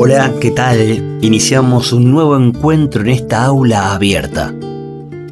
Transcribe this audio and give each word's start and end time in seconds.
Hola, 0.00 0.32
¿qué 0.40 0.52
tal? 0.52 1.18
Iniciamos 1.22 1.92
un 1.92 2.12
nuevo 2.12 2.36
encuentro 2.36 3.00
en 3.00 3.08
esta 3.08 3.44
aula 3.44 3.92
abierta. 3.94 4.54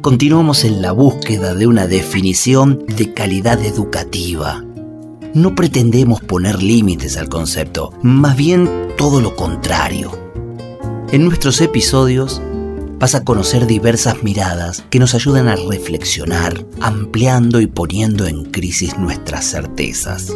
Continuamos 0.01 0.65
en 0.65 0.81
la 0.81 0.91
búsqueda 0.91 1.55
de 1.55 1.67
una 1.67 1.87
definición 1.87 2.83
de 2.85 3.13
calidad 3.13 3.63
educativa. 3.63 4.65
No 5.33 5.55
pretendemos 5.55 6.19
poner 6.19 6.61
límites 6.61 7.15
al 7.15 7.29
concepto, 7.29 7.93
más 8.01 8.35
bien 8.35 8.89
todo 8.97 9.21
lo 9.21 9.37
contrario. 9.37 10.11
En 11.13 11.23
nuestros 11.23 11.61
episodios 11.61 12.41
vas 12.99 13.15
a 13.15 13.23
conocer 13.23 13.67
diversas 13.67 14.21
miradas 14.21 14.83
que 14.89 14.99
nos 14.99 15.15
ayudan 15.15 15.47
a 15.47 15.55
reflexionar, 15.55 16.65
ampliando 16.81 17.61
y 17.61 17.67
poniendo 17.67 18.27
en 18.27 18.43
crisis 18.43 18.97
nuestras 18.97 19.45
certezas. 19.45 20.35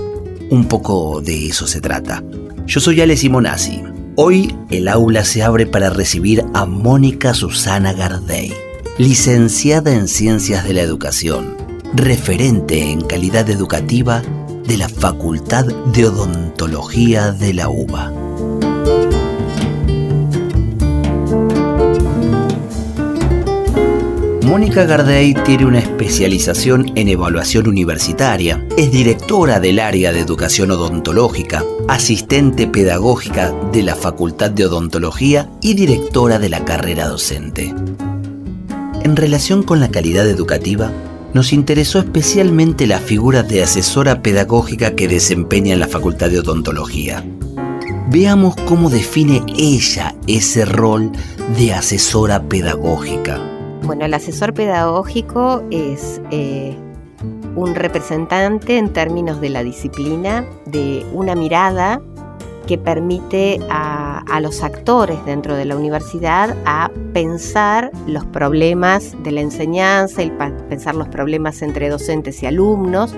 Un 0.50 0.70
poco 0.70 1.20
de 1.20 1.48
eso 1.48 1.68
se 1.68 1.82
trata. 1.82 2.24
Yo 2.66 2.80
soy 2.80 3.02
Ale 3.02 3.18
Simonazzi 3.18 3.92
Hoy 4.16 4.54
el 4.70 4.90
aula 4.90 5.24
se 5.24 5.42
abre 5.42 5.66
para 5.66 5.90
recibir 5.90 6.44
a 6.54 6.66
Mónica 6.66 7.34
Susana 7.34 7.94
Gardey, 7.94 8.54
licenciada 8.98 9.94
en 9.94 10.10
Ciencias 10.10 10.66
de 10.66 10.74
la 10.74 10.82
Educación, 10.82 11.56
referente 11.94 12.92
en 12.92 13.02
calidad 13.02 13.50
educativa 13.50 14.22
de 14.68 14.76
la 14.76 14.90
Facultad 14.90 15.66
de 15.66 16.08
Odontología 16.08 17.32
de 17.32 17.54
la 17.54 17.70
UBA. 17.70 18.12
Mónica 24.52 24.84
Gardey 24.84 25.34
tiene 25.46 25.66
una 25.66 25.80
especialización 25.80 26.92
en 26.96 27.08
evaluación 27.08 27.70
universitaria. 27.70 28.62
Es 28.78 28.92
directora 28.92 29.21
del 29.32 29.80
área 29.80 30.12
de 30.12 30.20
educación 30.20 30.72
odontológica, 30.72 31.64
asistente 31.88 32.68
pedagógica 32.68 33.54
de 33.72 33.82
la 33.82 33.96
Facultad 33.96 34.52
de 34.52 34.66
Odontología 34.66 35.50
y 35.62 35.74
directora 35.74 36.38
de 36.38 36.50
la 36.50 36.66
carrera 36.66 37.08
docente. 37.08 37.74
En 39.04 39.16
relación 39.16 39.64
con 39.64 39.80
la 39.80 39.90
calidad 39.90 40.28
educativa, 40.28 40.92
nos 41.34 41.54
interesó 41.54 42.00
especialmente 42.00 42.88
la 42.88 43.00
figura 43.00 43.42
de 43.42 43.64
asesora 43.64 44.22
pedagógica 44.22 44.96
que 44.96 45.08
desempeña 45.08 45.76
en 45.76 45.80
la 45.80 45.88
Facultad 45.88 46.30
de 46.30 46.40
Odontología. 46.40 47.24
Veamos 48.10 48.58
cómo 48.68 48.90
define 48.90 49.44
ella 49.58 50.14
ese 50.28 50.66
rol 50.66 51.10
de 51.58 51.72
asesora 51.72 52.44
pedagógica. 52.44 53.40
Bueno, 53.84 54.04
el 54.04 54.14
asesor 54.14 54.54
pedagógico 54.54 55.64
es 55.72 56.22
eh, 56.32 56.76
un 57.56 57.76
representante 57.76 58.78
en 58.78 58.92
términos 58.92 59.42
de 59.42 59.50
la 59.50 59.64
disciplina, 59.64 60.46
de 60.66 61.06
una 61.14 61.36
mirada 61.36 62.02
que 62.68 62.78
permite 62.78 63.60
a, 63.70 64.20
a, 64.20 64.40
los 64.40 64.64
actores 64.64 65.24
dentro 65.26 65.56
de 65.56 65.66
la 65.66 65.76
universidad 65.76 66.56
a 66.66 66.90
pensar 67.14 67.92
los 68.08 68.24
problemas 68.26 69.16
de 69.24 69.32
la 69.32 69.42
enseñanza 69.42 70.24
y 70.24 70.32
pensar 70.70 70.96
los 70.96 71.10
problemas 71.10 71.62
entre 71.62 71.90
docentes 71.90 72.42
y 72.44 72.46
alumnos 72.46 73.14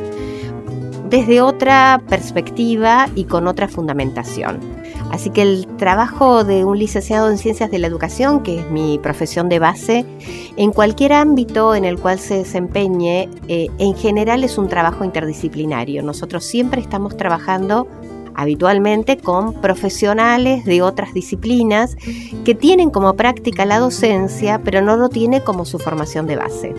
desde 1.10 1.42
otra 1.42 2.02
perspectiva 2.10 3.08
y 3.14 3.26
con 3.26 3.48
otra 3.48 3.68
fundamentación. 3.68 4.73
Así 5.14 5.30
que 5.30 5.44
el 5.44 5.68
trabajo 5.78 6.44
de 6.44 6.66
un 6.66 6.80
licenciado 6.80 7.30
en 7.30 7.38
ciencias 7.38 7.70
de 7.70 7.78
la 7.78 7.86
educación, 7.86 8.42
que 8.42 8.62
es 8.62 8.72
mi 8.72 8.98
profesión 8.98 9.48
de 9.48 9.60
base, 9.60 10.06
en 10.58 10.72
cualquier 10.72 11.14
ámbito 11.14 11.76
en 11.76 11.86
el 11.86 12.00
cual 12.00 12.18
se 12.18 12.38
desempeñe, 12.38 13.30
eh, 13.48 13.68
en 13.78 13.96
general 13.96 14.44
es 14.44 14.58
un 14.58 14.70
trabajo 14.70 15.04
interdisciplinario. 15.04 16.02
Nosotros 16.02 16.44
siempre 16.44 16.82
estamos 16.82 17.16
trabajando 17.16 17.88
habitualmente 18.34 19.18
con 19.18 19.54
profesionales 19.54 20.66
de 20.66 20.82
otras 20.82 21.14
disciplinas 21.14 21.96
que 22.44 22.56
tienen 22.56 22.90
como 22.90 23.14
práctica 23.14 23.68
la 23.68 23.78
docencia, 23.78 24.62
pero 24.64 24.82
no 24.82 24.98
lo 24.98 25.10
tiene 25.10 25.42
como 25.42 25.66
su 25.66 25.78
formación 25.78 26.26
de 26.26 26.38
base. 26.38 26.74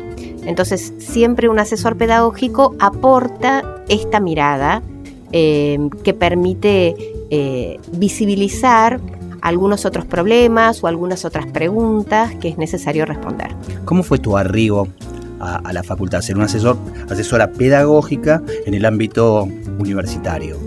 Entonces, 0.44 0.92
siempre 0.98 1.48
un 1.48 1.60
asesor 1.60 1.96
pedagógico 1.96 2.74
aporta 2.80 3.84
esta 3.88 4.18
mirada 4.18 4.82
eh, 5.30 5.78
que 6.02 6.14
permite 6.14 7.13
eh, 7.30 7.78
visibilizar 7.92 9.00
algunos 9.40 9.84
otros 9.84 10.06
problemas 10.06 10.82
o 10.82 10.86
algunas 10.86 11.24
otras 11.24 11.46
preguntas 11.46 12.34
que 12.36 12.48
es 12.48 12.58
necesario 12.58 13.04
responder. 13.04 13.48
¿Cómo 13.84 14.02
fue 14.02 14.18
tu 14.18 14.36
arribo 14.36 14.88
a, 15.40 15.72
la 15.72 15.82
facultad, 15.82 16.22
ser 16.22 16.36
una 16.36 16.46
asesor, 16.46 16.78
asesora 17.10 17.52
pedagógica 17.52 18.42
en 18.64 18.72
el 18.72 18.84
ámbito 18.86 19.46
universitario? 19.78 20.58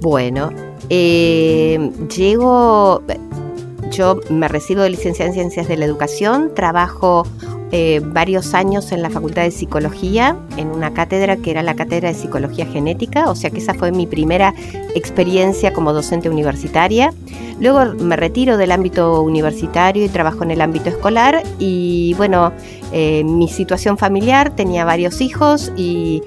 Bueno, 0.00 0.50
eh, 0.90 1.90
llego, 2.14 3.02
yo 3.92 4.20
me 4.30 4.48
recibo 4.48 4.82
de 4.82 4.90
licenciada 4.90 5.28
en 5.28 5.34
Ciencias 5.34 5.68
de 5.68 5.76
la 5.76 5.84
Educación, 5.84 6.52
trabajo 6.54 7.26
eh, 7.72 8.00
varios 8.04 8.54
años 8.54 8.92
en 8.92 9.02
la 9.02 9.10
Facultad 9.10 9.42
de 9.42 9.50
Psicología, 9.50 10.36
en 10.56 10.68
una 10.68 10.94
cátedra 10.94 11.36
que 11.36 11.50
era 11.50 11.62
la 11.62 11.74
Cátedra 11.74 12.08
de 12.08 12.14
Psicología 12.14 12.66
Genética, 12.66 13.30
o 13.30 13.34
sea 13.34 13.50
que 13.50 13.58
esa 13.58 13.74
fue 13.74 13.90
mi 13.90 14.06
primera 14.06 14.54
experiencia 14.94 15.72
como 15.72 15.92
docente 15.92 16.28
universitaria. 16.28 17.12
Luego 17.60 17.94
me 17.94 18.16
retiro 18.16 18.56
del 18.56 18.72
ámbito 18.72 19.22
universitario 19.22 20.04
y 20.04 20.08
trabajo 20.08 20.44
en 20.44 20.50
el 20.50 20.60
ámbito 20.60 20.88
escolar 20.88 21.42
y 21.58 22.14
bueno, 22.16 22.52
eh, 22.92 23.24
mi 23.24 23.48
situación 23.48 23.98
familiar, 23.98 24.54
tenía 24.54 24.84
varios 24.84 25.20
hijos 25.20 25.72
y 25.76 26.22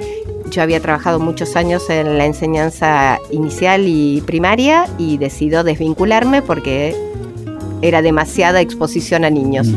yo 0.49 0.61
había 0.61 0.81
trabajado 0.81 1.19
muchos 1.19 1.55
años 1.55 1.89
en 1.89 2.17
la 2.17 2.25
enseñanza 2.25 3.19
inicial 3.31 3.83
y 3.87 4.21
primaria 4.21 4.85
y 4.97 5.17
decido 5.17 5.63
desvincularme 5.63 6.41
porque 6.41 6.95
era 7.81 8.01
demasiada 8.01 8.61
exposición 8.61 9.25
a 9.25 9.29
niños. 9.29 9.67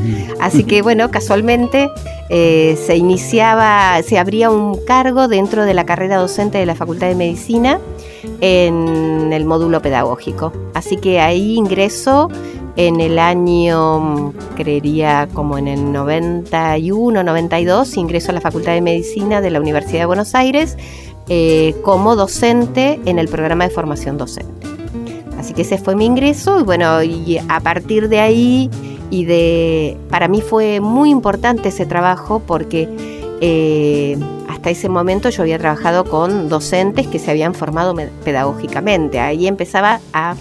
Así 0.40 0.64
que 0.64 0.82
bueno, 0.82 1.10
casualmente 1.10 1.90
eh, 2.28 2.78
se 2.86 2.96
iniciaba, 2.96 4.00
se 4.02 4.18
abría 4.18 4.50
un 4.50 4.84
cargo 4.84 5.28
dentro 5.28 5.64
de 5.64 5.74
la 5.74 5.84
carrera 5.84 6.16
docente 6.16 6.58
de 6.58 6.66
la 6.66 6.74
Facultad 6.74 7.08
de 7.08 7.14
Medicina 7.14 7.78
en 8.40 9.32
el 9.32 9.44
módulo 9.44 9.82
pedagógico. 9.82 10.52
Así 10.74 10.96
que 10.96 11.20
ahí 11.20 11.56
ingreso 11.56 12.28
en 12.76 13.00
el 13.00 13.18
año, 13.18 14.32
creería 14.56 15.28
como 15.34 15.58
en 15.58 15.68
el 15.68 15.92
91, 15.92 17.22
92, 17.22 17.96
ingreso 17.96 18.30
a 18.30 18.34
la 18.34 18.40
Facultad 18.40 18.72
de 18.72 18.80
Medicina 18.80 19.40
de 19.40 19.50
la 19.50 19.60
Universidad 19.60 20.00
de 20.00 20.06
Buenos 20.06 20.34
Aires 20.34 20.76
eh, 21.28 21.74
como 21.82 22.16
docente 22.16 23.00
en 23.04 23.18
el 23.18 23.28
programa 23.28 23.64
de 23.64 23.70
formación 23.70 24.18
docente. 24.18 24.79
Así 25.40 25.54
que 25.54 25.62
ese 25.62 25.78
fue 25.78 25.96
mi 25.96 26.04
ingreso 26.04 26.60
y 26.60 26.64
bueno, 26.64 27.02
y 27.02 27.38
a 27.48 27.60
partir 27.60 28.10
de 28.10 28.20
ahí 28.20 28.70
y 29.08 29.24
de, 29.24 29.96
para 30.10 30.28
mí 30.28 30.42
fue 30.42 30.80
muy 30.80 31.08
importante 31.08 31.70
ese 31.70 31.86
trabajo 31.86 32.42
porque 32.46 32.86
eh, 33.40 34.18
hasta 34.50 34.68
ese 34.68 34.90
momento 34.90 35.30
yo 35.30 35.40
había 35.40 35.58
trabajado 35.58 36.04
con 36.04 36.50
docentes 36.50 37.06
que 37.06 37.18
se 37.18 37.30
habían 37.30 37.54
formado 37.54 37.96
pedagógicamente. 38.22 39.18
Ahí 39.18 39.46
empezaba 39.46 40.00
a 40.12 40.36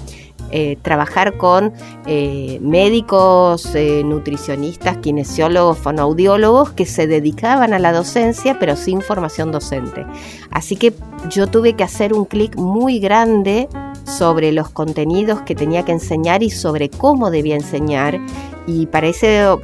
eh, 0.52 0.78
trabajar 0.82 1.38
con 1.38 1.72
eh, 2.06 2.60
médicos, 2.62 3.70
nutricionistas, 4.04 4.98
kinesiólogos, 4.98 5.78
fonoaudiólogos 5.78 6.72
que 6.74 6.86
se 6.86 7.08
dedicaban 7.08 7.72
a 7.72 7.80
la 7.80 7.94
docencia 7.94 8.60
pero 8.60 8.76
sin 8.76 9.00
formación 9.00 9.54
docente. 9.54 10.06
Así 10.52 10.76
que 10.76 10.94
yo 11.30 11.48
tuve 11.48 11.72
que 11.78 11.86
hacer 11.86 12.14
un 12.14 12.26
clic 12.26 12.58
muy 12.58 13.00
grande 13.00 13.70
sobre 14.10 14.52
los 14.52 14.70
contenidos 14.70 15.42
que 15.42 15.56
tenía 15.56 15.86
que 15.86 15.92
enseñar 15.92 16.44
y 16.44 16.50
sobre 16.50 16.90
cómo 16.90 17.32
debía 17.32 17.56
enseñar. 17.56 18.20
Y 18.68 18.88
para, 18.88 19.10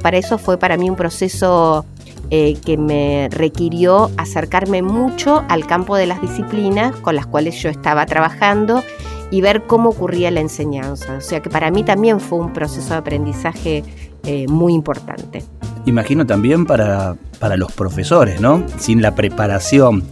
para 0.00 0.16
eso 0.16 0.38
fue 0.38 0.58
para 0.58 0.76
mí 0.76 0.88
un 0.88 0.96
proceso 0.96 1.84
eh, 2.30 2.56
que 2.64 2.76
me 2.76 3.28
requirió 3.30 4.10
acercarme 4.16 4.82
mucho 4.82 5.44
al 5.48 5.66
campo 5.66 5.96
de 5.96 6.06
las 6.06 6.20
disciplinas 6.20 6.96
con 6.96 7.14
las 7.14 7.26
cuales 7.26 7.60
yo 7.62 7.68
estaba 7.68 8.04
trabajando 8.06 8.82
y 9.30 9.40
ver 9.40 9.64
cómo 9.64 9.90
ocurría 9.90 10.30
la 10.30 10.40
enseñanza. 10.40 11.16
O 11.18 11.20
sea 11.20 11.40
que 11.40 11.50
para 11.50 11.70
mí 11.70 11.84
también 11.84 12.20
fue 12.20 12.38
un 12.38 12.52
proceso 12.52 12.90
de 12.90 12.96
aprendizaje 12.96 13.84
eh, 14.24 14.46
muy 14.48 14.72
importante. 14.72 15.44
Imagino 15.84 16.26
también 16.26 16.66
para, 16.66 17.16
para 17.38 17.56
los 17.56 17.72
profesores, 17.72 18.40
¿no? 18.40 18.64
Sin 18.78 19.02
la 19.02 19.14
preparación 19.14 20.02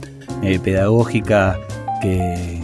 eh, 0.42 0.60
pedagógica 0.60 1.58
que, 2.00 2.63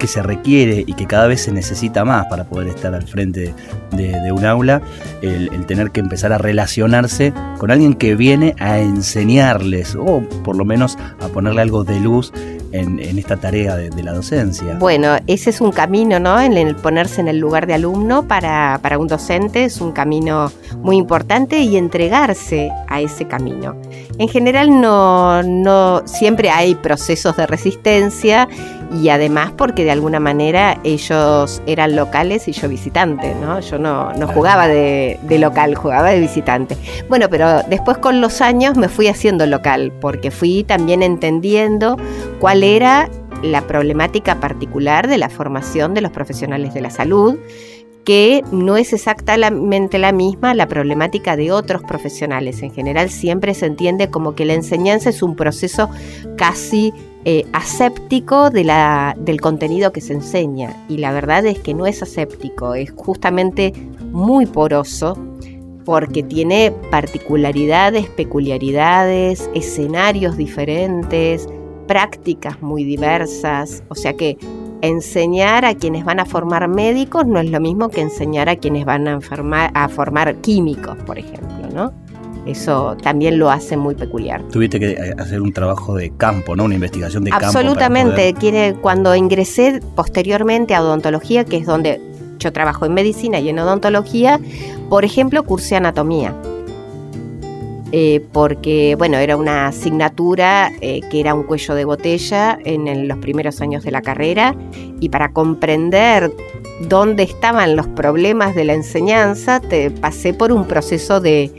que 0.00 0.08
se 0.08 0.22
requiere 0.22 0.82
y 0.86 0.94
que 0.94 1.06
cada 1.06 1.28
vez 1.28 1.42
se 1.42 1.52
necesita 1.52 2.04
más 2.04 2.26
para 2.26 2.44
poder 2.44 2.68
estar 2.68 2.94
al 2.94 3.06
frente 3.06 3.54
de, 3.92 4.32
un 4.32 4.44
aula, 4.44 4.80
el, 5.22 5.66
tener 5.66 5.90
que 5.90 6.00
empezar 6.00 6.32
a 6.32 6.38
relacionarse 6.38 7.32
con 7.58 7.70
alguien 7.70 7.94
que 7.94 8.16
viene 8.16 8.56
a 8.58 8.78
enseñarles 8.78 9.94
o 9.94 10.22
por 10.42 10.56
lo 10.56 10.64
menos 10.64 10.96
a 11.20 11.28
ponerle 11.28 11.60
algo 11.60 11.84
de 11.84 12.00
luz 12.00 12.32
en, 12.72 12.98
esta 13.18 13.36
tarea 13.36 13.76
de, 13.76 14.02
la 14.02 14.12
docencia. 14.12 14.76
Bueno, 14.78 15.16
ese 15.26 15.50
es 15.50 15.60
un 15.60 15.72
camino, 15.72 16.18
¿no? 16.18 16.40
En 16.40 16.56
el 16.56 16.74
ponerse 16.76 17.20
en 17.20 17.28
el 17.28 17.38
lugar 17.38 17.66
de 17.66 17.74
alumno 17.74 18.26
para, 18.26 18.78
para 18.80 18.98
un 18.98 19.08
docente 19.08 19.64
es 19.64 19.80
un 19.80 19.92
camino 19.92 20.50
muy 20.78 20.96
importante 20.96 21.58
y 21.58 21.76
entregarse 21.76 22.70
a 22.88 23.00
ese 23.00 23.26
camino. 23.26 23.76
En 24.18 24.28
general 24.28 24.80
no, 24.80 25.42
no 25.42 26.02
siempre 26.06 26.48
hay 26.48 26.74
procesos 26.74 27.36
de 27.36 27.46
resistencia 27.46 28.48
y 28.92 29.08
además 29.08 29.52
porque 29.56 29.84
de 29.84 29.90
alguna 29.90 30.20
manera 30.20 30.78
ellos 30.84 31.62
eran 31.66 31.96
locales 31.96 32.48
y 32.48 32.52
yo 32.52 32.68
visitante, 32.68 33.34
¿no? 33.34 33.60
Yo 33.60 33.78
no, 33.78 34.12
no 34.14 34.28
jugaba 34.28 34.66
de, 34.68 35.18
de, 35.22 35.38
local, 35.38 35.74
jugaba 35.74 36.10
de 36.10 36.20
visitante. 36.20 36.76
Bueno, 37.08 37.28
pero 37.30 37.62
después 37.64 37.98
con 37.98 38.20
los 38.20 38.40
años 38.40 38.76
me 38.76 38.88
fui 38.88 39.08
haciendo 39.08 39.46
local 39.46 39.92
porque 40.00 40.30
fui 40.30 40.64
también 40.64 41.02
entendiendo 41.02 41.96
cuál 42.40 42.62
era 42.62 43.08
la 43.42 43.62
problemática 43.62 44.38
particular 44.40 45.08
de 45.08 45.18
la 45.18 45.28
formación 45.28 45.94
de 45.94 46.00
los 46.02 46.12
profesionales 46.12 46.74
de 46.74 46.80
la 46.80 46.90
salud 46.90 47.38
que 48.04 48.42
no 48.50 48.76
es 48.76 48.92
exactamente 48.92 49.98
la 49.98 50.12
misma 50.12 50.54
la 50.54 50.68
problemática 50.68 51.36
de 51.36 51.52
otros 51.52 51.82
profesionales. 51.82 52.62
En 52.62 52.72
general 52.72 53.10
siempre 53.10 53.54
se 53.54 53.66
entiende 53.66 54.10
como 54.10 54.34
que 54.34 54.44
la 54.44 54.54
enseñanza 54.54 55.10
es 55.10 55.22
un 55.22 55.36
proceso 55.36 55.90
casi 56.36 56.92
eh, 57.24 57.44
aséptico 57.52 58.48
de 58.48 58.64
la, 58.64 59.14
del 59.18 59.40
contenido 59.40 59.92
que 59.92 60.00
se 60.00 60.14
enseña 60.14 60.74
y 60.88 60.96
la 60.96 61.12
verdad 61.12 61.44
es 61.44 61.58
que 61.58 61.74
no 61.74 61.86
es 61.86 62.02
aséptico, 62.02 62.74
es 62.74 62.90
justamente 62.92 63.74
muy 64.10 64.46
poroso 64.46 65.18
porque 65.84 66.22
tiene 66.22 66.72
particularidades, 66.90 68.08
peculiaridades, 68.08 69.50
escenarios 69.54 70.36
diferentes, 70.38 71.46
prácticas 71.86 72.62
muy 72.62 72.84
diversas, 72.84 73.82
o 73.88 73.94
sea 73.94 74.14
que 74.14 74.38
enseñar 74.82 75.64
a 75.64 75.74
quienes 75.74 76.04
van 76.04 76.20
a 76.20 76.24
formar 76.24 76.68
médicos 76.68 77.26
no 77.26 77.38
es 77.40 77.50
lo 77.50 77.60
mismo 77.60 77.88
que 77.88 78.00
enseñar 78.00 78.48
a 78.48 78.56
quienes 78.56 78.84
van 78.84 79.08
a, 79.08 79.20
a 79.74 79.88
formar 79.88 80.36
químicos, 80.36 80.96
por 81.06 81.18
ejemplo, 81.18 81.68
¿no? 81.74 81.92
Eso 82.46 82.96
también 83.02 83.38
lo 83.38 83.50
hace 83.50 83.76
muy 83.76 83.94
peculiar. 83.94 84.42
Tuviste 84.50 84.80
que 84.80 84.92
eh, 84.92 85.14
hacer 85.18 85.42
un 85.42 85.52
trabajo 85.52 85.94
de 85.94 86.10
campo, 86.16 86.56
¿no? 86.56 86.64
Una 86.64 86.74
investigación 86.74 87.24
de 87.24 87.30
campo. 87.30 87.46
Absolutamente. 87.46 88.34
Cuando 88.80 89.14
ingresé 89.14 89.80
posteriormente 89.94 90.74
a 90.74 90.82
odontología, 90.82 91.44
que 91.44 91.58
es 91.58 91.66
donde 91.66 92.00
yo 92.38 92.52
trabajo 92.52 92.86
en 92.86 92.94
medicina 92.94 93.38
y 93.40 93.50
en 93.50 93.58
odontología, 93.58 94.40
por 94.88 95.04
ejemplo, 95.04 95.42
cursé 95.44 95.76
anatomía. 95.76 96.34
Eh, 97.92 98.24
porque 98.32 98.94
bueno, 98.96 99.18
era 99.18 99.36
una 99.36 99.66
asignatura 99.66 100.70
eh, 100.80 101.00
que 101.10 101.18
era 101.18 101.34
un 101.34 101.42
cuello 101.42 101.74
de 101.74 101.84
botella 101.84 102.56
en 102.64 103.08
los 103.08 103.18
primeros 103.18 103.60
años 103.60 103.82
de 103.82 103.90
la 103.90 104.00
carrera 104.00 104.54
y 105.00 105.08
para 105.08 105.32
comprender 105.32 106.32
dónde 106.88 107.24
estaban 107.24 107.74
los 107.74 107.88
problemas 107.88 108.54
de 108.54 108.64
la 108.64 108.74
enseñanza, 108.74 109.58
te 109.58 109.90
pasé 109.90 110.34
por 110.34 110.52
un 110.52 110.66
proceso 110.66 111.20
de, 111.20 111.50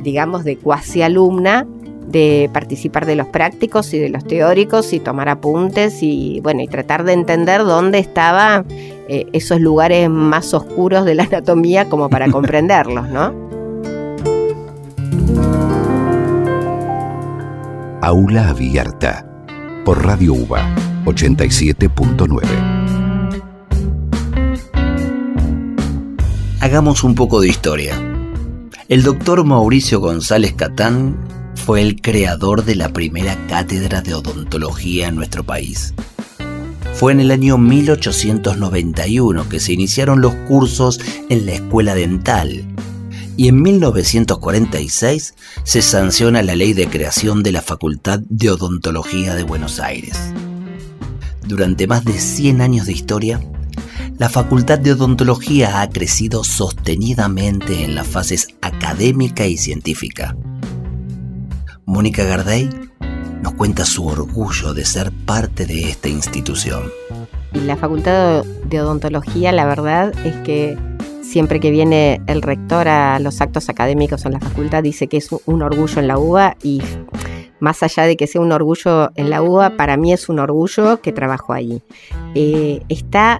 digamos, 0.00 0.44
de 0.44 0.56
cuasi 0.56 1.02
alumna 1.02 1.66
de 2.06 2.50
participar 2.52 3.06
de 3.06 3.14
los 3.14 3.28
prácticos 3.28 3.92
y 3.94 3.98
de 3.98 4.10
los 4.10 4.24
teóricos 4.24 4.92
y 4.92 5.00
tomar 5.00 5.28
apuntes 5.28 6.02
y 6.02 6.40
bueno 6.40 6.60
y 6.62 6.66
tratar 6.66 7.04
de 7.04 7.12
entender 7.12 7.62
dónde 7.62 7.98
estaban 7.98 8.66
eh, 8.70 9.26
esos 9.32 9.60
lugares 9.60 10.10
más 10.10 10.52
oscuros 10.52 11.04
de 11.04 11.14
la 11.14 11.24
anatomía 11.24 11.88
como 11.88 12.08
para 12.08 12.28
comprenderlos, 12.30 13.08
¿no? 13.08 13.50
Aula 18.02 18.48
Abierta 18.48 19.26
por 19.84 20.02
Radio 20.02 20.32
UBA 20.32 20.74
87.9. 21.04 22.46
Hagamos 26.60 27.04
un 27.04 27.14
poco 27.14 27.42
de 27.42 27.48
historia. 27.48 27.94
El 28.88 29.02
doctor 29.02 29.44
Mauricio 29.44 30.00
González 30.00 30.54
Catán 30.54 31.14
fue 31.54 31.82
el 31.82 32.00
creador 32.00 32.64
de 32.64 32.76
la 32.76 32.88
primera 32.88 33.36
cátedra 33.48 34.00
de 34.00 34.14
odontología 34.14 35.08
en 35.08 35.16
nuestro 35.16 35.44
país. 35.44 35.92
Fue 36.94 37.12
en 37.12 37.20
el 37.20 37.30
año 37.30 37.58
1891 37.58 39.46
que 39.46 39.60
se 39.60 39.74
iniciaron 39.74 40.22
los 40.22 40.34
cursos 40.48 41.00
en 41.28 41.44
la 41.44 41.52
escuela 41.52 41.94
dental 41.94 42.64
y 43.40 43.48
en 43.48 43.62
1946 43.62 45.34
se 45.64 45.80
sanciona 45.80 46.42
la 46.42 46.54
ley 46.54 46.74
de 46.74 46.90
creación 46.90 47.42
de 47.42 47.52
la 47.52 47.62
Facultad 47.62 48.20
de 48.28 48.50
Odontología 48.50 49.34
de 49.34 49.44
Buenos 49.44 49.80
Aires. 49.80 50.14
Durante 51.46 51.86
más 51.86 52.04
de 52.04 52.12
100 52.12 52.60
años 52.60 52.84
de 52.84 52.92
historia, 52.92 53.40
la 54.18 54.28
Facultad 54.28 54.78
de 54.78 54.92
Odontología 54.92 55.80
ha 55.80 55.88
crecido 55.88 56.44
sostenidamente 56.44 57.82
en 57.82 57.94
las 57.94 58.06
fases 58.06 58.48
académica 58.60 59.46
y 59.46 59.56
científica. 59.56 60.36
Mónica 61.86 62.24
Garday 62.24 62.68
nos 63.42 63.54
cuenta 63.54 63.86
su 63.86 64.06
orgullo 64.06 64.74
de 64.74 64.84
ser 64.84 65.12
parte 65.12 65.64
de 65.64 65.88
esta 65.88 66.10
institución. 66.10 66.82
La 67.54 67.78
Facultad 67.78 68.44
de 68.44 68.82
Odontología, 68.82 69.50
la 69.52 69.64
verdad 69.64 70.12
es 70.26 70.36
que 70.44 70.89
siempre 71.30 71.60
que 71.60 71.70
viene 71.70 72.20
el 72.26 72.42
rector 72.42 72.88
a 72.88 73.20
los 73.20 73.40
actos 73.40 73.68
académicos 73.68 74.26
en 74.26 74.32
la 74.32 74.40
facultad 74.40 74.82
dice 74.82 75.06
que 75.06 75.18
es 75.18 75.28
un 75.46 75.62
orgullo 75.62 76.00
en 76.00 76.08
la 76.08 76.18
UBA 76.18 76.56
y 76.62 76.82
más 77.60 77.82
allá 77.84 78.04
de 78.04 78.16
que 78.16 78.26
sea 78.26 78.40
un 78.40 78.50
orgullo 78.50 79.12
en 79.14 79.30
la 79.30 79.40
UBA, 79.40 79.76
para 79.76 79.96
mí 79.96 80.12
es 80.12 80.28
un 80.28 80.40
orgullo 80.40 81.00
que 81.02 81.12
trabajo 81.12 81.52
ahí. 81.52 81.82
Eh, 82.34 82.82
está 82.88 83.38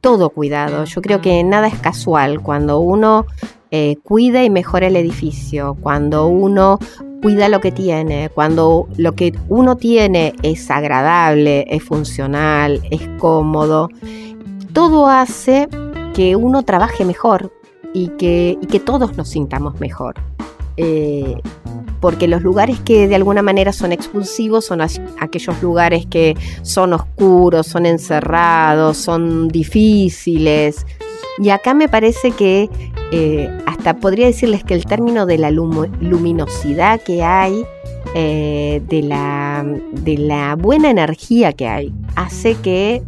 todo 0.00 0.30
cuidado, 0.30 0.84
yo 0.84 1.00
creo 1.02 1.20
que 1.20 1.44
nada 1.44 1.68
es 1.68 1.78
casual 1.78 2.40
cuando 2.40 2.80
uno 2.80 3.26
eh, 3.70 3.96
cuida 4.02 4.42
y 4.42 4.50
mejora 4.50 4.88
el 4.88 4.96
edificio, 4.96 5.76
cuando 5.80 6.26
uno 6.26 6.78
cuida 7.22 7.48
lo 7.48 7.60
que 7.60 7.70
tiene, 7.70 8.28
cuando 8.28 8.88
lo 8.96 9.12
que 9.12 9.32
uno 9.48 9.76
tiene 9.76 10.34
es 10.42 10.68
agradable, 10.70 11.64
es 11.68 11.82
funcional, 11.82 12.82
es 12.90 13.08
cómodo, 13.18 13.88
todo 14.72 15.08
hace 15.08 15.68
que 16.14 16.36
uno 16.36 16.62
trabaje 16.62 17.04
mejor 17.04 17.52
y 17.92 18.08
que, 18.08 18.58
que 18.70 18.80
todos 18.80 19.16
nos 19.16 19.28
sintamos 19.28 19.78
mejor. 19.80 20.14
Eh, 20.76 21.36
porque 22.00 22.28
los 22.28 22.42
lugares 22.42 22.80
que 22.80 23.08
de 23.08 23.14
alguna 23.14 23.40
manera 23.40 23.72
son 23.72 23.92
expulsivos 23.92 24.66
son 24.66 24.80
aquellos 24.82 25.62
lugares 25.62 26.04
que 26.04 26.36
son 26.62 26.92
oscuros, 26.92 27.66
son 27.66 27.86
encerrados, 27.86 28.96
son 28.98 29.48
difíciles. 29.48 30.84
Y 31.38 31.48
acá 31.48 31.72
me 31.72 31.88
parece 31.88 32.32
que 32.32 32.68
eh, 33.10 33.50
hasta 33.66 33.96
podría 33.96 34.26
decirles 34.26 34.64
que 34.64 34.74
el 34.74 34.84
término 34.84 35.24
de 35.24 35.38
la 35.38 35.50
luminosidad 35.50 37.00
que 37.00 37.22
hay, 37.22 37.64
eh, 38.14 38.82
de, 38.86 39.02
la, 39.02 39.64
de 39.92 40.18
la 40.18 40.56
buena 40.56 40.90
energía 40.90 41.52
que 41.52 41.66
hay, 41.68 41.94
hace 42.16 42.54
que 42.56 43.02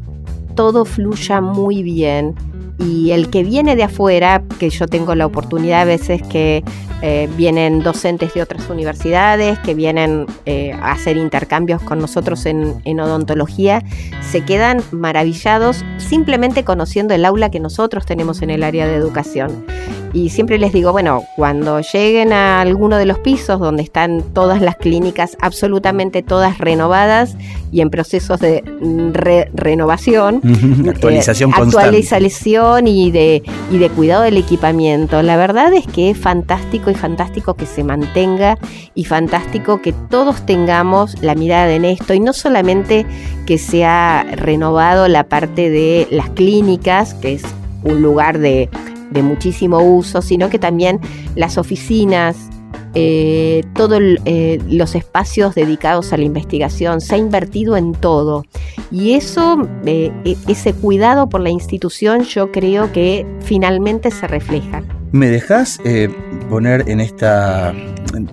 todo 0.54 0.84
fluya 0.84 1.40
muy 1.40 1.82
bien 1.82 2.34
y 2.78 3.12
el 3.12 3.30
que 3.30 3.42
viene 3.42 3.76
de 3.76 3.84
afuera, 3.84 4.42
que 4.58 4.70
yo 4.70 4.86
tengo 4.86 5.14
la 5.14 5.26
oportunidad 5.26 5.82
a 5.82 5.84
veces 5.84 6.22
que 6.22 6.62
eh, 7.02 7.28
vienen 7.36 7.82
docentes 7.82 8.32
de 8.34 8.42
otras 8.42 8.70
universidades, 8.70 9.58
que 9.60 9.74
vienen 9.74 10.26
eh, 10.46 10.72
a 10.72 10.92
hacer 10.92 11.16
intercambios 11.16 11.82
con 11.82 11.98
nosotros 11.98 12.46
en, 12.46 12.80
en, 12.84 13.00
odontología, 13.00 13.82
se 14.20 14.44
quedan 14.44 14.82
maravillados 14.92 15.84
simplemente 15.98 16.64
conociendo 16.64 17.14
el 17.14 17.24
aula 17.24 17.50
que 17.50 17.60
nosotros 17.60 18.06
tenemos 18.06 18.40
en 18.42 18.50
el 18.50 18.62
área 18.62 18.86
de 18.86 18.94
educación. 18.96 19.66
Y 20.16 20.30
siempre 20.30 20.56
les 20.58 20.72
digo, 20.72 20.92
bueno, 20.92 21.24
cuando 21.36 21.82
lleguen 21.82 22.32
a 22.32 22.62
alguno 22.62 22.96
de 22.96 23.04
los 23.04 23.18
pisos 23.18 23.60
donde 23.60 23.82
están 23.82 24.22
todas 24.32 24.62
las 24.62 24.76
clínicas 24.76 25.36
absolutamente 25.42 26.22
todas 26.22 26.56
renovadas 26.56 27.36
y 27.70 27.82
en 27.82 27.90
procesos 27.90 28.40
de 28.40 28.64
renovación, 29.52 30.40
actualización, 30.88 31.50
eh, 31.50 31.54
actualización 31.58 32.88
y 32.88 33.10
de, 33.10 33.42
y 33.70 33.76
de 33.76 33.90
cuidado 33.90 34.22
del 34.22 34.38
equipamiento, 34.38 35.20
la 35.20 35.36
verdad 35.36 35.74
es 35.74 35.86
que 35.86 36.08
es 36.08 36.16
fantástico 36.16 36.90
y 36.90 36.94
fantástico 36.94 37.52
que 37.52 37.66
se 37.66 37.84
mantenga 37.84 38.56
y 38.94 39.04
fantástico 39.04 39.82
que 39.82 39.92
todos 39.92 40.46
tengamos 40.46 41.22
la 41.22 41.34
mirada 41.34 41.74
en 41.74 41.84
esto 41.84 42.14
y 42.14 42.20
no 42.20 42.32
solamente 42.32 43.04
que 43.44 43.58
se 43.58 43.84
ha 43.84 44.24
renovado 44.32 45.08
la 45.08 45.24
parte 45.24 45.68
de 45.68 46.08
las 46.10 46.30
clínicas, 46.30 47.12
que 47.12 47.34
es 47.34 47.42
un 47.84 48.00
lugar 48.00 48.38
de 48.38 48.70
de 49.16 49.22
muchísimo 49.22 49.80
uso, 49.80 50.22
sino 50.22 50.48
que 50.50 50.58
también 50.58 51.00
las 51.34 51.58
oficinas 51.58 52.36
eh, 52.98 53.62
todos 53.74 54.00
eh, 54.24 54.58
los 54.68 54.94
espacios 54.94 55.54
dedicados 55.54 56.14
a 56.14 56.16
la 56.16 56.22
investigación, 56.22 57.02
se 57.02 57.14
ha 57.14 57.18
invertido 57.18 57.76
en 57.76 57.92
todo. 57.92 58.46
Y 58.90 59.12
eso, 59.12 59.68
e, 59.84 60.10
ese 60.48 60.72
cuidado 60.72 61.28
por 61.28 61.42
la 61.42 61.50
institución, 61.50 62.22
yo 62.22 62.50
creo 62.52 62.92
que 62.92 63.26
finalmente 63.40 64.10
se 64.10 64.26
refleja. 64.26 64.82
¿Me 65.12 65.28
dejas 65.28 65.78
poner 66.48 66.88
en 66.88 67.00
esta 67.00 67.74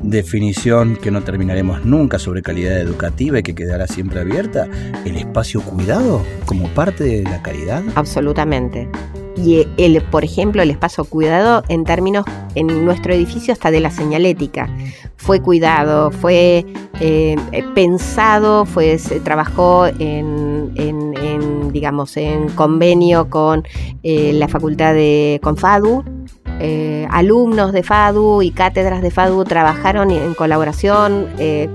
definición 0.02 0.96
que 0.96 1.12
no 1.12 1.24
terminaremos 1.24 1.86
nunca 1.86 2.20
sobre 2.20 2.42
calidad 2.42 2.80
educativa 2.80 3.40
y 3.40 3.44
que 3.44 3.56
quedará 3.56 3.88
siempre 3.88 4.22
abierta, 4.22 4.68
el 5.06 5.18
espacio 5.18 5.62
cuidado 5.62 6.22
como 6.46 6.68
parte 6.70 7.04
de 7.04 7.24
la 7.24 7.42
calidad? 7.42 7.84
Absolutamente. 7.96 8.88
Y 9.36 9.68
el, 9.78 10.02
por 10.04 10.24
ejemplo, 10.24 10.62
el 10.62 10.70
espacio 10.70 11.06
cuidado 11.06 11.64
en 11.68 11.84
términos, 11.84 12.26
en 12.56 12.86
nuestro 12.86 13.14
edificio 13.14 13.54
hasta 13.54 13.72
de 13.72 13.80
la 13.80 13.90
señalética. 13.90 14.70
Fue 15.18 15.42
cuidado, 15.42 16.12
fue 16.12 16.66
eh, 17.00 17.36
pensado, 17.74 18.66
fue, 18.66 19.00
trabajó 19.24 19.88
en, 19.88 21.72
digamos, 21.72 22.16
en 22.18 22.50
convenio 22.50 23.30
con 23.30 23.64
eh, 24.04 24.32
la 24.34 24.48
facultad 24.48 24.94
de 24.94 25.40
Confadu, 25.42 26.04
eh, 26.60 27.08
alumnos 27.10 27.74
de 27.74 27.82
FADU 27.82 28.44
y 28.44 28.52
cátedras 28.52 29.02
de 29.02 29.10
FADU 29.10 29.44
trabajaron 29.44 30.12
en 30.12 30.34
colaboración 30.36 31.28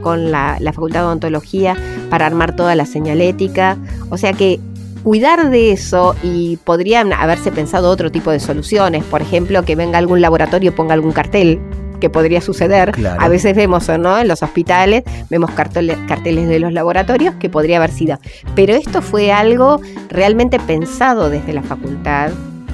con 0.02 0.30
la, 0.30 0.58
Facultad 0.72 1.00
de 1.00 1.06
Odontología 1.06 1.76
para 2.10 2.26
armar 2.26 2.54
toda 2.54 2.74
la 2.76 2.86
señalética. 2.86 3.76
O 4.10 4.16
sea 4.16 4.32
que 4.32 4.60
cuidar 5.08 5.48
de 5.48 5.72
eso 5.72 6.14
y 6.22 6.58
podrían 6.64 7.14
haberse 7.14 7.50
pensado 7.50 7.88
otro 7.88 8.12
tipo 8.12 8.30
de 8.30 8.40
soluciones, 8.40 9.02
por 9.04 9.22
ejemplo, 9.22 9.62
que 9.62 9.74
venga 9.74 9.96
algún 9.96 10.20
laboratorio 10.20 10.70
y 10.70 10.74
ponga 10.74 10.92
algún 10.92 11.12
cartel 11.12 11.58
que 11.98 12.10
podría 12.10 12.42
suceder. 12.42 12.92
A 13.18 13.26
veces 13.28 13.56
vemos, 13.56 13.88
¿no? 13.88 14.18
En 14.18 14.28
los 14.28 14.42
hospitales 14.42 15.04
vemos 15.30 15.50
carteles, 15.52 15.96
carteles 16.06 16.46
de 16.46 16.58
los 16.58 16.74
laboratorios 16.74 17.34
que 17.36 17.48
podría 17.48 17.78
haber 17.78 17.90
sido. 17.90 18.18
Pero 18.54 18.74
esto 18.74 19.00
fue 19.00 19.32
algo 19.32 19.80
realmente 20.10 20.60
pensado 20.60 21.30
desde 21.30 21.54
la 21.54 21.62
facultad 21.62 22.28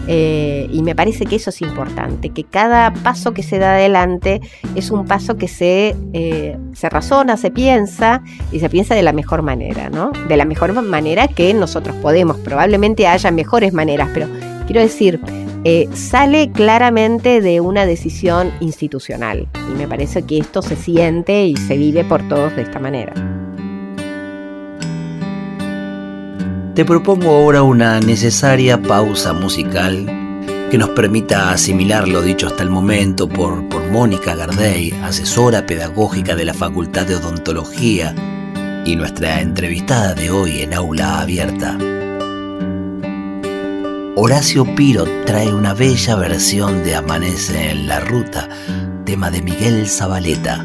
eh, 0.06 0.68
y 0.70 0.82
me 0.82 0.94
parece 0.94 1.26
que 1.26 1.36
eso 1.36 1.50
es 1.50 1.62
importante, 1.62 2.30
que 2.30 2.44
cada 2.44 2.92
paso 2.92 3.32
que 3.32 3.42
se 3.42 3.58
da 3.58 3.74
adelante 3.74 4.40
es 4.74 4.90
un 4.90 5.06
paso 5.06 5.36
que 5.36 5.48
se, 5.48 5.96
eh, 6.12 6.56
se 6.72 6.88
razona, 6.88 7.36
se 7.36 7.50
piensa 7.50 8.22
y 8.52 8.60
se 8.60 8.68
piensa 8.68 8.94
de 8.94 9.02
la 9.02 9.12
mejor 9.12 9.42
manera, 9.42 9.90
¿no? 9.90 10.12
De 10.28 10.36
la 10.36 10.44
mejor 10.44 10.72
manera 10.82 11.28
que 11.28 11.54
nosotros 11.54 11.96
podemos. 11.96 12.36
Probablemente 12.38 13.06
haya 13.06 13.30
mejores 13.30 13.72
maneras, 13.72 14.08
pero 14.12 14.26
quiero 14.66 14.80
decir, 14.80 15.20
eh, 15.64 15.88
sale 15.94 16.50
claramente 16.52 17.40
de 17.40 17.60
una 17.60 17.86
decisión 17.86 18.52
institucional 18.60 19.48
y 19.70 19.74
me 19.78 19.88
parece 19.88 20.22
que 20.22 20.38
esto 20.38 20.60
se 20.60 20.76
siente 20.76 21.46
y 21.46 21.56
se 21.56 21.78
vive 21.78 22.04
por 22.04 22.26
todos 22.28 22.54
de 22.56 22.62
esta 22.62 22.78
manera. 22.78 23.43
Te 26.74 26.84
propongo 26.84 27.30
ahora 27.30 27.62
una 27.62 28.00
necesaria 28.00 28.82
pausa 28.82 29.32
musical 29.32 30.06
que 30.72 30.76
nos 30.76 30.90
permita 30.90 31.52
asimilar 31.52 32.08
lo 32.08 32.20
dicho 32.20 32.48
hasta 32.48 32.64
el 32.64 32.70
momento 32.70 33.28
por, 33.28 33.68
por 33.68 33.88
Mónica 33.92 34.34
Gardey, 34.34 34.90
asesora 35.04 35.66
pedagógica 35.66 36.34
de 36.34 36.44
la 36.44 36.52
Facultad 36.52 37.06
de 37.06 37.14
Odontología 37.14 38.12
y 38.84 38.96
nuestra 38.96 39.40
entrevistada 39.40 40.14
de 40.14 40.32
hoy 40.32 40.62
en 40.62 40.74
Aula 40.74 41.20
Abierta. 41.20 41.78
Horacio 44.16 44.64
Piro 44.74 45.06
trae 45.26 45.54
una 45.54 45.74
bella 45.74 46.16
versión 46.16 46.82
de 46.82 46.96
Amanece 46.96 47.70
en 47.70 47.86
la 47.86 48.00
Ruta, 48.00 48.48
tema 49.04 49.30
de 49.30 49.42
Miguel 49.42 49.86
Zabaleta. 49.86 50.64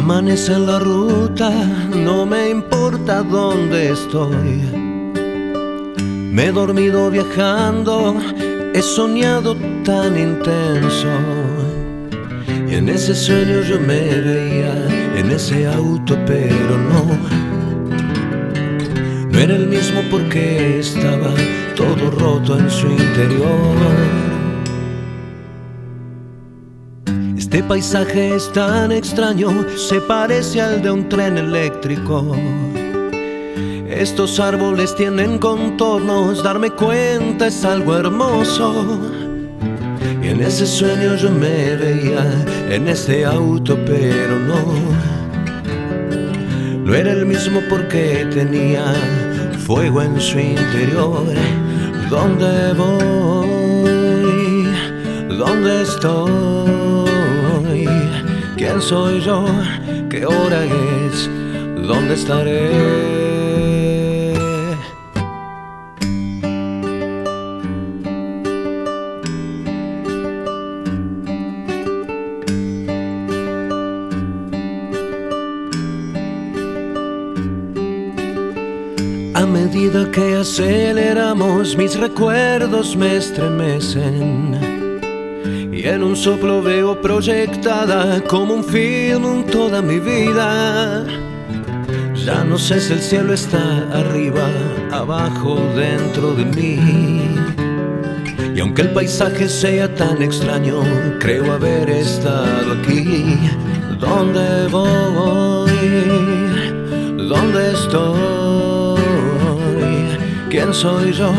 Amanece 0.00 0.54
en 0.54 0.64
la 0.64 0.78
ruta, 0.78 1.50
no 1.94 2.24
me 2.24 2.48
importa 2.48 3.22
dónde 3.22 3.90
estoy. 3.90 4.62
Me 6.32 6.46
he 6.46 6.52
dormido 6.52 7.10
viajando, 7.10 8.16
he 8.72 8.80
soñado 8.80 9.54
tan 9.84 10.18
intenso. 10.18 11.06
Y 12.66 12.76
en 12.76 12.88
ese 12.88 13.14
sueño 13.14 13.60
yo 13.60 13.78
me 13.78 14.00
veía, 14.00 14.72
en 15.18 15.30
ese 15.32 15.66
auto, 15.66 16.16
pero 16.26 16.78
no. 16.78 17.04
No 19.30 19.38
era 19.38 19.54
el 19.54 19.66
mismo 19.66 20.00
porque 20.10 20.78
estaba 20.78 21.34
todo 21.76 22.10
roto 22.10 22.58
en 22.58 22.70
su 22.70 22.86
interior. 22.86 24.39
Este 27.52 27.64
paisaje 27.64 28.36
es 28.36 28.52
tan 28.52 28.92
extraño, 28.92 29.66
se 29.76 30.00
parece 30.00 30.60
al 30.60 30.82
de 30.82 30.92
un 30.92 31.08
tren 31.08 31.36
eléctrico. 31.36 32.36
Estos 33.88 34.38
árboles 34.38 34.94
tienen 34.94 35.36
contornos, 35.36 36.44
darme 36.44 36.70
cuenta 36.70 37.48
es 37.48 37.64
algo 37.64 37.96
hermoso. 37.96 39.00
Y 40.22 40.28
en 40.28 40.40
ese 40.42 40.64
sueño 40.64 41.16
yo 41.16 41.28
me 41.28 41.74
veía, 41.74 42.24
en 42.70 42.86
este 42.86 43.24
auto, 43.24 43.76
pero 43.84 44.38
no. 44.38 44.62
No 46.84 46.94
era 46.94 47.10
el 47.10 47.26
mismo 47.26 47.60
porque 47.68 48.28
tenía 48.32 48.94
fuego 49.66 50.02
en 50.02 50.20
su 50.20 50.38
interior. 50.38 51.26
¿Dónde 52.08 52.74
voy? 52.74 54.68
¿Dónde 55.36 55.82
estoy? 55.82 56.79
¿Quién 58.60 58.82
soy 58.82 59.22
yo? 59.22 59.42
¿Qué 60.10 60.26
hora 60.26 60.66
es? 60.66 61.30
¿Dónde 61.86 62.12
estaré? 62.12 62.68
A 79.32 79.46
medida 79.46 80.10
que 80.12 80.36
aceleramos, 80.36 81.78
mis 81.78 81.98
recuerdos 81.98 82.94
me 82.94 83.16
estremecen 83.16 84.69
y 85.82 85.86
en 85.88 86.02
un 86.02 86.14
soplo 86.14 86.60
veo 86.60 87.00
proyectada 87.00 88.20
como 88.24 88.52
un 88.52 88.64
film 88.64 89.44
toda 89.46 89.80
mi 89.80 89.98
vida. 89.98 91.06
Ya 92.14 92.44
no 92.44 92.58
sé 92.58 92.80
si 92.80 92.92
el 92.92 93.00
cielo 93.00 93.32
está 93.32 93.88
arriba, 93.90 94.46
abajo, 94.90 95.58
dentro 95.74 96.34
de 96.34 96.44
mí. 96.44 97.34
Y 98.54 98.60
aunque 98.60 98.82
el 98.82 98.90
paisaje 98.90 99.48
sea 99.48 99.94
tan 99.94 100.20
extraño, 100.20 100.82
creo 101.18 101.50
haber 101.50 101.88
estado 101.88 102.72
aquí. 102.74 103.38
¿Dónde 103.98 104.66
voy? 104.70 105.70
¿Dónde 107.26 107.72
estoy? 107.72 109.00
¿Quién 110.50 110.74
soy 110.74 111.12
yo? 111.12 111.32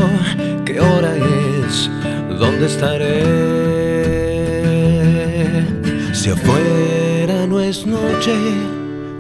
¿Qué 0.66 0.80
hora 0.80 1.16
es? 1.16 1.92
¿Dónde 2.40 2.66
estaré? 2.66 3.51
Si 6.22 6.30
afuera 6.30 7.48
no 7.48 7.60
es 7.60 7.84
noche, 7.88 8.36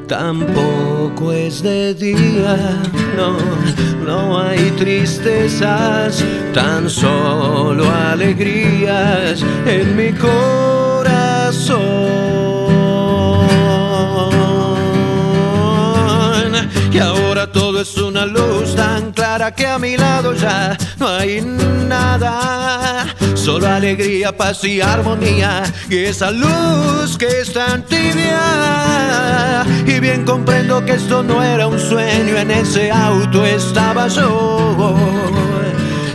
tampoco 0.08 1.31
es 1.34 1.63
de 1.63 1.96
día. 1.96 2.79
No, 3.17 3.38
no 4.05 4.39
hay 4.39 4.70
tristezas, 4.77 6.24
tan 6.53 6.88
solo 6.88 7.89
alegrías 7.89 9.43
en 9.65 9.96
mi 9.98 10.13
corazón. 10.13 11.81
Y 16.93 17.00
ahora 17.00 17.51
todo 17.51 17.81
es 17.81 17.98
una 17.98 18.27
luz 18.27 18.61
tan 19.32 19.38
clara 19.38 19.52
que 19.52 19.66
a 19.68 19.80
mi 19.80 19.96
lado 19.98 20.34
ya 20.34 20.78
no 20.98 21.08
hay 21.08 21.42
nada. 21.42 23.06
Solo 23.36 23.68
alegría, 23.68 24.36
paz 24.36 24.64
y 24.64 24.82
armonía. 24.82 25.64
Y 25.90 26.00
esa 26.00 26.32
luz 26.32 27.18
que 27.18 27.28
es 27.42 27.54
tan 27.54 27.84
tibia. 27.84 29.64
Y 29.86 30.00
bien 30.00 30.26
comprendo 30.26 30.84
que 30.86 30.94
esto 30.94 31.24
no 31.24 31.42
era 31.42 31.68
un 31.68 31.80
sueño. 31.80 32.38
En 32.38 32.52
ese 32.52 32.92
auto 32.92 33.46
estaba 33.46 34.08
yo. 34.08 34.96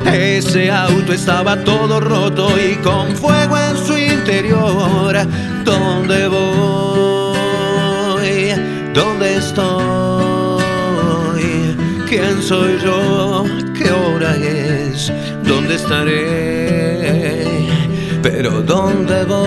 Ese 0.05 0.71
auto 0.71 1.13
estaba 1.13 1.57
todo 1.65 2.01
roto 2.01 2.49
y 2.59 2.77
con 2.77 3.17
fuego 3.17 3.57
en 3.59 3.77
su 3.79 3.97
interior. 3.97 5.17
¿Dónde 5.65 6.29
voy? 6.29 7.47
¿Dónde 8.93 9.37
estoy? 9.37 9.76
¿Quién 12.37 12.49
soy 12.49 12.79
yo? 12.85 13.45
¿Qué 13.73 13.91
hora 13.91 14.37
es? 14.37 15.11
¿Dónde 15.43 15.77
estaré? 15.77 17.67
Pero 18.23 18.61
¿dónde 18.61 19.25
voy? 19.25 19.47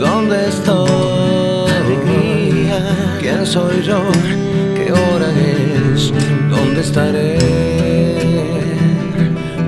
¿Dónde 0.00 0.48
estoy? 0.48 1.70
¿Quién 3.20 3.44
soy 3.44 3.82
yo? 3.82 4.00
¿Qué 4.74 4.90
hora 4.90 5.28
es? 5.38 6.14
¿Dónde 6.48 6.80
estaré? 6.80 7.38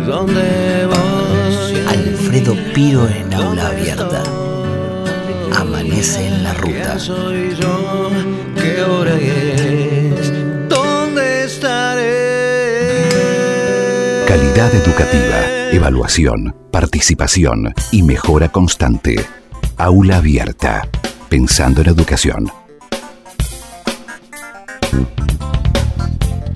¿Dónde 0.06 0.86
voy? 0.86 1.76
Alfredo 1.88 2.56
Piro 2.72 3.06
en 3.06 3.34
aula 3.34 3.68
abierta. 3.68 4.22
Amanece 5.54 6.26
en 6.26 6.42
la 6.42 6.54
ruta. 6.54 6.72
¿Quién 6.72 7.00
soy 7.00 7.54
yo? 7.60 8.10
¿Qué 8.56 8.82
hora 8.82 9.14
es? 9.14 9.69
Calidad 14.30 14.72
educativa, 14.72 15.72
evaluación, 15.72 16.54
participación 16.70 17.74
y 17.90 18.04
mejora 18.04 18.48
constante. 18.48 19.16
Aula 19.76 20.18
abierta. 20.18 20.88
Pensando 21.28 21.80
en 21.80 21.88
educación. 21.88 22.48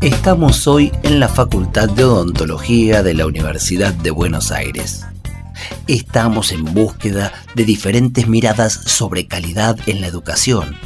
Estamos 0.00 0.68
hoy 0.68 0.92
en 1.02 1.18
la 1.18 1.26
Facultad 1.26 1.88
de 1.88 2.04
Odontología 2.04 3.02
de 3.02 3.14
la 3.14 3.26
Universidad 3.26 3.92
de 3.92 4.12
Buenos 4.12 4.52
Aires. 4.52 5.04
Estamos 5.88 6.52
en 6.52 6.64
búsqueda 6.74 7.32
de 7.56 7.64
diferentes 7.64 8.28
miradas 8.28 8.72
sobre 8.72 9.26
calidad 9.26 9.76
en 9.88 10.00
la 10.00 10.06
educación 10.06 10.76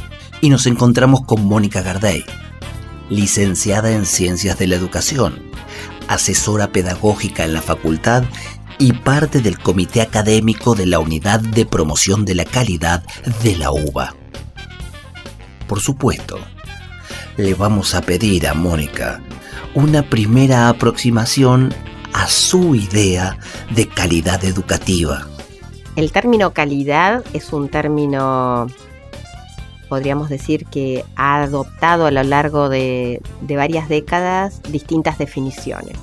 y 0.41 0.49
nos 0.49 0.65
encontramos 0.65 1.21
con 1.21 1.45
Mónica 1.45 1.83
Gardey, 1.83 2.25
licenciada 3.11 3.91
en 3.91 4.07
Ciencias 4.07 4.57
de 4.57 4.65
la 4.65 4.75
Educación, 4.75 5.49
asesora 6.09 6.71
pedagógica 6.71 7.45
en 7.45 7.53
la 7.53 7.61
facultad 7.61 8.23
y 8.77 8.93
parte 8.93 9.41
del 9.41 9.59
comité 9.59 10.01
académico 10.01 10.75
de 10.75 10.85
la 10.85 10.99
Unidad 10.99 11.39
de 11.39 11.65
Promoción 11.65 12.25
de 12.25 12.35
la 12.35 12.45
Calidad 12.45 13.03
de 13.43 13.55
la 13.55 13.71
UBA. 13.71 14.15
Por 15.67 15.79
supuesto, 15.79 16.39
le 17.37 17.53
vamos 17.53 17.93
a 17.93 18.01
pedir 18.01 18.47
a 18.47 18.53
Mónica 18.53 19.21
una 19.75 20.09
primera 20.09 20.67
aproximación 20.67 21.73
a 22.11 22.27
su 22.27 22.73
idea 22.73 23.37
de 23.69 23.87
calidad 23.87 24.43
educativa. 24.43 25.27
El 25.95 26.11
término 26.11 26.53
calidad 26.53 27.23
es 27.33 27.53
un 27.53 27.69
término, 27.69 28.67
podríamos 29.89 30.29
decir, 30.29 30.65
que 30.67 31.03
ha 31.15 31.41
adoptado 31.41 32.05
a 32.05 32.11
lo 32.11 32.23
largo 32.23 32.69
de, 32.69 33.21
varias 33.41 33.89
décadas 33.89 34.61
distintas 34.71 35.17
definiciones. 35.17 35.97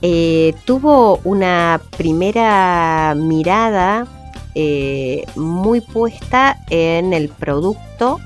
Eh, 0.00 0.54
tuvo 0.64 1.20
una 1.24 1.80
primera 1.96 3.14
mirada 3.16 4.06
eh, 4.54 5.24
muy 5.36 5.80
puesta 5.80 6.58
en 6.70 7.12
el 7.12 7.28
producto, 7.28 8.18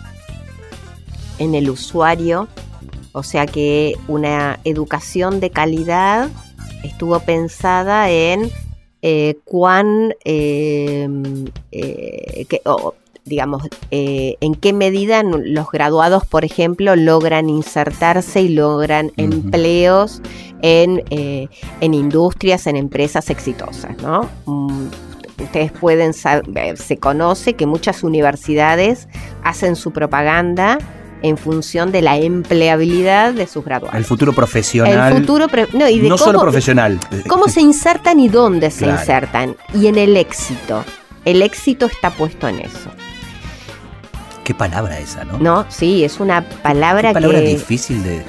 en 1.39 1.55
el 1.55 1.69
usuario, 1.69 2.49
o 3.13 3.23
sea 3.23 3.47
que 3.47 3.95
una 4.09 4.61
educación 4.65 5.41
de 5.41 5.51
calidad 5.51 6.31
estuvo 6.83 7.19
pensada 7.21 8.11
en 8.11 8.51
eh, 9.03 9.37
cuán, 9.45 10.15
digamos, 13.27 13.65
eh, 13.91 14.37
en 14.41 14.55
qué 14.55 14.73
medida 14.73 15.23
los 15.25 15.71
graduados, 15.71 16.25
por 16.25 16.45
ejemplo, 16.45 16.97
logran 16.97 17.51
insertarse 17.51 18.41
y 18.41 18.49
logran 18.51 19.13
empleos 19.17 20.23
en, 20.63 21.03
eh, 21.11 21.49
en 21.81 21.93
industrias, 21.95 22.67
en 22.67 22.77
empresas 22.77 23.29
exitosas, 23.29 23.97
¿no? 24.03 24.29
Mm, 24.47 24.87
Ustedes 25.39 25.71
pueden 25.71 26.15
saber, 26.15 26.79
se 26.79 26.97
conoce 26.97 27.53
que 27.53 27.67
muchas 27.67 28.03
universidades 28.03 29.07
hacen 29.45 29.77
su 29.77 29.91
propaganda 29.93 30.79
en 31.21 31.37
función 31.37 31.93
de 31.93 32.01
la 32.01 32.17
empleabilidad 32.17 33.35
de 33.35 33.47
sus 33.47 33.63
graduados. 33.63 33.95
El 33.99 34.05
futuro 34.07 34.33
profesional. 34.33 35.13
El 35.13 35.21
futuro, 35.21 35.47
no, 35.75 35.89
y 35.91 36.01
de 36.01 36.09
no 36.09 36.17
cómo, 36.17 36.25
solo 36.25 36.41
profesional. 36.41 36.99
cómo 37.29 37.49
se 37.49 37.61
insertan 37.61 38.19
y 38.19 38.29
dónde 38.29 38.71
se 38.71 38.85
Claro. 38.85 38.99
insertan. 39.01 39.57
Y 39.75 39.89
en 39.89 39.99
el 39.99 40.17
éxito. 40.17 40.83
El 41.27 41.43
éxito 41.43 41.85
está 41.85 42.11
puesto 42.11 42.49
en 42.49 42.61
eso. 42.61 42.91
Qué 44.47 44.55
palabra 44.55 45.01
esa, 45.01 45.25
¿no? 45.25 45.39
¿No? 45.39 45.67
Sí, 45.69 46.05
es 46.05 46.21
una 46.21 46.49
palabra, 46.63 47.13
palabra 47.13 47.41
que. 47.41 47.49
difícil 47.49 48.01
de 48.05 48.23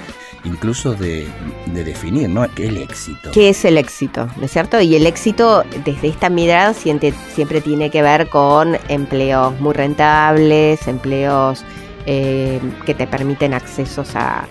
incluso 0.45 0.95
de, 0.95 1.27
de 1.67 1.84
definir, 1.84 2.27
¿no? 2.27 2.45
El 2.58 2.77
éxito. 2.77 3.30
¿Qué 3.32 3.49
es 3.49 3.63
el 3.65 3.77
éxito? 3.77 4.27
¿No 4.38 4.45
es 4.45 4.51
cierto? 4.51 4.82
Y 4.82 4.95
el 4.95 5.06
éxito, 5.06 5.63
desde 5.86 6.08
esta 6.08 6.32
mirada, 6.32 6.73
siempre, 6.73 7.13
siempre 7.36 7.62
tiene 7.62 7.91
que 7.91 8.01
ver 8.01 8.30
con 8.30 8.80
empleos 8.88 9.60
muy 9.60 9.75
rentables, 9.75 10.88
empleos 10.88 11.63
eh, 12.08 12.60
que 12.88 12.95
te 12.95 13.06
permiten 13.06 13.53
accesos 13.53 14.15
a 14.15 14.47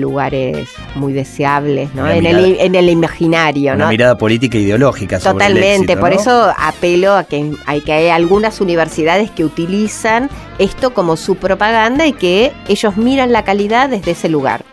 lugares 0.00 0.68
muy 0.94 1.12
deseables, 1.12 1.94
¿no? 1.94 2.08
En 2.10 2.26
el, 2.26 2.56
en 2.60 2.74
el 2.74 2.88
imaginario, 2.88 3.74
Una 3.74 3.84
¿no? 3.84 3.90
mirada 3.90 4.16
política 4.18 4.58
e 4.58 4.62
ideológica 4.62 5.20
sobre 5.20 5.44
el 5.46 5.52
Totalmente, 5.52 5.92
éxito, 5.92 6.00
por 6.00 6.10
¿no? 6.14 6.20
eso 6.20 6.52
apelo 6.58 7.14
a 7.14 7.24
que 7.24 7.52
hay, 7.66 7.80
que 7.82 7.92
hay 7.92 8.08
algunas 8.08 8.60
universidades 8.60 9.30
que 9.30 9.44
utilizan 9.44 10.30
esto 10.58 10.94
como 10.94 11.16
su 11.16 11.36
propaganda 11.36 12.06
y 12.06 12.12
que 12.12 12.52
ellos 12.68 12.96
miran 12.96 13.32
la 13.32 13.44
calidad 13.44 13.88
desde 13.88 14.12
ese 14.12 14.28
lugar. 14.28 14.64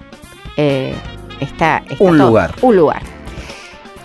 Eh, 0.58 0.94
está, 1.40 1.84
está 1.90 2.04
Un 2.04 2.18
todo- 2.18 2.28
lugar. 2.30 2.56
Un 2.62 2.76
lugar. 2.76 3.02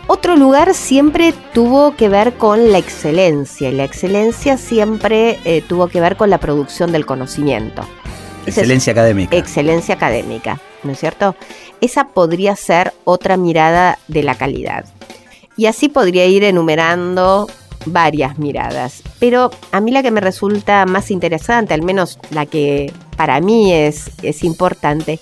Otro 0.07 0.35
lugar 0.35 0.75
siempre 0.75 1.33
tuvo 1.55 1.95
que 1.95 2.09
ver 2.09 2.33
con 2.33 2.73
la 2.73 2.79
excelencia 2.79 3.69
y 3.69 3.73
la 3.73 3.85
excelencia 3.85 4.57
siempre 4.57 5.39
eh, 5.45 5.63
tuvo 5.67 5.87
que 5.87 6.01
ver 6.01 6.17
con 6.17 6.31
la 6.31 6.39
producción 6.39 6.91
del 6.91 7.07
conocimiento. 7.07 7.83
Es- 8.45 8.57
Excelencia 8.59 8.93
académica. 8.93 9.37
excelencia 9.37 9.95
académica, 9.95 10.59
¿no 10.83 10.93
es 10.93 11.01
cierto? 11.01 11.35
Esa 11.81 12.09
podría 12.09 12.57
ser 12.57 12.93
otra 13.05 13.37
mirada 13.37 13.99
de 14.09 14.23
la 14.23 14.35
calidad. 14.35 14.85
Y 15.57 15.67
así 15.67 15.89
podría 15.89 16.27
ir 16.27 16.45
enumerando 16.45 17.49
varias 17.87 18.39
miradas. 18.39 19.03
Pero 19.19 19.51
a 19.73 19.81
mí 19.81 19.91
la 19.91 20.03
que 20.03 20.11
me 20.11 20.21
resulta 20.21 20.87
más 20.87 21.11
interesante, 21.11 21.75
al 21.75 21.83
menos 21.83 22.19
la 22.31 22.47
que 22.47 22.93
para 23.17 23.41
mí 23.41 23.73
es, 23.73 24.11
es 24.23 24.45
importante, 24.45 25.19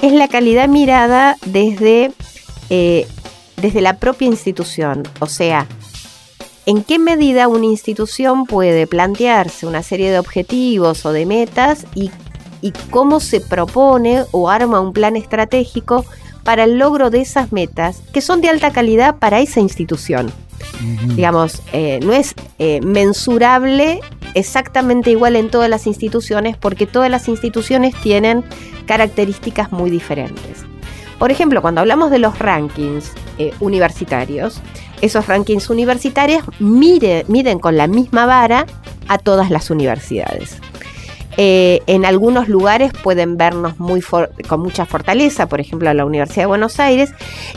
es 0.00 0.12
la 0.12 0.28
calidad 0.28 0.68
mirada 0.68 1.36
desde, 1.46 2.12
eh, 2.70 3.06
desde 3.56 3.80
la 3.80 3.98
propia 3.98 4.26
institución. 4.26 5.02
O 5.20 5.26
sea, 5.26 5.66
¿En 6.66 6.84
qué 6.84 6.98
medida 6.98 7.48
una 7.48 7.64
institución 7.64 8.44
puede 8.44 8.86
plantearse 8.86 9.66
una 9.66 9.82
serie 9.82 10.10
de 10.10 10.18
objetivos 10.18 11.04
o 11.06 11.12
de 11.12 11.24
metas 11.26 11.86
y, 11.94 12.10
y 12.62 12.72
cómo 12.90 13.20
se 13.20 13.40
propone 13.40 14.24
o 14.32 14.50
arma 14.50 14.80
un 14.80 14.92
plan 14.92 15.16
estratégico 15.16 16.04
para 16.44 16.64
el 16.64 16.78
logro 16.78 17.10
de 17.10 17.20
esas 17.20 17.52
metas 17.52 18.02
que 18.12 18.20
son 18.20 18.40
de 18.40 18.48
alta 18.48 18.70
calidad 18.70 19.16
para 19.16 19.40
esa 19.40 19.60
institución? 19.60 20.32
Digamos, 21.16 21.62
eh, 21.72 22.00
no 22.02 22.12
es 22.12 22.34
eh, 22.58 22.80
mensurable 22.82 24.00
exactamente 24.34 25.10
igual 25.10 25.36
en 25.36 25.50
todas 25.50 25.68
las 25.68 25.86
instituciones 25.86 26.56
porque 26.56 26.86
todas 26.86 27.10
las 27.10 27.28
instituciones 27.28 27.94
tienen 28.02 28.44
características 28.86 29.72
muy 29.72 29.90
diferentes. 29.90 30.64
Por 31.18 31.30
ejemplo, 31.30 31.60
cuando 31.60 31.80
hablamos 31.82 32.10
de 32.10 32.18
los 32.18 32.38
rankings 32.38 33.12
eh, 33.38 33.52
universitarios, 33.60 34.60
esos 35.02 35.26
rankings 35.26 35.68
universitarios 35.70 36.44
mide- 36.60 37.24
miden 37.28 37.58
con 37.58 37.76
la 37.76 37.86
misma 37.86 38.24
vara 38.26 38.66
a 39.08 39.18
todas 39.18 39.50
las 39.50 39.70
universidades. 39.70 40.56
Eh, 41.36 41.80
en 41.86 42.04
algunos 42.04 42.48
lugares 42.48 42.92
pueden 43.02 43.36
vernos 43.36 43.78
muy 43.78 44.02
con 44.02 44.60
mucha 44.60 44.84
fortaleza, 44.84 45.48
por 45.48 45.60
ejemplo, 45.60 45.92
la 45.94 46.04
Universidad 46.04 46.42
de 46.42 46.46
Buenos 46.46 46.80
Aires, 46.80 47.12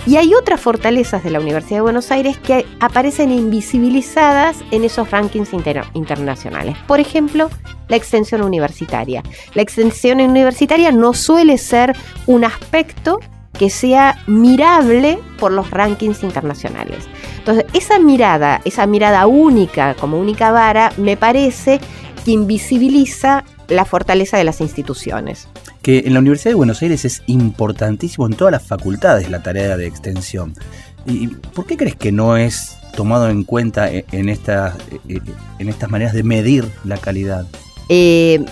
y 0.05 0.17
hay 0.17 0.33
otras 0.35 0.61
fortalezas 0.61 1.23
de 1.23 1.31
la 1.31 1.39
Universidad 1.39 1.77
de 1.77 1.81
Buenos 1.81 2.11
Aires 2.11 2.37
que 2.37 2.65
aparecen 2.79 3.31
invisibilizadas 3.31 4.57
en 4.71 4.83
esos 4.83 5.09
rankings 5.11 5.53
inter- 5.53 5.85
internacionales. 5.93 6.77
Por 6.87 6.99
ejemplo, 6.99 7.49
la 7.89 7.95
extensión 7.95 8.41
universitaria. 8.43 9.23
La 9.55 9.63
extensión 9.63 10.21
universitaria 10.21 10.91
no 10.91 11.13
suele 11.13 11.57
ser 11.57 11.95
un 12.27 12.45
aspecto 12.45 13.19
que 13.57 13.69
sea 13.69 14.17
mirable 14.27 15.19
por 15.37 15.51
los 15.51 15.69
rankings 15.71 16.23
internacionales. 16.23 17.05
Entonces, 17.39 17.65
esa 17.73 17.99
mirada, 17.99 18.61
esa 18.65 18.87
mirada 18.87 19.27
única, 19.27 19.95
como 19.95 20.19
única 20.19 20.51
vara, 20.51 20.91
me 20.97 21.17
parece 21.17 21.79
que 22.23 22.31
invisibiliza 22.31 23.43
la 23.73 23.85
fortaleza 23.85 24.37
de 24.37 24.43
las 24.43 24.61
instituciones. 24.61 25.47
Que 25.81 25.99
en 26.05 26.13
la 26.13 26.19
Universidad 26.19 26.51
de 26.51 26.55
Buenos 26.55 26.81
Aires 26.81 27.05
es 27.05 27.23
importantísimo 27.27 28.25
en 28.27 28.33
todas 28.33 28.51
las 28.51 28.63
facultades 28.63 29.29
la 29.29 29.43
tarea 29.43 29.75
de 29.77 29.87
extensión. 29.87 30.53
¿Y 31.05 31.27
por 31.27 31.65
qué 31.65 31.75
crees 31.75 31.95
que 31.95 32.11
no 32.11 32.37
es 32.37 32.77
tomado 32.95 33.29
en 33.29 33.43
cuenta 33.43 33.91
e- 33.91 34.05
en 34.11 34.29
estas, 34.29 34.75
e- 34.91 35.15
e- 35.15 35.21
en 35.59 35.69
estas 35.69 35.89
maneras 35.89 36.13
de 36.13 36.23
medir 36.23 36.69
la 36.85 36.97
calidad? 36.97 37.45
Eh, 37.89 38.45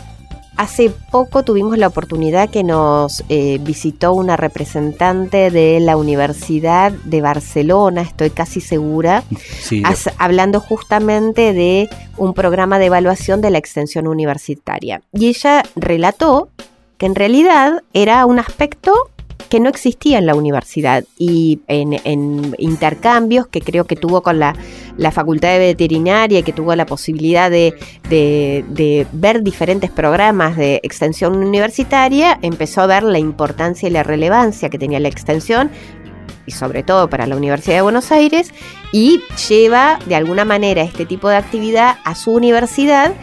hace 0.58 0.90
poco 0.90 1.44
tuvimos 1.44 1.78
la 1.78 1.88
oportunidad 1.88 2.50
que 2.50 2.64
nos 2.64 3.24
eh, 3.30 3.60
visitó 3.62 4.14
una 4.14 4.38
representante 4.38 5.52
de 5.52 5.80
la 5.80 5.98
Universidad 5.98 6.92
de 6.92 7.22
Barcelona, 7.22 8.02
estoy 8.02 8.30
casi 8.30 8.62
segura, 8.62 9.24
hablando 10.18 10.60
justamente 10.60 11.54
de 11.54 11.90
un 12.18 12.34
programa 12.34 12.80
de 12.80 12.86
evaluación 12.86 13.42
de 13.42 13.52
la 13.52 13.58
extensión 13.58 14.08
universitaria. 14.08 15.02
Y 15.14 15.28
ella 15.28 15.64
relató 15.76 16.50
que 16.98 17.08
en 17.08 17.16
realidad 17.16 17.82
era 17.94 18.26
un 18.28 18.38
aspecto 18.38 18.94
que 19.50 19.60
no 19.60 19.70
existía 19.70 20.18
en 20.18 20.26
la 20.26 20.36
universidad 20.36 21.04
y 21.18 21.60
en, 21.68 22.56
intercambios 22.58 23.48
que 23.48 23.62
creo 23.62 23.86
que 23.86 23.96
tuvo 23.96 24.22
con 24.22 24.40
la, 24.40 24.56
Facultad 25.12 25.50
de 25.50 25.60
Veterinaria, 25.60 26.42
que 26.44 26.54
tuvo 26.54 26.76
la 26.76 26.86
posibilidad 26.86 27.50
de, 27.50 27.76
ver 29.12 29.44
diferentes 29.44 29.90
programas 29.90 30.58
de 30.58 30.80
extensión 30.84 31.36
universitaria, 31.38 32.40
empezó 32.42 32.82
a 32.82 32.88
ver 32.88 33.04
la 33.04 33.20
importancia 33.20 33.90
y 33.90 33.92
la 33.92 34.04
relevancia 34.04 34.70
que 34.70 34.78
tenía 34.78 35.00
la 35.00 35.08
extensión 35.08 35.72
y 36.46 36.52
sobre 36.52 36.84
todo 36.84 37.10
para 37.10 37.28
la 37.28 37.36
Universidad 37.36 37.76
de 37.78 37.82
Buenos 37.82 38.12
Aires 38.12 38.52
y 38.92 39.22
lleva 39.50 40.00
de 40.06 40.16
alguna 40.16 40.46
manera 40.46 40.82
este 40.82 41.06
tipo 41.06 41.30
de 41.30 41.36
actividad 41.36 41.98
a 42.04 42.16
su 42.16 42.32
universidad 42.32 43.14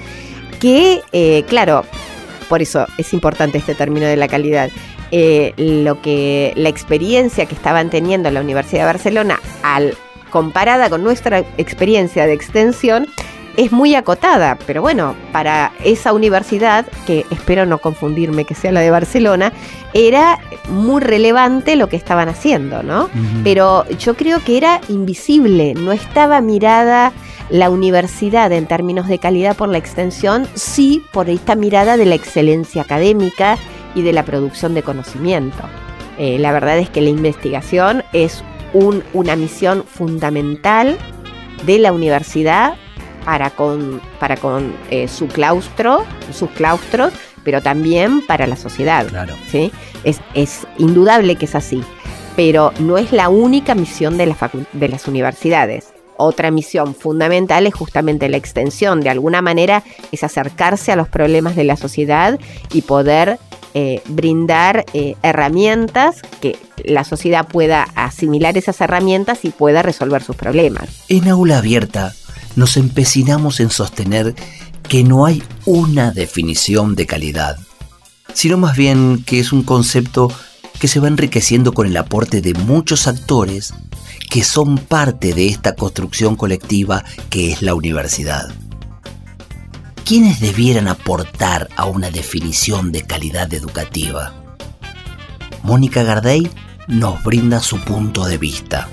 que, 0.60 1.02
eh, 1.12 1.44
claro, 1.48 1.84
por 2.48 2.62
eso 2.62 2.86
es 2.96 3.12
importante 3.12 3.58
este 3.58 3.74
término 3.74 4.06
de 4.06 4.16
la 4.16 4.28
calidad. 4.28 4.70
Eh, 5.10 5.54
lo 5.56 6.02
que 6.02 6.52
la 6.56 6.68
experiencia 6.68 7.46
que 7.46 7.54
estaban 7.54 7.88
teniendo 7.88 8.28
en 8.28 8.34
la 8.34 8.40
Universidad 8.40 8.80
de 8.80 8.86
Barcelona 8.86 9.40
al 9.62 9.94
comparada 10.30 10.90
con 10.90 11.02
nuestra 11.02 11.38
experiencia 11.56 12.26
de 12.26 12.34
extensión 12.34 13.06
es 13.58 13.72
muy 13.72 13.96
acotada, 13.96 14.56
pero 14.68 14.82
bueno, 14.82 15.16
para 15.32 15.72
esa 15.82 16.12
universidad, 16.12 16.86
que 17.08 17.26
espero 17.30 17.66
no 17.66 17.78
confundirme 17.78 18.44
que 18.44 18.54
sea 18.54 18.70
la 18.70 18.80
de 18.80 18.92
Barcelona, 18.92 19.52
era 19.94 20.38
muy 20.68 21.02
relevante 21.02 21.74
lo 21.74 21.88
que 21.88 21.96
estaban 21.96 22.28
haciendo, 22.28 22.84
¿no? 22.84 23.10
Pero 23.42 23.84
yo 23.98 24.14
creo 24.14 24.44
que 24.44 24.58
era 24.58 24.80
invisible, 24.88 25.74
no 25.74 25.90
estaba 25.90 26.40
mirada 26.40 27.12
la 27.50 27.68
universidad 27.68 28.52
en 28.52 28.66
términos 28.66 29.08
de 29.08 29.18
calidad 29.18 29.56
por 29.56 29.68
la 29.70 29.78
extensión, 29.78 30.46
sí 30.54 31.02
por 31.10 31.28
esta 31.28 31.56
mirada 31.56 31.96
de 31.96 32.06
la 32.06 32.14
excelencia 32.14 32.82
académica 32.82 33.58
y 33.98 34.02
de 34.02 34.12
la 34.12 34.24
producción 34.24 34.74
de 34.74 34.82
conocimiento. 34.82 35.58
Eh, 36.18 36.38
la 36.38 36.52
verdad 36.52 36.78
es 36.78 36.88
que 36.88 37.00
la 37.00 37.10
investigación 37.10 38.02
es 38.12 38.42
una 39.12 39.36
misión 39.36 39.84
fundamental 39.84 40.98
de 41.64 41.78
la 41.78 41.92
universidad 41.92 42.74
para 43.24 43.50
con, 43.50 44.00
para 44.20 44.36
con 44.36 44.72
eh, 44.90 45.08
su 45.08 45.26
claustro, 45.26 46.04
sus 46.32 46.50
claustros, 46.50 47.12
pero 47.44 47.60
también 47.60 48.24
para 48.26 48.46
la 48.46 48.56
sociedad. 48.56 49.06
Claro. 49.06 49.34
¿sí? 49.48 49.72
Es, 50.04 50.20
es, 50.34 50.66
indudable 50.78 51.36
que 51.36 51.46
es 51.46 51.54
así, 51.54 51.82
pero 52.36 52.72
no 52.78 52.98
es 52.98 53.12
la 53.12 53.28
única 53.28 53.74
misión 53.74 54.16
de, 54.16 54.26
la 54.26 54.36
de 54.72 54.88
las 54.88 55.08
universidades. 55.08 55.92
Otra 56.16 56.50
misión 56.50 56.94
fundamental 56.94 57.66
es 57.66 57.74
justamente 57.74 58.28
la 58.28 58.36
extensión. 58.36 59.00
De 59.00 59.08
alguna 59.08 59.40
manera 59.40 59.84
es 60.10 60.24
acercarse 60.24 60.90
a 60.90 60.96
los 60.96 61.08
problemas 61.08 61.54
de 61.54 61.64
la 61.64 61.76
sociedad 61.76 62.40
y 62.72 62.82
poder 62.82 63.38
eh, 63.80 64.02
brindar 64.08 64.84
eh, 64.92 65.14
herramientas 65.22 66.16
que 66.40 66.58
la 66.84 67.04
sociedad 67.04 67.46
pueda 67.46 67.84
asimilar 67.94 68.58
esas 68.58 68.80
herramientas 68.80 69.44
y 69.44 69.50
pueda 69.50 69.82
resolver 69.82 70.20
sus 70.20 70.34
problemas. 70.34 70.88
En 71.08 71.28
aula 71.28 71.58
abierta 71.58 72.12
nos 72.56 72.76
empecinamos 72.76 73.60
en 73.60 73.70
sostener 73.70 74.34
que 74.82 75.04
no 75.04 75.26
hay 75.26 75.44
una 75.64 76.10
definición 76.10 76.96
de 76.96 77.06
calidad, 77.06 77.56
sino 78.34 78.56
más 78.58 78.76
bien 78.76 79.22
que 79.24 79.38
es 79.38 79.52
un 79.52 79.62
concepto 79.62 80.28
que 80.80 80.88
se 80.88 80.98
va 80.98 81.06
enriqueciendo 81.06 81.72
con 81.72 81.86
el 81.86 81.96
aporte 81.98 82.40
de 82.40 82.54
muchos 82.54 83.06
actores 83.06 83.74
que 84.28 84.42
son 84.42 84.78
parte 84.78 85.34
de 85.34 85.46
esta 85.46 85.76
construcción 85.76 86.34
colectiva 86.34 87.04
que 87.30 87.52
es 87.52 87.62
la 87.62 87.76
universidad. 87.76 88.48
¿Quiénes 90.08 90.40
debieran 90.40 90.88
aportar 90.88 91.68
a 91.76 91.84
una 91.84 92.10
definición 92.10 92.92
de 92.92 93.02
calidad 93.02 93.52
educativa? 93.52 94.32
Mónica 95.62 96.02
Gardey 96.02 96.48
nos 96.86 97.22
brinda 97.22 97.60
su 97.60 97.78
punto 97.84 98.24
de 98.24 98.38
vista. 98.38 98.88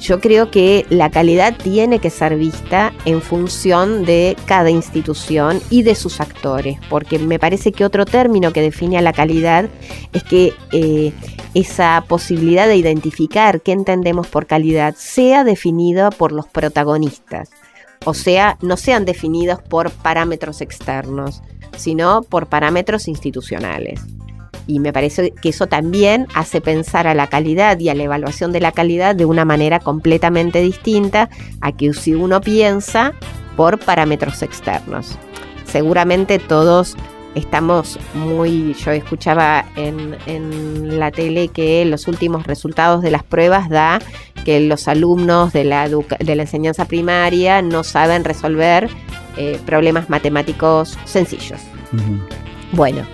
Yo 0.00 0.18
creo 0.18 0.50
que 0.50 0.84
la 0.90 1.10
calidad 1.10 1.56
tiene 1.56 2.00
que 2.00 2.10
ser 2.10 2.34
vista 2.34 2.92
en 3.04 3.22
función 3.22 4.04
de 4.04 4.36
cada 4.46 4.68
institución 4.68 5.60
y 5.70 5.84
de 5.84 5.94
sus 5.94 6.20
actores, 6.20 6.80
porque 6.90 7.20
me 7.20 7.38
parece 7.38 7.70
que 7.70 7.84
otro 7.84 8.04
término 8.04 8.52
que 8.52 8.60
define 8.60 8.98
a 8.98 9.02
la 9.02 9.12
calidad 9.12 9.68
es 10.12 10.24
que 10.24 10.54
eh, 10.72 11.12
esa 11.54 12.04
posibilidad 12.08 12.66
de 12.66 12.74
identificar 12.74 13.60
qué 13.60 13.70
entendemos 13.70 14.26
por 14.26 14.46
calidad 14.46 14.96
sea 14.98 15.44
definida 15.44 16.10
por 16.10 16.32
los 16.32 16.48
protagonistas 16.48 17.48
o 18.04 18.14
sea, 18.14 18.58
no 18.62 18.76
sean 18.76 19.04
definidos 19.04 19.60
por 19.62 19.90
parámetros 19.90 20.60
externos, 20.60 21.42
sino 21.76 22.22
por 22.22 22.46
parámetros 22.46 23.08
institucionales. 23.08 24.00
Y 24.66 24.80
me 24.80 24.92
parece 24.92 25.32
que 25.32 25.48
eso 25.48 25.66
también 25.66 26.26
hace 26.34 26.60
pensar 26.60 27.06
a 27.06 27.14
la 27.14 27.28
calidad 27.28 27.78
y 27.78 27.88
a 27.88 27.94
la 27.94 28.02
evaluación 28.02 28.52
de 28.52 28.60
la 28.60 28.72
calidad 28.72 29.14
de 29.16 29.24
una 29.24 29.46
manera 29.46 29.80
completamente 29.80 30.60
distinta 30.60 31.30
a 31.62 31.72
que 31.72 31.94
si 31.94 32.14
uno 32.14 32.40
piensa 32.40 33.14
por 33.56 33.78
parámetros 33.78 34.42
externos. 34.42 35.18
Seguramente 35.64 36.38
todos 36.38 36.96
estamos 37.34 37.98
muy, 38.14 38.74
yo 38.74 38.90
escuchaba 38.92 39.64
en, 39.76 40.98
la 40.98 41.10
tele 41.10 41.48
que 41.48 41.84
los 41.84 42.08
últimos 42.08 42.46
resultados 42.46 43.02
de 43.02 43.10
las 43.10 43.22
pruebas 43.22 43.68
da 43.68 44.00
que 44.44 44.60
los 44.60 44.88
alumnos 44.88 45.52
de 45.52 45.64
la, 45.64 45.88
de 45.88 46.36
la 46.36 46.42
enseñanza 46.42 46.84
primaria 46.84 47.62
no 47.62 47.84
saben 47.84 48.24
resolver 48.24 48.88
eh, 49.36 49.58
problemas 49.66 50.10
matemáticos 50.10 50.98
sencillos. 51.04 51.60
Bueno, 52.72 53.06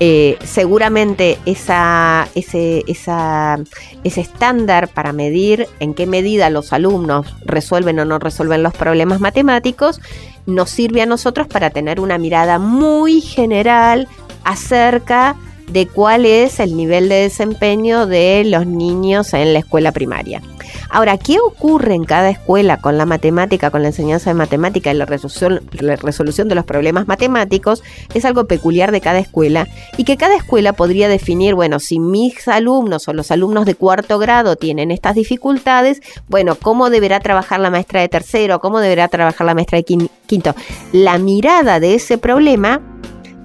eh, 0.00 0.36
seguramente 0.44 1.38
esa, 1.46 2.28
ese, 2.34 2.82
esa, 2.88 3.58
ese 4.02 4.20
estándar 4.20 4.88
para 4.88 5.12
medir 5.12 5.68
en 5.78 5.94
qué 5.94 6.06
medida 6.06 6.50
los 6.50 6.72
alumnos 6.72 7.26
resuelven 7.44 7.98
o 8.00 8.04
no 8.04 8.18
resuelven 8.18 8.62
los 8.62 8.74
problemas 8.74 9.20
matemáticos 9.20 10.00
nos 10.46 10.70
sirve 10.70 11.02
a 11.02 11.06
nosotros 11.06 11.46
para 11.46 11.70
tener 11.70 12.00
una 12.00 12.18
mirada 12.18 12.58
muy 12.58 13.20
general 13.20 14.08
acerca 14.42 15.36
de 15.70 15.86
cuál 15.86 16.26
es 16.26 16.60
el 16.60 16.76
nivel 16.76 17.08
de 17.08 17.22
desempeño 17.22 18.06
de 18.06 18.42
los 18.44 18.66
niños 18.66 19.32
en 19.32 19.52
la 19.52 19.60
escuela 19.60 19.92
primaria. 19.92 20.42
Ahora, 20.90 21.18
¿qué 21.18 21.38
ocurre 21.40 21.94
en 21.94 22.04
cada 22.04 22.30
escuela 22.30 22.78
con 22.78 22.98
la 22.98 23.06
matemática, 23.06 23.70
con 23.70 23.82
la 23.82 23.88
enseñanza 23.88 24.30
de 24.30 24.34
matemática 24.34 24.90
y 24.90 24.94
la 24.94 25.06
resolución, 25.06 25.62
la 25.72 25.96
resolución 25.96 26.48
de 26.48 26.54
los 26.54 26.64
problemas 26.64 27.06
matemáticos? 27.06 27.82
Es 28.14 28.24
algo 28.24 28.46
peculiar 28.46 28.92
de 28.92 29.00
cada 29.00 29.18
escuela 29.18 29.66
y 29.96 30.04
que 30.04 30.16
cada 30.16 30.36
escuela 30.36 30.72
podría 30.72 31.08
definir, 31.08 31.54
bueno, 31.54 31.80
si 31.80 31.98
mis 31.98 32.48
alumnos 32.48 33.08
o 33.08 33.12
los 33.12 33.30
alumnos 33.30 33.66
de 33.66 33.74
cuarto 33.74 34.18
grado 34.18 34.56
tienen 34.56 34.90
estas 34.90 35.14
dificultades, 35.14 36.00
bueno, 36.28 36.56
¿cómo 36.56 36.90
deberá 36.90 37.20
trabajar 37.20 37.60
la 37.60 37.70
maestra 37.70 38.00
de 38.00 38.08
tercero? 38.08 38.60
¿Cómo 38.60 38.80
deberá 38.80 39.08
trabajar 39.08 39.46
la 39.46 39.54
maestra 39.54 39.78
de 39.78 39.84
quinto? 40.26 40.54
La 40.92 41.18
mirada 41.18 41.80
de 41.80 41.94
ese 41.94 42.18
problema 42.18 42.80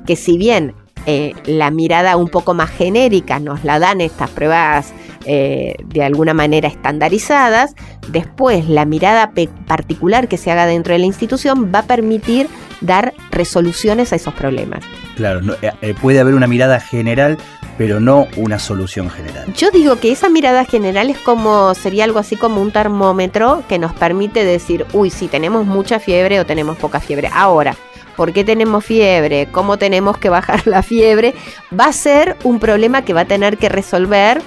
que 0.06 0.15
si 0.15 0.38
bien 0.38 0.73
eh, 1.05 1.33
la 1.45 1.71
mirada 1.71 2.17
un 2.17 2.27
poco 2.27 2.53
más 2.53 2.69
genérica 2.69 3.39
nos 3.39 3.63
la 3.63 3.79
dan 3.79 4.01
estas 4.01 4.29
pruebas 4.29 4.93
eh, 5.25 5.75
de 5.85 6.03
alguna 6.03 6.33
manera 6.33 6.67
estandarizadas, 6.67 7.75
después 8.07 8.69
la 8.69 8.85
mirada 8.85 9.31
particular 9.67 10.27
que 10.27 10.38
se 10.38 10.51
haga 10.51 10.65
dentro 10.65 10.93
de 10.93 10.99
la 10.99 11.05
institución 11.05 11.71
va 11.73 11.79
a 11.79 11.83
permitir 11.83 12.47
dar 12.81 13.13
resoluciones 13.31 14.13
a 14.13 14.15
esos 14.15 14.33
problemas. 14.33 14.83
Claro, 15.17 15.41
eh, 15.62 15.93
puede 16.01 16.19
haber 16.19 16.35
una 16.35 16.47
mirada 16.47 16.79
general, 16.79 17.38
pero 17.77 17.99
no 17.99 18.27
una 18.38 18.59
solución 18.59 19.09
general. 19.09 19.53
Yo 19.53 19.71
digo 19.71 19.97
que 19.97 20.12
esa 20.12 20.29
mirada 20.29 20.63
general 20.63 21.09
es 21.09 21.17
como, 21.17 21.73
sería 21.75 22.05
algo 22.05 22.19
así 22.19 22.35
como 22.38 22.62
un 22.62 22.71
termómetro 22.71 23.63
que 23.67 23.79
nos 23.79 23.93
permite 23.93 24.45
decir, 24.45 24.85
uy, 24.93 25.09
si 25.09 25.27
tenemos 25.27 25.65
mucha 25.65 25.99
fiebre 25.99 26.39
o 26.39 26.45
tenemos 26.45 26.77
poca 26.77 27.01
fiebre. 27.01 27.29
Ahora, 27.33 27.75
por 28.19 28.34
qué 28.34 28.43
tenemos 28.43 28.84
fiebre, 28.84 29.47
cómo 29.49 29.77
tenemos 29.77 30.17
que 30.17 30.27
bajar 30.27 30.67
la 30.67 30.84
fiebre, 30.84 31.34
va 31.71 31.86
a 31.86 31.93
ser 31.93 32.36
un 32.43 32.60
problema 32.60 33.05
que 33.05 33.13
va 33.13 33.21
a 33.21 33.25
tener 33.25 33.58
que 33.58 33.69
resolver 33.69 34.41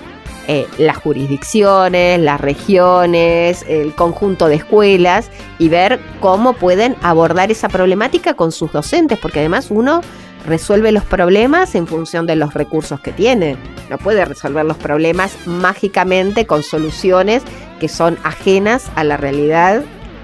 eh, 0.47 0.67
las 0.77 0.99
jurisdicciones, 0.99 2.21
las 2.21 2.39
regiones, 2.39 3.65
el 3.67 3.95
conjunto 3.95 4.49
de 4.49 4.57
escuelas 4.57 5.31
y 5.59 5.71
ver 5.71 6.01
cómo 6.21 6.53
pueden 6.53 6.97
abordar 7.01 7.51
esa 7.51 7.71
problemática 7.71 8.35
con 8.35 8.53
sus 8.53 8.73
docentes, 8.73 9.19
porque 9.19 9.39
además 9.39 9.69
uno 9.71 10.03
resuelve 10.47 10.93
los 10.93 11.05
problemas 11.05 11.75
en 11.75 11.87
función 11.87 12.27
de 12.27 12.37
los 12.37 12.53
recursos 12.53 13.01
que 13.01 13.13
tiene. 13.13 13.57
No 13.89 13.97
puede 13.97 14.27
resolver 14.27 14.67
los 14.67 14.77
problemas 14.77 15.47
mágicamente 15.47 16.45
con 16.45 16.63
soluciones 16.63 17.43
que 17.81 17.89
son 17.89 18.19
ajenas 18.23 18.91
a 18.97 19.05
la 19.05 19.17
realidad 19.17 19.83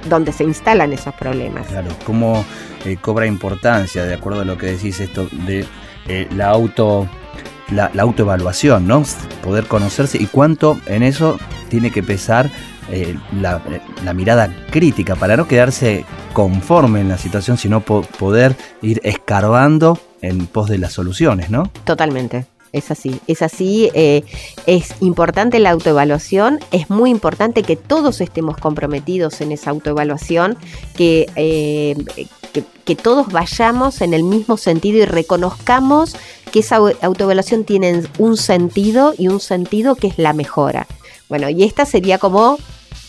donde 0.08 0.32
se 0.32 0.44
instalan 0.44 0.92
esos 0.92 1.14
problemas. 1.14 1.66
Claro, 1.66 1.90
como 2.04 2.44
eh, 2.84 2.96
cobra 3.00 3.26
importancia, 3.26 4.04
de 4.04 4.14
acuerdo 4.14 4.42
a 4.42 4.44
lo 4.44 4.58
que 4.58 4.66
decís, 4.66 5.00
esto 5.00 5.28
de 5.46 5.66
eh, 6.08 6.28
la 6.34 6.48
auto 6.48 7.08
la, 7.70 7.90
autoevaluación, 7.98 8.86
¿no? 8.86 9.02
Poder 9.42 9.66
conocerse 9.66 10.18
y 10.20 10.26
cuánto 10.26 10.78
en 10.86 11.02
eso 11.02 11.38
tiene 11.68 11.90
que 11.90 12.02
pesar 12.02 12.50
eh, 12.90 13.16
la, 13.40 13.60
mirada 14.14 14.50
crítica 14.70 15.14
para 15.14 15.36
no 15.36 15.46
quedarse 15.46 16.04
conforme 16.32 17.00
en 17.00 17.08
la 17.08 17.18
situación, 17.18 17.58
sino 17.58 17.80
poder 17.80 18.56
ir 18.80 19.00
escarbando 19.04 19.98
en 20.22 20.46
pos 20.46 20.68
de 20.68 20.78
las 20.78 20.92
soluciones, 20.92 21.50
¿no? 21.50 21.70
Totalmente. 21.84 22.46
Es 22.72 22.90
así, 22.90 23.20
es 23.26 23.40
así, 23.40 23.90
eh, 23.94 24.24
es 24.66 24.94
importante 25.00 25.58
la 25.58 25.70
autoevaluación, 25.70 26.60
es 26.70 26.90
muy 26.90 27.10
importante 27.10 27.62
que 27.62 27.76
todos 27.76 28.20
estemos 28.20 28.58
comprometidos 28.58 29.40
en 29.40 29.52
esa 29.52 29.70
autoevaluación, 29.70 30.58
que, 30.94 31.30
eh, 31.36 31.96
que, 32.84 32.96
todos 32.96 33.28
vayamos 33.28 34.00
en 34.00 34.12
el 34.12 34.22
mismo 34.22 34.56
sentido 34.56 34.98
y 34.98 35.04
reconozcamos 35.04 36.16
que 36.52 36.60
esa 36.60 36.76
autoevaluación 36.76 37.64
tiene 37.64 38.02
un 38.18 38.36
sentido 38.36 39.14
y 39.16 39.28
un 39.28 39.40
sentido 39.40 39.94
que 39.94 40.08
es 40.08 40.18
la 40.18 40.32
mejora. 40.32 40.86
Bueno, 41.28 41.48
y 41.50 41.64
esta 41.64 41.84
sería 41.84 42.18
como, 42.18 42.58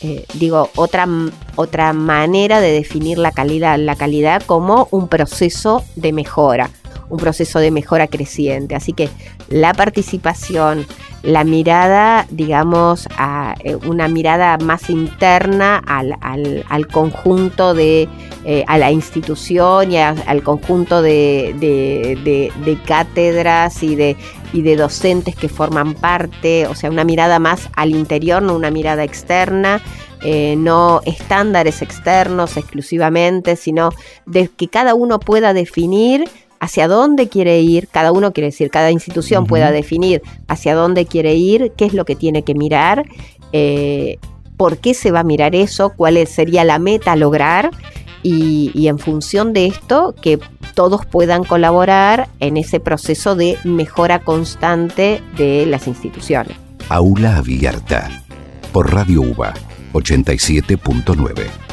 eh, 0.01 0.25
digo, 0.33 0.69
otra, 0.75 1.07
otra 1.55 1.93
manera 1.93 2.59
de 2.61 2.71
definir 2.71 3.17
la 3.17 3.31
calidad, 3.31 3.77
la 3.79 3.95
calidad 3.95 4.43
como 4.43 4.87
un 4.91 5.07
proceso 5.07 5.83
de 5.95 6.13
mejora 6.13 6.69
un 7.09 7.17
proceso 7.17 7.59
de 7.59 7.71
mejora 7.71 8.07
creciente. 8.07 8.75
Así 8.75 8.93
que 8.93 9.09
la 9.49 9.73
participación, 9.73 10.85
la 11.23 11.43
mirada, 11.43 12.25
digamos, 12.29 13.07
a 13.17 13.55
eh, 13.63 13.75
una 13.75 14.07
mirada 14.07 14.57
más 14.57 14.89
interna 14.89 15.77
al, 15.85 16.87
conjunto 16.87 17.73
de, 17.73 18.07
eh, 18.45 18.63
a 18.67 18.77
la 18.77 18.91
institución 18.91 19.91
y 19.91 19.97
al 19.97 20.43
conjunto 20.43 21.01
de, 21.01 22.51
cátedras 22.85 23.83
y 23.83 23.95
de, 23.95 24.15
y 24.53 24.61
de 24.61 24.75
docentes 24.75 25.35
que 25.35 25.49
forman 25.49 25.93
parte, 25.93 26.67
o 26.67 26.75
sea, 26.75 26.89
una 26.89 27.03
mirada 27.03 27.39
más 27.39 27.69
al 27.75 27.91
interior, 27.91 28.41
no 28.41 28.55
una 28.55 28.71
mirada 28.71 29.03
externa. 29.03 29.81
Eh, 30.21 30.55
no 30.57 30.99
estándares 31.05 31.81
externos 31.81 32.57
exclusivamente, 32.57 33.55
sino 33.55 33.91
de 34.25 34.49
que 34.49 34.67
cada 34.67 34.93
uno 34.93 35.17
pueda 35.21 35.53
definir 35.53 36.29
hacia 36.59 36.87
dónde 36.87 37.29
quiere 37.29 37.61
ir, 37.61 37.87
cada 37.87 38.11
uno 38.11 38.33
quiere 38.33 38.47
decir, 38.47 38.69
cada 38.69 38.91
institución 38.91 39.45
pueda 39.45 39.71
definir 39.71 40.21
hacia 40.47 40.75
dónde 40.75 41.05
quiere 41.05 41.35
ir, 41.35 41.71
qué 41.77 41.85
es 41.85 41.93
lo 41.93 42.05
que 42.05 42.15
tiene 42.15 42.43
que 42.43 42.55
mirar, 42.55 43.05
eh, 43.53 44.17
por 44.57 44.77
qué 44.77 44.93
se 44.93 45.11
va 45.11 45.21
a 45.21 45.23
mirar 45.23 45.55
eso, 45.55 45.91
cuál 45.95 46.25
sería 46.27 46.63
la 46.63 46.79
meta 46.79 47.13
a 47.13 47.15
lograr 47.15 47.71
y, 48.23 48.71
y, 48.73 48.89
en 48.89 48.99
función 48.99 49.53
de 49.53 49.67
esto 49.67 50.13
que 50.21 50.39
todos 50.75 51.05
puedan 51.05 51.45
colaborar 51.45 52.27
en 52.41 52.57
ese 52.57 52.81
proceso 52.81 53.35
de 53.35 53.57
mejora 53.63 54.19
constante 54.19 55.23
de 55.37 55.65
las 55.65 55.87
instituciones. 55.87 56.57
Aula 56.89 57.37
Abierta 57.37 58.09
por 58.73 58.93
Radio 58.93 59.21
UBA 59.21 59.53
87.9. 59.93 61.68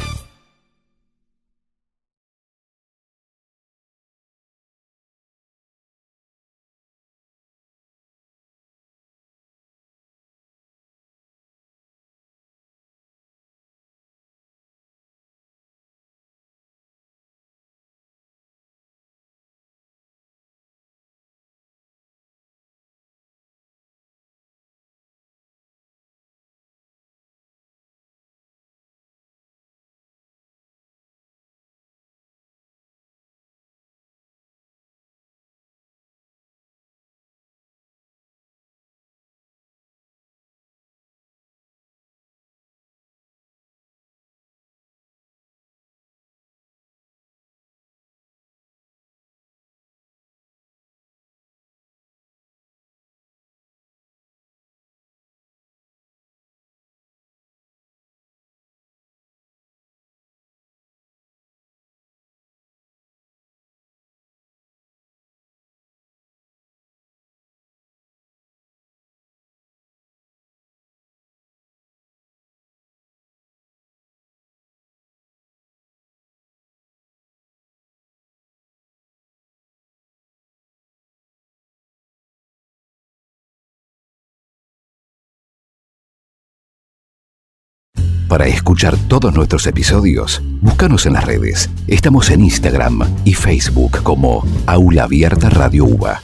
Para 88.37 88.49
escuchar 88.49 88.99
todos 89.09 89.33
nuestros 89.33 89.67
episodios, 89.67 90.43
búscanos 90.61 91.07
en 91.07 91.15
las 91.15 91.25
redes. 91.25 91.71
Estamos 91.87 92.29
en 92.29 92.43
Instagram 92.43 93.01
y 93.25 93.33
Facebook 93.33 94.03
como 94.03 94.45
Aula 94.67 95.05
Abierta 95.05 95.49
Radio 95.49 95.87
UBA. 95.87 96.21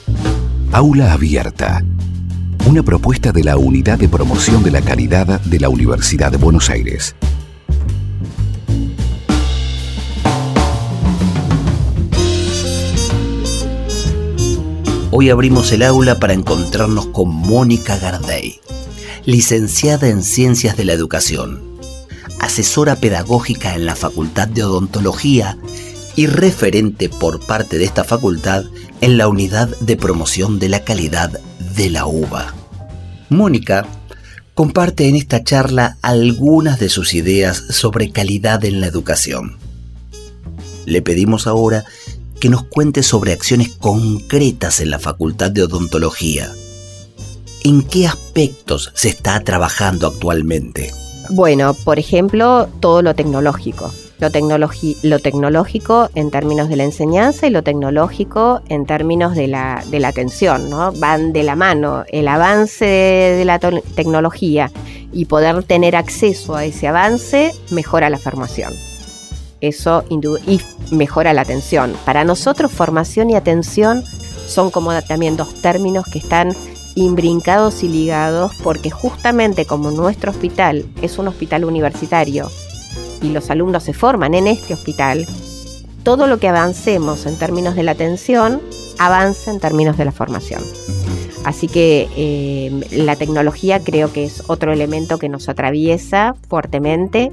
Aula 0.73 1.15
Abierta. 1.15 1.83
Una 2.67 2.83
propuesta 2.83 3.33
de 3.33 3.45
la 3.45 3.57
Unidad 3.57 3.99
de 3.99 4.11
Promoción 4.11 4.63
de 4.63 4.71
la 4.71 4.83
Calidad 4.83 5.41
de 5.41 5.59
la 5.59 5.71
Universidad 5.71 6.31
de 6.31 6.37
Buenos 6.37 6.69
Aires. 6.69 7.17
Hoy 15.11 15.31
abrimos 15.31 15.73
el 15.73 15.83
aula 15.83 16.21
para 16.21 16.35
encontrarnos 16.35 17.07
con 17.07 17.31
Mónica 17.31 17.97
Gardey, 17.97 18.61
licenciada 19.25 20.09
en 20.09 20.23
Ciencias 20.23 20.77
de 20.77 20.85
la 20.85 20.93
Educación 20.93 21.72
asesora 22.43 22.97
pedagógica 22.97 23.75
en 23.75 23.87
la 23.87 23.95
Facultad 23.95 24.49
de 24.49 24.65
Odontología 24.65 25.57
y 26.17 26.27
referente 26.27 27.09
por 27.09 27.47
parte 27.47 27.79
de 27.79 27.85
esta 27.85 28.05
facultad 28.05 28.65
en 29.01 29.17
la 29.17 29.29
Unidad 29.29 29.69
de 29.79 29.97
Promoción 29.97 30.59
de 30.59 30.69
la 30.69 30.81
Calidad 30.81 31.31
de 31.77 31.89
la 31.89 32.05
UBA. 32.05 32.53
Mónica 33.31 33.87
comparte 34.55 35.09
en 35.09 35.15
esta 35.15 35.45
charla 35.45 35.97
algunas 36.03 36.81
de 36.81 36.89
sus 36.89 37.15
ideas 37.15 37.63
sobre 37.71 38.11
calidad 38.11 38.65
en 38.65 38.81
la 38.81 38.89
educación. 38.89 39.57
Le 40.85 41.01
pedimos 41.01 41.47
ahora 41.47 41.85
que 42.41 42.49
nos 42.49 42.65
cuente 42.65 43.05
sobre 43.05 43.33
acciones 43.33 43.69
concretas 43.71 44.81
en 44.81 44.91
la 44.91 44.99
Facultad 44.99 45.53
de 45.53 45.63
Odontología. 45.63 46.53
¿En 47.63 47.83
qué 47.83 48.09
aspectos 48.09 48.91
se 48.95 49.11
está 49.11 49.39
trabajando 49.45 50.09
actualmente? 50.09 50.93
Bueno, 51.33 51.73
por 51.73 51.99
ejemplo, 51.99 52.69
todo 52.81 53.01
lo 53.01 53.15
tecnológico. 53.15 53.91
Lo, 54.19 54.29
lo, 55.03 55.19
tecnológico 55.19 56.11
en 56.15 56.31
términos 56.31 56.69
de 56.69 56.77
la 56.77 56.85
enseñanza 56.85 57.47
y 57.47 57.51
lo 57.51 57.63
tecnológico 57.63 58.61
en 58.69 58.85
términos 58.85 59.35
de 59.35 59.49
la, 59.49 59.83
de 59.91 59.99
la 59.99 60.09
atención, 60.09 60.69
¿no? 60.69 60.93
Van 60.93 61.33
de 61.33 61.43
la 61.43 61.57
mano. 61.57 62.05
El 62.09 62.29
avance 62.29 62.85
de, 62.85 63.45
la 63.47 63.59
tecnología 63.59 64.71
y 65.11 65.25
poder 65.25 65.65
tener 65.65 65.97
acceso 65.97 66.55
a 66.55 66.67
ese 66.67 66.87
avance 66.87 67.53
mejora 67.71 68.11
la 68.11 68.19
formación. 68.19 68.75
Eso 69.63 70.05
y 70.11 70.61
mejora 70.91 71.33
la 71.33 71.41
atención. 71.41 71.95
Para 72.05 72.25
nosotros 72.25 72.71
formación 72.71 73.31
y 73.31 73.37
atención 73.37 74.05
son 74.47 74.71
como 74.71 75.01
también 75.03 75.39
dos 75.39 75.55
términos 75.63 76.05
que 76.13 76.19
están 76.19 76.55
imbrincados 76.95 77.83
y 77.83 77.89
ligados 77.89 78.53
porque 78.63 78.91
justamente 78.91 79.65
como 79.65 79.91
nuestro 79.91 80.31
hospital 80.31 80.87
es 81.01 81.19
un 81.19 81.29
hospital 81.29 81.65
universitario 81.65 82.51
y 83.23 83.29
los 83.31 83.51
alumnos 83.51 83.85
se 83.85 83.93
forman 83.93 84.35
en 84.35 84.47
este 84.47 84.75
hospital, 84.75 85.27
todo 86.03 86.27
lo 86.27 86.39
que 86.39 86.49
avancemos 86.49 87.27
en 87.27 87.39
términos 87.39 87.77
de 87.77 87.85
la 87.85 87.93
atención 87.93 88.61
avanza 88.99 89.51
en 89.51 89.61
términos 89.61 89.97
de 89.97 90.05
la 90.05 90.13
formación. 90.13 90.63
Así 91.45 91.67
que 91.67 92.09
eh, 92.17 92.71
la 92.93 93.17
tecnología 93.17 93.81
creo 93.81 94.13
que 94.13 94.25
es 94.25 94.45
otro 94.49 94.73
elemento 94.73 95.19
que 95.19 95.29
nos 95.29 95.49
atraviesa 95.49 96.37
fuertemente 96.49 97.31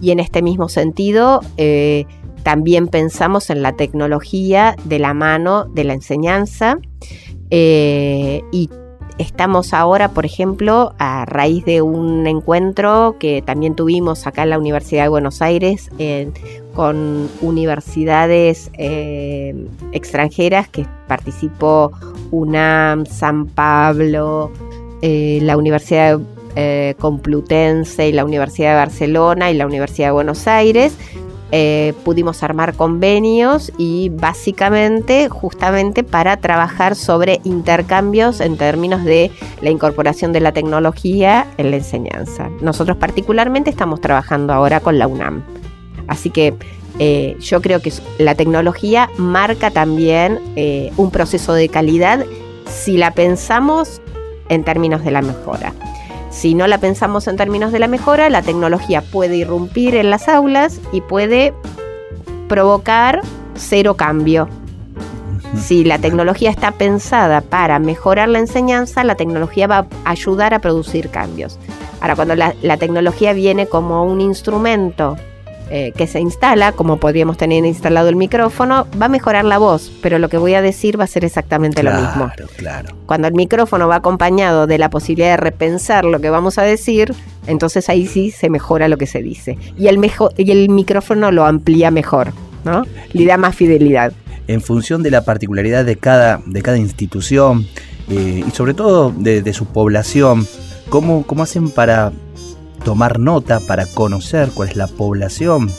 y 0.00 0.12
en 0.12 0.20
este 0.20 0.40
mismo 0.40 0.68
sentido 0.68 1.40
eh, 1.58 2.06
también 2.42 2.88
pensamos 2.88 3.50
en 3.50 3.62
la 3.62 3.76
tecnología 3.76 4.76
de 4.84 4.98
la 4.98 5.12
mano 5.12 5.66
de 5.66 5.84
la 5.84 5.92
enseñanza 5.92 6.78
eh, 7.50 8.40
y 8.50 8.70
estamos 9.20 9.74
ahora, 9.74 10.08
por 10.08 10.24
ejemplo, 10.24 10.94
a 10.98 11.26
raíz 11.26 11.64
de 11.64 11.82
un 11.82 12.26
encuentro 12.26 13.16
que 13.20 13.42
también 13.42 13.74
tuvimos 13.74 14.26
acá 14.26 14.44
en 14.44 14.50
la 14.50 14.58
Universidad 14.58 15.04
de 15.04 15.08
Buenos 15.10 15.42
Aires 15.42 15.90
con 16.74 17.28
universidades 17.42 18.70
eh, 18.78 19.54
extranjeras 19.92 20.68
que 20.68 20.86
participó 21.06 21.92
UNAM, 22.30 23.04
San 23.04 23.46
Pablo, 23.46 24.50
eh, 25.02 25.40
la 25.42 25.56
Universidad 25.56 26.18
Complutense 26.98 28.08
y 28.08 28.12
la 28.12 28.24
Universidad 28.24 28.70
de 28.70 28.76
Barcelona 28.76 29.50
y 29.50 29.54
la 29.54 29.66
Universidad 29.66 30.08
de 30.08 30.12
Buenos 30.12 30.46
Aires 30.48 30.96
eh, 31.52 31.94
pudimos 32.04 32.42
armar 32.42 32.74
convenios 32.74 33.72
y 33.76 34.08
básicamente 34.10 35.28
justamente 35.28 36.04
para 36.04 36.36
trabajar 36.36 36.94
sobre 36.94 37.40
intercambios 37.44 38.40
en 38.40 38.56
términos 38.56 39.04
de 39.04 39.30
la 39.60 39.70
incorporación 39.70 40.32
de 40.32 40.40
la 40.40 40.52
tecnología 40.52 41.46
en 41.56 41.70
la 41.70 41.76
enseñanza. 41.76 42.48
Nosotros 42.60 42.96
particularmente 42.98 43.70
estamos 43.70 44.00
trabajando 44.00 44.52
ahora 44.52 44.80
con 44.80 44.98
la 44.98 45.06
UNAM. 45.06 45.42
Así 46.06 46.30
que 46.30 46.54
eh, 46.98 47.36
yo 47.40 47.60
creo 47.60 47.80
que 47.80 47.92
la 48.18 48.34
tecnología 48.34 49.10
marca 49.16 49.70
también 49.70 50.38
eh, 50.56 50.92
un 50.96 51.10
proceso 51.10 51.52
de 51.52 51.68
calidad 51.68 52.24
si 52.66 52.96
la 52.96 53.12
pensamos 53.12 54.00
en 54.48 54.64
términos 54.64 55.04
de 55.04 55.10
la 55.10 55.22
mejora. 55.22 55.72
Si 56.30 56.54
no 56.54 56.66
la 56.68 56.78
pensamos 56.78 57.26
en 57.26 57.36
términos 57.36 57.72
de 57.72 57.80
la 57.80 57.88
mejora, 57.88 58.30
la 58.30 58.42
tecnología 58.42 59.02
puede 59.02 59.36
irrumpir 59.36 59.96
en 59.96 60.10
las 60.10 60.28
aulas 60.28 60.80
y 60.92 61.00
puede 61.00 61.52
provocar 62.48 63.20
cero 63.54 63.94
cambio. 63.96 64.48
Si 65.56 65.84
la 65.84 65.98
tecnología 65.98 66.50
está 66.50 66.70
pensada 66.70 67.40
para 67.40 67.80
mejorar 67.80 68.28
la 68.28 68.38
enseñanza, 68.38 69.02
la 69.02 69.16
tecnología 69.16 69.66
va 69.66 69.88
a 70.04 70.10
ayudar 70.10 70.54
a 70.54 70.60
producir 70.60 71.10
cambios. 71.10 71.58
Ahora, 72.00 72.14
cuando 72.14 72.36
la, 72.36 72.54
la 72.62 72.76
tecnología 72.76 73.32
viene 73.32 73.66
como 73.66 74.04
un 74.04 74.20
instrumento 74.20 75.16
eh, 75.72 75.92
que 75.96 76.08
se 76.08 76.18
instala, 76.18 76.72
como 76.72 76.96
podríamos 76.96 77.36
tener 77.36 77.64
instalado 77.64 78.08
el 78.08 78.16
micrófono, 78.16 78.88
va 79.00 79.06
a 79.06 79.08
mejorar 79.08 79.44
la 79.44 79.56
voz, 79.58 79.92
pero 80.02 80.18
lo 80.18 80.28
que 80.28 80.36
voy 80.36 80.54
a 80.54 80.62
decir 80.62 80.98
va 80.98 81.04
a 81.04 81.06
ser 81.06 81.24
exactamente 81.24 81.84
lo 81.84 81.92
mismo. 81.92 82.28
Claro. 82.56 82.96
Cuando 83.06 83.28
el 83.28 83.34
micrófono 83.34 83.86
va 83.86 83.94
acompañado 83.94 84.66
de 84.66 84.78
la 84.78 84.90
posibilidad 84.90 85.30
de 85.30 85.36
repensar 85.36 86.04
lo 86.04 86.20
que 86.20 86.28
vamos 86.28 86.58
a 86.58 86.62
decir, 86.62 87.14
entonces 87.46 87.88
ahí 87.88 88.08
sí 88.08 88.32
se 88.32 88.50
mejora 88.50 88.88
lo 88.88 88.98
que 88.98 89.06
se 89.06 89.22
dice. 89.22 89.58
Y 89.78 89.86
el, 89.86 90.00
y 90.36 90.50
el 90.50 90.70
micrófono 90.70 91.30
lo 91.30 91.46
amplía 91.46 91.92
mejor, 91.92 92.32
¿no? 92.64 92.84
Le 93.12 93.24
da 93.26 93.36
más 93.36 93.54
fidelidad. 93.54 94.12
En 94.48 94.62
función 94.62 95.04
de 95.04 95.12
la 95.12 95.24
particularidad 95.24 95.84
de 95.84 95.94
cada, 95.94 96.40
de 96.46 96.62
cada 96.62 96.78
institución 96.78 97.64
eh, 98.08 98.42
y 98.44 98.50
sobre 98.50 98.74
todo 98.74 99.12
de, 99.16 99.52
su 99.52 99.66
población, 99.66 100.48
¿cómo, 100.88 101.24
¿cómo 101.24 101.44
hacen 101.44 101.70
para 101.70 102.10
tomar 102.84 103.18
nota 103.18 103.60
para 103.60 103.86
conocer 103.86 104.50
cuál 104.54 104.70
es 104.70 104.76
la 104.76 104.86
población 104.86 105.70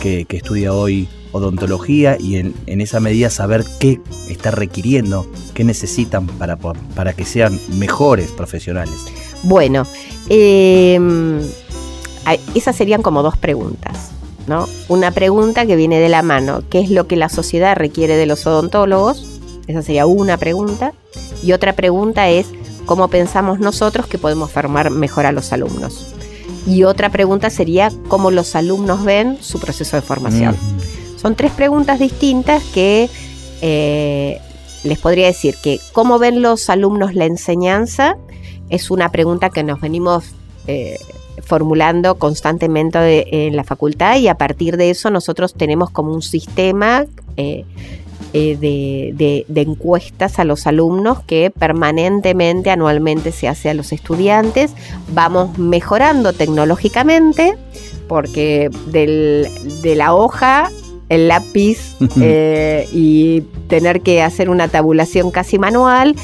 que, 0.00 0.26
estudia 0.30 0.72
hoy 0.72 1.08
odontología 1.32 2.16
y 2.18 2.36
en, 2.36 2.54
esa 2.66 3.00
medida 3.00 3.30
saber 3.30 3.64
qué 3.78 4.00
está 4.28 4.50
requiriendo, 4.50 5.30
qué 5.54 5.64
necesitan 5.64 6.26
para, 6.26 6.56
para 6.56 7.12
que 7.12 7.24
sean 7.24 7.58
mejores 7.78 8.30
profesionales. 8.32 9.06
Bueno, 9.42 9.84
em, 10.28 11.40
esas 12.54 12.76
serían 12.76 13.02
como 13.02 13.22
dos 13.22 13.36
preguntas. 13.36 14.10
¿no? 14.46 14.68
Una 14.88 15.12
pregunta 15.12 15.66
que 15.66 15.76
viene 15.76 16.00
de 16.00 16.08
la 16.08 16.22
mano, 16.22 16.62
¿qué 16.68 16.80
es 16.80 16.90
lo 16.90 17.06
que 17.06 17.16
la 17.16 17.28
sociedad 17.28 17.76
requiere 17.76 18.16
de 18.16 18.26
los 18.26 18.46
odontólogos? 18.46 19.40
Esa 19.66 19.82
sería 19.82 20.06
una 20.06 20.36
pregunta. 20.38 20.92
Y 21.42 21.52
otra 21.52 21.74
pregunta 21.74 22.28
es, 22.28 22.48
¿cómo 22.86 23.08
pensamos 23.08 23.60
nosotros 23.60 24.06
que 24.06 24.18
podemos 24.18 24.50
formar 24.50 24.90
mejor 24.90 25.26
a 25.26 25.32
los 25.32 25.52
alumnos? 25.52 26.06
Y 26.66 26.84
otra 26.84 27.08
pregunta 27.10 27.50
sería 27.50 27.90
cómo 28.08 28.30
los 28.30 28.54
alumnos 28.54 29.04
ven 29.04 29.38
su 29.40 29.58
proceso 29.58 29.96
de 29.96 30.02
formación. 30.02 30.56
Son 31.16 31.34
tres 31.34 31.52
preguntas 31.52 31.98
distintas 31.98 32.62
que 32.74 33.08
eh, 33.62 34.40
les 34.84 34.98
podría 34.98 35.26
decir 35.26 35.56
que 35.62 35.80
cómo 35.92 36.18
ven 36.18 36.42
los 36.42 36.70
alumnos 36.70 37.14
la 37.14 37.26
enseñanza 37.26 38.16
es 38.70 38.90
una 38.90 39.10
pregunta 39.10 39.50
que 39.50 39.62
nos 39.62 39.80
venimos 39.80 40.24
eh, 40.66 40.98
formulando 41.42 42.14
constantemente 42.16 43.46
en 43.46 43.56
la 43.56 43.64
facultad 43.64 44.16
y 44.18 44.28
a 44.28 44.36
partir 44.36 44.76
de 44.76 44.90
eso 44.90 45.10
nosotros 45.10 45.54
tenemos 45.54 45.90
como 45.90 46.12
un 46.12 46.22
sistema 46.22 47.06
eh, 47.36 47.64
eh, 48.32 48.56
de, 48.58 49.60
encuestas 49.60 50.38
a 50.38 50.44
los 50.44 50.66
alumnos 50.66 51.20
que 51.24 51.50
permanentemente, 51.50 52.70
anualmente 52.70 53.32
se 53.32 53.48
hace 53.48 53.70
a 53.70 53.74
los 53.74 53.92
estudiantes. 53.92 54.72
Vamos 55.12 55.58
mejorando 55.58 56.32
tecnológicamente 56.32 57.56
porque 58.08 58.70
de 58.86 59.94
la 59.96 60.14
hoja 60.14 60.70
el 61.10 61.28
lápiz 61.28 61.96
eh, 62.20 62.88
y 62.92 63.42
tener 63.68 64.00
que 64.00 64.22
hacer 64.22 64.48
una 64.48 64.68
tabulación 64.68 65.30
casi 65.30 65.58
manual, 65.58 66.16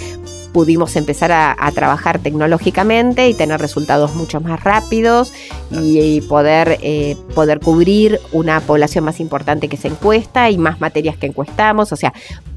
pudimos 0.56 0.96
empezar 0.96 1.32
a, 1.32 1.70
trabajar 1.74 2.18
tecnológicamente 2.18 3.28
y 3.28 3.34
tener 3.34 3.60
resultados 3.60 4.14
mucho 4.14 4.40
más 4.40 4.64
rápidos 4.64 5.34
y, 5.70 6.22
poder, 6.22 6.78
eh, 6.80 7.14
poder 7.34 7.60
cubrir 7.60 8.18
una 8.32 8.60
población 8.60 9.04
más 9.04 9.20
importante 9.20 9.68
que 9.68 9.76
se 9.76 9.88
encuesta 9.88 10.48
y 10.48 10.56
más 10.56 10.80
materias 10.80 11.18
que 11.18 11.26
encuestamos. 11.26 11.92
O 11.92 11.96
sea, 11.96 12.14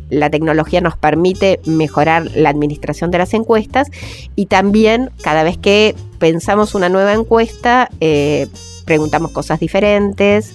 la 0.10 0.30
tecnología 0.30 0.80
nos 0.80 0.96
permite 0.96 1.60
mejorar 1.66 2.32
la 2.36 2.48
administración 2.48 3.12
de 3.12 3.18
las 3.18 3.34
encuestas 3.34 3.90
y 4.34 4.46
también 4.46 5.12
cada 5.22 5.44
vez 5.44 5.58
que 5.58 5.94
pensamos 6.20 6.76
una 6.76 6.88
nueva 6.88 7.14
encuesta, 7.14 7.90
eh, 8.00 8.48
preguntamos 8.86 9.32
cosas 9.32 9.60
diferentes. 9.60 10.54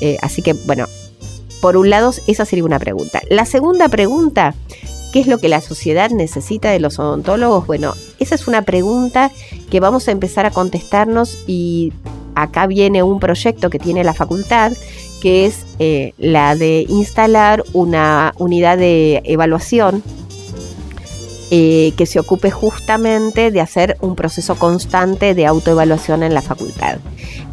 Eh, 0.00 0.16
así 0.22 0.40
que, 0.40 0.54
bueno, 0.54 0.86
por 1.60 1.76
un 1.76 1.90
lado, 1.90 2.14
esa 2.26 2.46
sería 2.46 2.64
una 2.64 2.78
pregunta. 2.78 3.20
La 3.28 3.44
segunda 3.44 3.90
pregunta 3.90 4.54
¿Qué 5.16 5.20
es 5.20 5.28
lo 5.28 5.38
que 5.38 5.48
la 5.48 5.62
sociedad 5.62 6.10
necesita 6.10 6.70
de 6.70 6.78
los 6.78 6.98
odontólogos? 6.98 7.66
Bueno, 7.66 7.94
esa 8.18 8.34
es 8.34 8.48
una 8.48 8.60
pregunta 8.60 9.30
que 9.70 9.80
vamos 9.80 10.08
a 10.08 10.10
empezar 10.10 10.44
a 10.44 10.50
contestarnos 10.50 11.38
y 11.46 11.94
acá 12.34 12.66
viene 12.66 13.02
un 13.02 13.18
proyecto 13.18 13.70
que 13.70 13.78
tiene 13.78 14.04
la 14.04 14.12
facultad 14.12 14.74
que 15.22 15.46
es 15.46 15.64
eh, 15.78 16.12
la 16.18 16.54
de 16.54 16.84
instalar 16.90 17.64
una 17.72 18.34
unidad 18.36 18.76
de 18.76 19.22
evaluación 19.24 20.02
eh, 21.50 21.94
que 21.96 22.04
se 22.04 22.18
ocupe 22.18 22.50
justamente 22.50 23.50
de 23.50 23.62
hacer 23.62 23.96
un 24.02 24.16
proceso 24.16 24.56
constante 24.56 25.32
de 25.32 25.46
autoevaluación 25.46 26.24
en 26.24 26.34
la 26.34 26.42
facultad. 26.42 26.98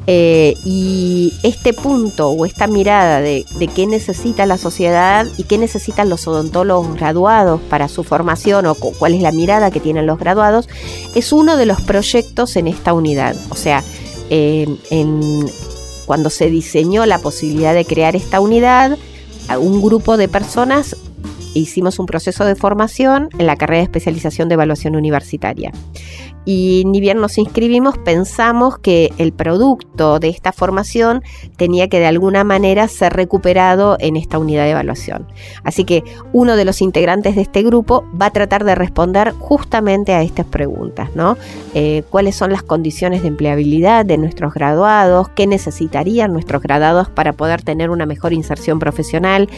Eh, 0.05 0.55
y 0.65 1.33
este 1.43 1.71
punto 1.71 2.29
o 2.29 2.45
esta 2.45 2.67
mirada 2.67 3.21
de, 3.21 3.45
qué 3.73 3.87
necesita 3.87 4.45
la 4.45 4.57
sociedad 4.57 5.25
y 5.37 5.43
qué 5.43 5.57
necesitan 5.57 6.09
los 6.09 6.27
odontólogos 6.27 6.95
graduados 6.95 7.61
para 7.69 7.87
su 7.87 8.03
formación 8.03 8.65
o 8.65 8.75
cuál 8.75 9.13
es 9.13 9.21
la 9.21 9.31
mirada 9.31 9.71
que 9.71 9.79
tienen 9.79 10.05
los 10.05 10.19
graduados, 10.19 10.67
es 11.15 11.31
uno 11.31 11.55
de 11.55 11.65
los 11.65 11.81
proyectos 11.81 12.55
en 12.57 12.67
esta 12.67 12.93
unidad. 12.93 13.35
O 13.49 13.55
sea, 13.55 13.83
cuando 16.05 16.29
se 16.29 16.49
diseñó 16.49 17.05
la 17.05 17.19
posibilidad 17.19 17.73
de 17.73 17.85
crear 17.85 18.15
esta 18.15 18.41
unidad, 18.41 18.97
un 19.57 19.81
grupo 19.81 20.17
de 20.17 20.27
personas 20.27 20.97
hicimos 21.53 21.99
un 21.99 22.07
proceso 22.07 22.45
de 22.45 22.55
formación 22.55 23.29
en 23.37 23.45
la 23.45 23.55
carrera 23.55 23.79
de 23.79 23.83
especialización 23.83 24.49
de 24.49 24.55
evaluación 24.55 24.95
universitaria 24.95 25.71
y 26.45 26.83
ni 26.85 26.99
bien 26.99 27.19
nos 27.19 27.37
inscribimos 27.37 27.97
pensamos 27.97 28.77
que 28.77 29.11
el 29.17 29.31
producto 29.33 30.19
de 30.19 30.29
esta 30.29 30.51
formación 30.51 31.23
tenía 31.57 31.87
que 31.87 31.99
de 31.99 32.07
alguna 32.07 32.43
manera 32.43 32.87
ser 32.87 33.13
recuperado 33.13 33.97
en 33.99 34.15
esta 34.15 34.37
unidad 34.37 34.65
de 34.65 34.71
evaluación. 34.71 35.27
Así 35.63 35.83
que 35.83 36.03
uno 36.33 36.55
de 36.55 36.65
los 36.65 36.81
integrantes 36.81 37.35
de 37.35 37.41
este 37.41 37.63
grupo 37.63 38.03
va 38.19 38.27
a 38.27 38.31
tratar 38.31 38.63
de 38.63 38.75
responder 38.75 39.31
justamente 39.39 40.13
a 40.13 40.21
estas 40.21 40.45
preguntas, 40.45 41.09
¿no? 41.15 41.37
Eh, 41.73 42.03
¿Cuáles 42.09 42.35
son 42.35 42.51
las 42.51 42.63
condiciones 42.63 43.21
de 43.21 43.29
empleabilidad 43.29 44.05
de 44.05 44.17
nuestros 44.17 44.53
graduados? 44.53 45.29
¿Qué 45.29 45.47
necesitarían 45.47 46.33
nuestros 46.33 46.61
graduados 46.61 47.09
para 47.09 47.33
poder 47.33 47.61
tener 47.61 47.89
una 47.89 48.05
mejor 48.05 48.33
inserción 48.33 48.79
profesional? 48.79 49.49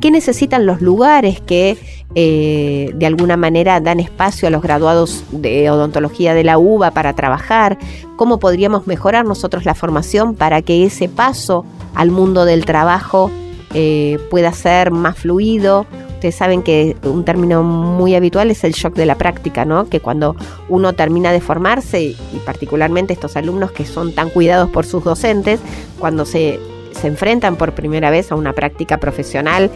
¿Qué 0.00 0.10
necesitan 0.10 0.66
los 0.66 0.80
lugares 0.80 1.40
que 1.40 1.76
eh, 2.14 2.90
de 2.94 3.06
alguna 3.06 3.36
manera 3.36 3.80
dan 3.80 4.00
espacio 4.00 4.48
a 4.48 4.50
los 4.50 4.62
graduados 4.62 5.22
de 5.30 5.70
odontología 5.70 6.29
de 6.34 6.44
la 6.44 6.58
UBA 6.58 6.90
para 6.92 7.14
trabajar, 7.14 7.78
cómo 8.16 8.38
podríamos 8.38 8.86
mejorar 8.86 9.24
nosotros 9.24 9.64
la 9.64 9.74
formación 9.74 10.34
para 10.34 10.62
que 10.62 10.84
ese 10.84 11.08
paso 11.08 11.64
al 11.94 12.10
mundo 12.10 12.44
del 12.44 12.64
trabajo 12.64 13.30
eh, 13.74 14.18
pueda 14.30 14.52
ser 14.52 14.90
más 14.90 15.16
fluido. 15.16 15.86
Ustedes 16.14 16.34
saben 16.34 16.62
que 16.62 16.96
un 17.02 17.24
término 17.24 17.62
muy 17.62 18.14
habitual 18.14 18.50
es 18.50 18.62
el 18.64 18.72
shock 18.72 18.94
de 18.94 19.06
la 19.06 19.14
práctica, 19.14 19.64
¿no? 19.64 19.88
Que 19.88 20.00
cuando 20.00 20.36
uno 20.68 20.92
termina 20.92 21.32
de 21.32 21.40
formarse, 21.40 22.02
y 22.02 22.16
particularmente 22.44 23.14
estos 23.14 23.36
alumnos 23.36 23.72
que 23.72 23.86
son 23.86 24.12
tan 24.12 24.28
cuidados 24.28 24.68
por 24.68 24.84
sus 24.84 25.02
docentes, 25.02 25.60
cuando 25.98 26.26
se 26.26 26.60
se 27.00 27.06
enfrentan 27.06 27.56
por 27.56 27.72
primera 27.72 28.10
vez 28.10 28.30
a 28.30 28.34
una 28.34 28.52
práctica 28.52 28.98
profesional 28.98 29.70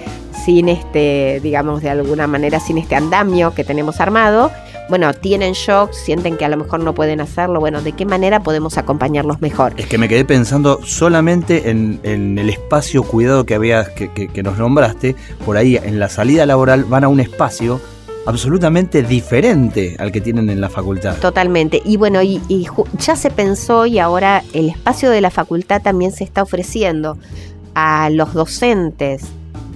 sin 0.44 0.68
este, 0.68 1.40
digamos, 1.42 1.82
de 1.82 1.90
alguna 1.90 2.26
manera, 2.26 2.60
sin 2.60 2.78
este 2.78 2.94
andamio 2.96 3.54
que 3.54 3.64
tenemos 3.64 4.00
armado, 4.00 4.50
bueno, 4.88 5.12
tienen 5.14 5.52
shock, 5.52 5.92
sienten 5.92 6.36
que 6.36 6.44
a 6.44 6.48
lo 6.48 6.56
mejor 6.56 6.80
no 6.80 6.94
pueden 6.94 7.20
hacerlo, 7.20 7.60
bueno, 7.60 7.82
¿de 7.82 7.92
qué 7.92 8.04
manera 8.04 8.40
podemos 8.40 8.78
acompañarlos 8.78 9.40
mejor? 9.40 9.72
Es 9.76 9.86
que 9.86 9.98
me 9.98 10.08
quedé 10.08 10.24
pensando 10.24 10.80
solamente 10.84 11.70
en, 11.70 12.00
el 12.04 12.50
espacio 12.50 13.02
cuidado 13.02 13.44
que 13.46 13.54
había, 13.54 13.84
que, 13.94 14.10
que 14.10 14.42
nos 14.42 14.58
nombraste, 14.58 15.16
por 15.44 15.56
ahí 15.56 15.76
en 15.76 15.98
la 15.98 16.08
salida 16.08 16.46
laboral 16.46 16.84
van 16.84 17.04
a 17.04 17.08
un 17.08 17.20
espacio 17.20 17.80
absolutamente 18.26 19.02
diferente 19.02 19.96
al 19.98 20.12
que 20.12 20.20
tienen 20.20 20.50
en 20.50 20.60
la 20.60 20.68
facultad. 20.68 21.16
Totalmente. 21.18 21.82
Y 21.84 21.96
bueno, 21.96 22.22
y, 22.22 22.40
ya 22.98 23.16
se 23.16 23.30
pensó 23.30 23.86
y 23.86 23.98
ahora 23.98 24.42
el 24.52 24.70
espacio 24.70 25.10
de 25.10 25.20
la 25.20 25.30
facultad 25.30 25.82
también 25.82 26.12
se 26.12 26.24
está 26.24 26.42
ofreciendo 26.42 27.18
a 27.74 28.10
los 28.10 28.34
docentes 28.34 29.24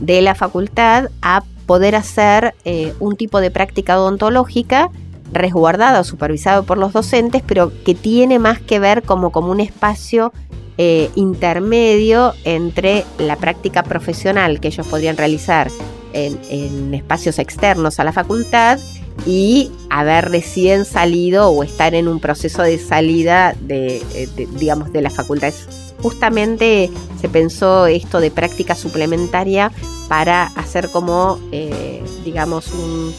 de 0.00 0.22
la 0.22 0.34
facultad 0.34 1.10
a 1.22 1.42
poder 1.68 1.94
hacer 1.94 2.54
eh, 2.64 2.94
un 2.98 3.14
tipo 3.16 3.40
de 3.40 3.50
práctica 3.50 4.00
odontológica 4.00 4.90
resguardada 5.32 6.00
o 6.00 6.04
supervisado 6.04 6.62
por 6.62 6.78
los 6.78 6.94
docentes, 6.94 7.42
pero 7.46 7.70
que 7.84 7.94
tiene 7.94 8.38
más 8.38 8.58
que 8.58 8.78
ver 8.78 9.02
como, 9.02 9.30
como 9.30 9.52
un 9.52 9.60
espacio 9.60 10.32
eh, 10.78 11.10
intermedio 11.14 12.32
entre 12.44 13.04
la 13.18 13.36
práctica 13.36 13.82
profesional 13.82 14.60
que 14.60 14.68
ellos 14.68 14.86
podrían 14.86 15.18
realizar 15.18 15.68
en, 16.14 16.94
espacios 16.94 17.38
externos 17.38 18.00
a 18.00 18.04
la 18.04 18.14
facultad 18.14 18.80
y 19.26 19.70
haber 19.90 20.30
recién 20.30 20.86
salido 20.86 21.50
o 21.50 21.64
estar 21.64 21.94
en 21.94 22.08
un 22.08 22.18
proceso 22.18 22.62
de 22.62 22.78
salida 22.78 23.54
de, 23.60 24.02
eh, 24.14 24.48
digamos, 24.58 24.90
de 24.90 25.02
la 25.02 25.10
facultad. 25.10 25.52
Justamente 26.02 26.90
se 27.20 27.28
pensó 27.28 27.86
esto 27.86 28.20
de 28.20 28.30
práctica 28.30 28.74
suplementaria 28.74 29.72
para 30.08 30.44
hacer 30.44 30.90
como, 30.90 31.38
eh, 31.52 32.02
digamos, 32.24 32.72
un, 32.72 33.12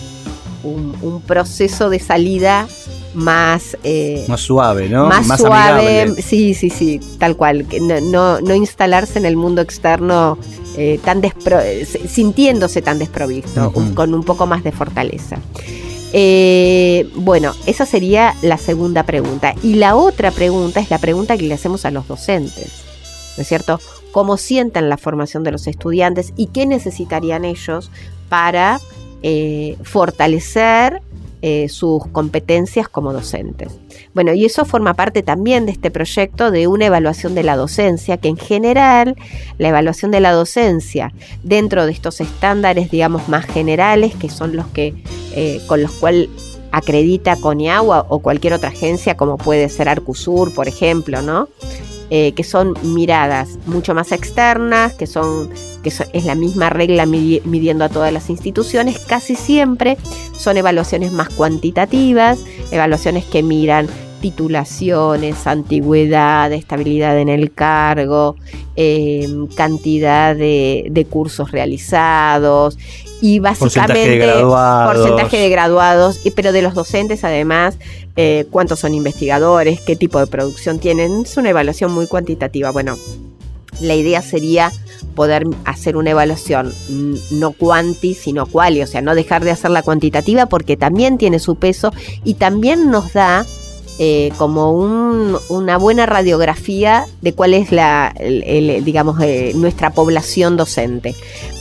proceso 1.25 1.89
de 1.89 1.99
salida 1.99 2.67
más 3.13 3.77
eh, 3.83 4.25
más 4.27 4.41
suave, 4.41 4.89
¿no? 4.89 5.07
Más, 5.07 5.25
suave, 5.37 6.15
sí, 6.21 6.53
sí, 6.53 6.69
sí, 6.69 6.99
tal 7.17 7.35
cual. 7.35 7.65
No, 8.03 8.41
no, 8.41 8.55
instalarse 8.55 9.19
en 9.19 9.25
el 9.25 9.35
mundo 9.35 9.61
externo 9.61 10.37
eh, 10.77 10.99
tan 11.03 11.21
sintiéndose 12.07 12.81
tan 12.81 12.99
desprovisto, 12.99 13.71
con 13.93 14.13
un 14.13 14.23
poco 14.23 14.47
más 14.47 14.63
de 14.63 14.71
fortaleza. 14.71 15.37
Eh, 16.13 17.09
bueno, 17.15 17.53
esa 17.65 17.85
sería 17.85 18.35
la 18.41 18.57
segunda 18.57 19.03
pregunta. 19.03 19.53
Y 19.63 19.75
la 19.75 19.95
otra 19.95 20.31
pregunta 20.31 20.79
es 20.79 20.89
la 20.89 20.97
pregunta 20.97 21.37
que 21.37 21.43
le 21.43 21.53
hacemos 21.53 21.85
a 21.85 21.91
los 21.91 22.07
docentes, 22.07 22.83
¿no 23.37 23.41
es 23.41 23.47
cierto? 23.47 23.79
¿Cómo 24.11 24.37
sientan 24.37 24.89
la 24.89 24.97
formación 24.97 25.43
de 25.43 25.51
los 25.51 25.67
estudiantes 25.67 26.33
y 26.35 26.47
qué 26.47 26.65
necesitarían 26.65 27.45
ellos 27.45 27.91
para 28.27 28.79
fortalecer 29.83 31.01
eh, 31.41 31.69
sus 31.69 32.05
competencias 32.07 32.89
como 32.89 33.13
docentes. 33.13 33.69
Bueno, 34.13 34.33
y 34.33 34.45
eso 34.45 34.65
forma 34.65 34.93
parte 34.93 35.23
también 35.23 35.65
de 35.65 35.71
este 35.71 35.91
proyecto 35.91 36.51
de 36.51 36.67
una 36.67 36.87
evaluación 36.87 37.35
de 37.35 37.43
la 37.43 37.55
docencia, 37.55 38.17
que 38.17 38.27
en 38.27 38.37
general 38.37 39.15
la 39.57 39.69
evaluación 39.69 40.11
de 40.11 40.19
la 40.19 40.31
docencia 40.31 41.13
dentro 41.43 41.85
de 41.85 41.91
estos 41.91 42.19
estándares, 42.21 42.91
digamos, 42.91 43.29
más 43.29 43.45
generales, 43.45 44.15
que 44.15 44.29
son 44.29 44.55
los 44.55 44.67
que 44.67 45.01
eh, 45.33 45.61
con 45.67 45.81
los 45.81 45.91
cuales 45.91 46.29
acredita 46.71 47.35
CONIAGUA 47.35 48.05
o 48.09 48.19
cualquier 48.19 48.53
otra 48.53 48.69
agencia, 48.69 49.15
como 49.15 49.37
puede 49.37 49.69
ser 49.69 49.89
Arcusur, 49.89 50.53
por 50.53 50.67
ejemplo, 50.67 51.21
¿no? 51.21 51.47
Eh, 52.11 52.33
que 52.33 52.43
son 52.43 52.73
miradas 52.81 53.59
mucho 53.67 53.93
más 53.93 54.11
externas, 54.11 54.93
que 54.93 55.05
son 55.05 55.51
que 55.83 55.89
es 55.89 56.25
la 56.25 56.33
misma 56.33 56.71
regla 56.71 57.05
midiendo 57.05 57.85
a 57.85 57.89
todas 57.89 58.11
las 58.11 58.31
instituciones, 58.31 58.97
casi 58.97 59.35
siempre 59.35 59.95
son 60.35 60.57
evaluaciones 60.57 61.11
más 61.11 61.29
cuantitativas, 61.29 62.39
evaluaciones 62.71 63.25
que 63.25 63.43
miran 63.43 63.87
titulaciones, 64.19 65.47
antigüedad, 65.47 66.51
estabilidad 66.53 67.17
en 67.19 67.29
el 67.29 67.51
cargo, 67.51 68.35
em, 68.75 69.47
cantidad 69.47 70.35
de, 70.35 71.07
cursos 71.09 71.51
realizados 71.51 72.77
y 73.21 73.39
básicamente 73.39 74.19
porcentaje 74.41 75.37
de 75.37 75.49
graduados, 75.49 76.19
pero 76.35 76.51
de 76.51 76.61
los 76.61 76.73
docentes 76.73 77.23
además, 77.23 77.77
eh, 78.15 78.45
cuántos 78.51 78.79
son 78.79 78.93
investigadores, 78.93 79.81
qué 79.81 79.95
tipo 79.95 80.19
de 80.19 80.27
producción 80.27 80.79
tienen, 80.79 81.21
es 81.21 81.37
una 81.37 81.49
evaluación 81.49 81.91
muy 81.91 82.05
cuantitativa. 82.05 82.71
Bueno, 82.71 82.97
la 83.81 83.95
idea 83.95 84.21
sería 84.21 84.71
poder 85.15 85.45
hacer 85.65 85.97
una 85.97 86.11
evaluación 86.11 86.73
no 87.31 87.51
cuanti, 87.51 88.13
sino 88.13 88.45
quali, 88.45 88.81
o 88.81 88.87
sea, 88.87 89.01
no 89.01 89.15
dejar 89.15 89.43
de 89.43 89.51
hacer 89.51 89.71
la 89.71 89.81
cuantitativa 89.81 90.45
porque 90.45 90.77
también 90.77 91.17
tiene 91.17 91.39
su 91.39 91.55
peso 91.55 91.91
y 92.23 92.35
también 92.35 92.89
nos 92.91 93.13
da 93.13 93.45
eh, 94.01 94.31
como 94.37 94.71
una 94.71 95.77
buena 95.77 96.05
radiografía 96.05 97.05
de 97.21 97.33
cuál 97.33 97.53
es 97.53 97.73
la, 97.73 98.15
digamos, 98.17 99.19
eh, 99.21 99.51
nuestra 99.55 99.89
población 99.89 100.55
docente. 100.55 101.15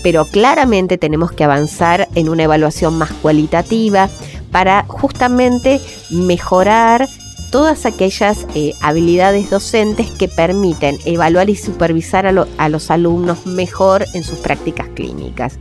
Pero 0.05 0.25
claramente 0.25 0.99
tenemos 0.99 1.33
que 1.33 1.43
avanzar 1.43 2.07
en 2.15 2.29
una 2.29 2.45
evaluación 2.45 2.97
más 2.97 3.11
cualitativa 3.11 4.09
para 4.53 4.85
justamente 4.87 5.81
mejorar 6.11 7.09
todas 7.51 7.87
aquellas 7.87 8.47
eh, 8.55 8.73
habilidades 8.81 9.51
docentes 9.51 10.11
que 10.11 10.29
permiten 10.29 10.99
evaluar 11.07 11.51
y 11.51 11.57
supervisar 11.57 12.27
a, 12.27 12.69
los 12.69 12.91
alumnos 12.91 13.47
mejor 13.47 14.05
en 14.15 14.23
sus 14.23 14.39
prácticas 14.39 14.89
clínicas 14.95 15.59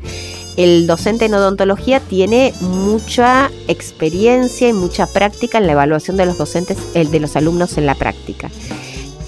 el 0.57 0.87
docente 0.87 1.25
en 1.25 1.35
odontología 1.35 1.99
tiene 1.99 2.53
mucha 2.61 3.51
experiencia 3.67 4.67
y 4.67 4.73
mucha 4.73 5.05
práctica 5.05 5.59
en 5.59 5.67
la 5.67 5.73
evaluación 5.73 6.17
de 6.17 6.25
los 6.25 6.37
docentes, 6.37 6.77
el 6.95 7.11
de 7.11 7.19
los 7.19 7.35
alumnos 7.35 7.77
en 7.77 7.85
la 7.85 7.95
práctica. 7.95 8.49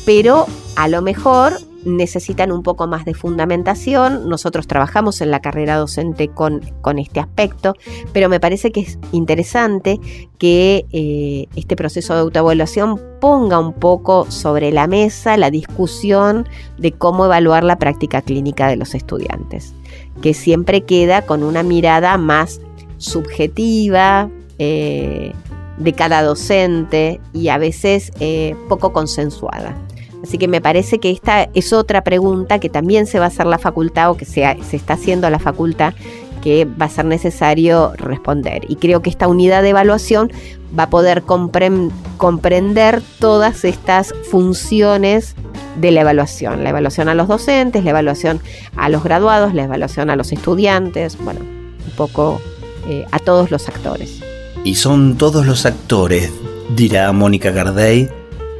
Pero 0.05 0.47
a 0.75 0.87
lo 0.87 1.03
mejor 1.03 1.59
necesitan 1.85 2.51
un 2.51 2.63
poco 2.63 2.87
más 2.87 3.05
de 3.05 3.13
fundamentación. 3.13 4.27
Nosotros 4.27 4.67
trabajamos 4.67 5.21
en 5.21 5.29
la 5.29 5.39
carrera 5.39 5.77
docente 5.77 6.29
con, 6.29 6.61
con 6.81 6.97
este 6.97 7.19
aspecto, 7.19 7.75
pero 8.11 8.27
me 8.27 8.39
parece 8.39 8.71
que 8.71 8.81
es 8.81 8.97
interesante 9.11 9.99
que 10.39 10.85
eh, 10.91 11.47
este 11.55 11.75
proceso 11.75 12.15
de 12.15 12.21
autoevaluación 12.21 12.99
ponga 13.21 13.59
un 13.59 13.73
poco 13.73 14.29
sobre 14.31 14.71
la 14.71 14.87
mesa 14.87 15.37
la 15.37 15.51
discusión 15.51 16.49
de 16.77 16.91
cómo 16.91 17.25
evaluar 17.25 17.63
la 17.63 17.77
práctica 17.77 18.21
clínica 18.21 18.67
de 18.67 18.77
los 18.77 18.95
estudiantes 18.95 19.73
que 20.21 20.33
siempre 20.33 20.81
queda 20.81 21.23
con 21.23 21.43
una 21.43 21.63
mirada 21.63 22.17
más 22.17 22.61
subjetiva 22.97 24.29
eh, 24.57 25.33
de 25.77 25.93
cada 25.93 26.21
docente 26.21 27.19
y 27.33 27.47
a 27.47 27.57
veces 27.57 28.11
eh, 28.19 28.55
poco 28.67 28.91
consensuada. 28.91 29.75
Así 30.21 30.37
que 30.37 30.49
me 30.49 30.59
parece 30.59 30.99
que 30.99 31.11
esta 31.11 31.43
es 31.53 31.71
otra 31.71 32.03
pregunta 32.03 32.59
que 32.59 32.69
también 32.69 33.07
se 33.07 33.19
va 33.19 33.25
a 33.25 33.27
hacer 33.29 33.45
la 33.45 33.57
facultad 33.57 34.11
o 34.11 34.17
que 34.17 34.25
se, 34.25 34.43
se 34.69 34.75
está 34.75 34.93
haciendo 34.93 35.29
la 35.29 35.39
facultad 35.39 35.93
que 36.41 36.65
va 36.65 36.85
a 36.85 36.89
ser 36.89 37.05
necesario 37.05 37.93
responder. 37.95 38.63
Y 38.67 38.75
creo 38.75 39.01
que 39.01 39.09
esta 39.09 39.27
unidad 39.27 39.61
de 39.61 39.69
evaluación 39.69 40.31
va 40.77 40.83
a 40.83 40.89
poder 40.89 41.23
comprender 41.23 43.01
todas 43.19 43.65
estas 43.65 44.13
funciones 44.29 45.35
de 45.77 45.91
la 45.91 46.01
evaluación. 46.01 46.63
La 46.63 46.69
evaluación 46.69 47.09
a 47.09 47.15
los 47.15 47.27
docentes, 47.27 47.83
la 47.83 47.91
evaluación 47.91 48.41
a 48.75 48.89
los 48.89 49.03
graduados, 49.03 49.53
la 49.53 49.63
evaluación 49.63 50.09
a 50.09 50.15
los 50.15 50.31
estudiantes, 50.31 51.17
bueno, 51.23 51.41
un 51.41 51.95
poco 51.95 52.41
eh, 52.87 53.05
a 53.11 53.19
todos 53.19 53.51
los 53.51 53.67
actores. 53.67 54.19
Y 54.63 54.75
son 54.75 55.17
todos 55.17 55.45
los 55.45 55.65
actores, 55.65 56.31
dirá 56.75 57.11
Mónica 57.13 57.51
Gardey, 57.51 58.09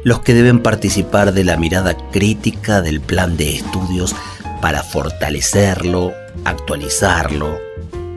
los 0.02 0.20
que 0.20 0.34
deben 0.34 0.62
participar 0.62 1.32
de 1.34 1.44
la 1.44 1.58
mirada 1.58 1.96
crítica 2.10 2.80
del 2.80 3.00
plan 3.00 3.36
de 3.36 3.56
estudios 3.56 4.14
para 4.62 4.82
fortalecerlo, 4.82 6.12
actualizarlo 6.44 7.70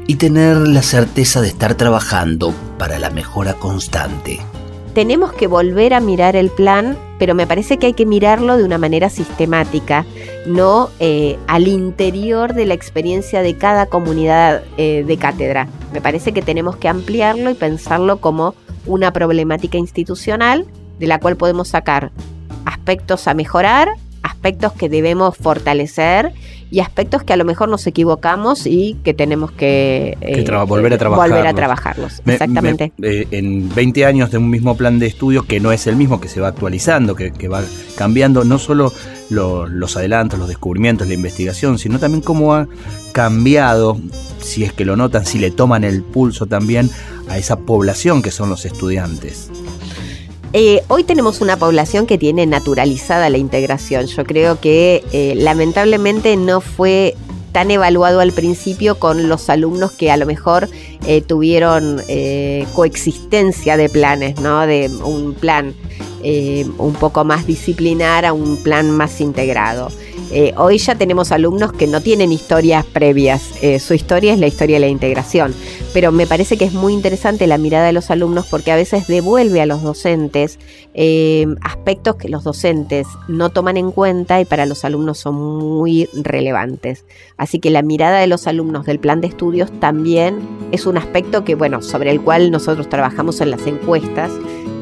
y 0.08 0.16
tener 0.16 0.58
la 0.58 0.82
certeza 0.82 1.42
de 1.42 1.48
estar 1.48 1.76
trabajando 1.76 2.54
para 2.78 3.00
la 3.00 3.10
mejora 3.10 3.54
constante 3.54 4.40
tenemos 4.94 5.34
que 5.34 5.48
volver 5.48 5.94
a 5.94 6.00
mirar 6.00 6.36
el 6.36 6.50
plan, 6.50 6.98
pero 7.18 7.34
me 7.36 7.48
parece 7.48 7.78
que 7.78 7.88
hay 7.88 7.94
que 7.94 8.06
mirarlo 8.06 8.58
de 8.58 8.64
una 8.64 8.78
manera 8.78 9.10
sistemática, 9.10 10.06
no 10.46 10.90
eh, 11.00 11.38
al 11.48 11.68
interior 11.68 12.54
de 12.54 12.66
la 12.66 12.74
experiencia 12.74 13.42
de 13.42 13.58
cada 13.58 13.88
comunidad 13.88 14.64
eh, 14.78 15.04
de 15.06 15.18
cátedra. 15.18 15.68
Me 15.92 16.02
parece 16.02 16.32
que 16.32 16.42
tenemos 16.42 16.76
que 16.76 16.88
ampliarlo 16.88 17.50
y 17.50 17.56
pensarlo 17.56 18.18
como 18.18 18.56
una 18.86 19.12
problemática 19.12 19.78
institucional 19.78 20.66
de 21.00 21.08
la 21.08 21.20
cual 21.20 21.38
podemos 21.38 21.70
sacar 21.70 22.12
aspectos 22.66 23.28
a 23.28 23.34
mejorar, 23.34 23.90
aspectos 24.22 24.74
que 24.74 24.90
debemos 24.90 25.36
fortalecer 25.36 26.34
y 26.72 26.80
aspectos 26.80 27.24
que 27.24 27.34
a 27.34 27.38
lo 27.38 27.46
mejor 27.46 27.70
nos 27.70 27.86
equivocamos 27.88 28.66
y 28.66 28.98
que 29.04 29.14
tenemos 29.14 29.52
que, 29.52 30.18
eh, 30.22 30.46
volver 30.68 30.94
a 30.94 30.98
trabajarlos. 30.98 31.30
Volver 31.30 31.48
a 31.48 31.54
trabajarlos. 31.54 32.22
Exactamente. 32.26 32.92
Eh, 33.02 33.28
en 33.32 33.74
20 33.74 34.06
años 34.06 34.32
de 34.32 34.38
un 34.38 34.50
mismo 34.50 34.76
plan 34.76 35.00
de 35.00 35.08
estudio 35.08 35.44
que 35.44 35.60
no 35.60 35.72
es 35.72 35.88
el 35.88 35.96
mismo, 35.96 36.20
que 36.20 36.28
se 36.28 36.40
va 36.40 36.50
actualizando, 36.50 37.16
que, 37.16 37.32
va 37.48 37.62
cambiando 37.96 38.44
no 38.44 38.58
solo 38.58 38.92
los 39.30 39.98
adelantos, 39.98 40.40
los 40.40 40.48
descubrimientos, 40.48 41.08
la 41.08 41.14
investigación, 41.14 41.80
sino 41.80 42.00
también 42.00 42.22
cómo 42.22 42.54
ha 42.54 42.68
cambiado, 43.12 43.98
si 44.40 44.64
es 44.64 44.74
que 44.74 44.86
lo 44.86 44.96
notan, 44.96 45.26
si 45.26 45.40
le 45.40 45.52
toman 45.52 45.84
el 45.84 46.04
pulso 46.04 46.46
también 46.46 46.90
a 47.30 47.38
esa 47.38 47.58
población 47.58 48.22
que 48.22 48.32
son 48.32 48.50
los 48.50 48.66
estudiantes. 48.66 49.50
Eh, 50.56 50.84
hoy 50.88 51.04
tenemos 51.04 51.42
una 51.42 51.58
población 51.58 52.06
que 52.06 52.20
tiene 52.20 52.46
naturalizada 52.46 53.32
la 53.32 53.40
integración. 53.40 54.06
Yo 54.06 54.24
creo 54.24 54.60
que 54.60 55.04
eh, 55.12 55.34
lamentablemente 55.36 56.38
no 56.38 56.62
fue 56.62 57.16
tan 57.52 57.72
evaluado 57.72 58.20
al 58.20 58.34
principio 58.34 59.00
con 59.00 59.28
los 59.30 59.50
alumnos 59.50 59.92
que 59.94 60.12
a 60.12 60.18
lo 60.18 60.28
mejor 60.28 60.70
eh, 61.08 61.22
tuvieron 61.22 62.02
coexistencia 62.74 63.78
de 63.78 63.90
planes, 63.90 64.40
¿no? 64.40 64.66
De 64.66 64.92
un 65.04 65.34
plan 65.34 65.74
un 66.24 66.94
poco 66.94 67.26
más 67.26 67.46
disciplinar 67.46 68.26
a 68.26 68.34
un 68.34 68.58
plan 68.58 68.92
más 68.92 69.22
integrado. 69.22 69.90
Eh, 70.36 70.52
hoy 70.58 70.80
ya 70.80 70.96
tenemos 70.96 71.32
alumnos 71.32 71.74
que 71.74 71.86
no 71.86 72.02
tienen 72.02 72.32
historias 72.32 72.84
previas, 72.88 73.52
eh, 73.62 73.78
su 73.78 73.94
historia 73.94 74.34
es 74.34 74.40
la 74.40 74.48
historia 74.48 74.78
de 74.78 74.80
la 74.80 74.88
integración, 74.88 75.54
pero 75.94 76.12
me 76.12 76.26
parece 76.26 76.58
que 76.58 76.66
es 76.66 76.74
muy 76.74 76.92
interesante 76.92 77.46
la 77.46 77.60
mirada 77.60 77.86
de 77.86 77.94
los 77.94 78.10
alumnos 78.10 78.48
porque 78.50 78.72
a 78.72 78.76
veces 78.76 79.06
devuelve 79.06 79.62
a 79.62 79.68
los 79.68 79.84
docentes 79.84 80.58
eh, 80.96 81.46
aspectos 81.62 82.16
que 82.16 82.30
los 82.30 82.44
docentes 82.44 83.06
no 83.28 83.52
toman 83.52 83.78
en 83.78 83.92
cuenta 83.92 84.42
y 84.42 84.46
para 84.46 84.66
los 84.66 84.84
alumnos 84.86 85.20
son 85.20 85.36
muy 85.36 86.10
relevantes. 86.14 87.06
Así 87.38 87.60
que 87.60 87.70
la 87.70 87.84
mirada 87.84 88.20
de 88.20 88.26
los 88.26 88.48
alumnos 88.48 88.88
del 88.88 88.98
plan 88.98 89.22
de 89.22 89.28
estudios 89.28 89.72
también 89.80 90.40
es 90.72 90.88
un 90.88 90.98
aspecto 90.98 91.44
que, 91.44 91.54
bueno, 91.54 91.84
sobre 91.84 92.10
el 92.10 92.20
cual 92.20 92.50
nosotros 92.50 92.90
trabajamos 92.90 93.40
en 93.40 93.52
las 93.52 93.68
encuestas 93.68 94.32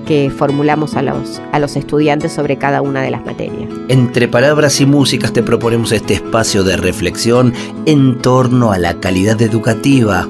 que 0.05 0.29
formulamos 0.29 0.95
a 0.95 1.01
los, 1.01 1.41
a 1.51 1.59
los 1.59 1.75
estudiantes 1.75 2.31
sobre 2.33 2.57
cada 2.57 2.81
una 2.81 3.01
de 3.01 3.11
las 3.11 3.25
materias. 3.25 3.69
Entre 3.87 4.27
palabras 4.27 4.79
y 4.81 4.85
músicas 4.85 5.33
te 5.33 5.43
proponemos 5.43 5.91
este 5.91 6.15
espacio 6.15 6.63
de 6.63 6.77
reflexión 6.77 7.53
en 7.85 8.17
torno 8.19 8.71
a 8.71 8.77
la 8.77 8.99
calidad 8.99 9.41
educativa 9.41 10.27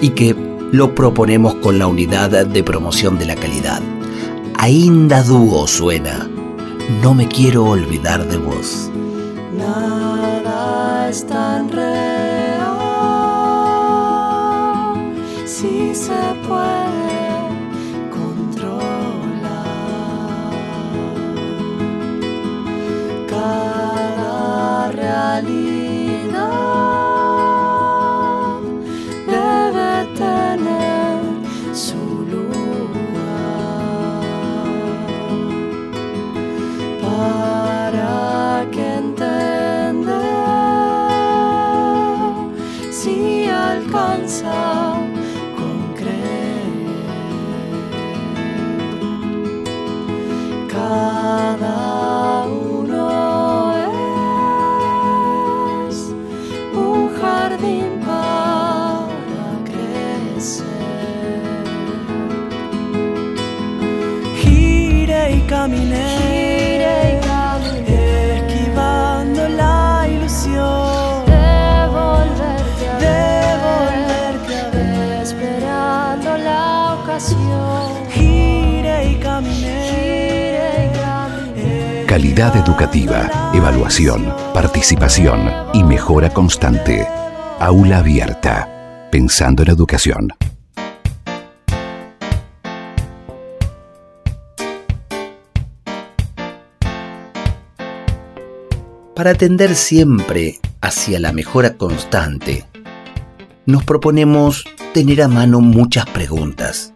y 0.00 0.10
que 0.10 0.34
lo 0.72 0.94
proponemos 0.94 1.54
con 1.56 1.78
la 1.78 1.86
unidad 1.86 2.46
de 2.46 2.62
promoción 2.62 3.18
de 3.18 3.26
la 3.26 3.34
calidad. 3.34 3.80
Ainda 4.58 5.22
dúo 5.22 5.66
suena. 5.66 6.28
No 7.02 7.14
me 7.14 7.28
quiero 7.28 7.64
olvidar 7.64 8.26
de 8.26 8.38
vos. 8.38 8.90
Nada 9.56 11.08
es 11.08 11.26
tan 11.26 11.70
real 11.70 12.38
si 15.46 15.94
se 15.94 16.12
puede. 16.46 16.87
Galilee. 25.18 25.67
Educativa, 82.46 83.50
evaluación, 83.52 84.32
participación 84.54 85.50
y 85.74 85.82
mejora 85.82 86.30
constante. 86.30 87.04
Aula 87.58 87.98
abierta. 87.98 89.08
Pensando 89.10 89.64
en 89.64 89.70
educación. 89.70 90.28
Para 99.16 99.30
atender 99.30 99.74
siempre 99.74 100.60
hacia 100.80 101.18
la 101.18 101.32
mejora 101.32 101.76
constante, 101.76 102.64
nos 103.66 103.82
proponemos 103.82 104.64
tener 104.94 105.22
a 105.22 105.28
mano 105.28 105.60
muchas 105.60 106.06
preguntas 106.06 106.94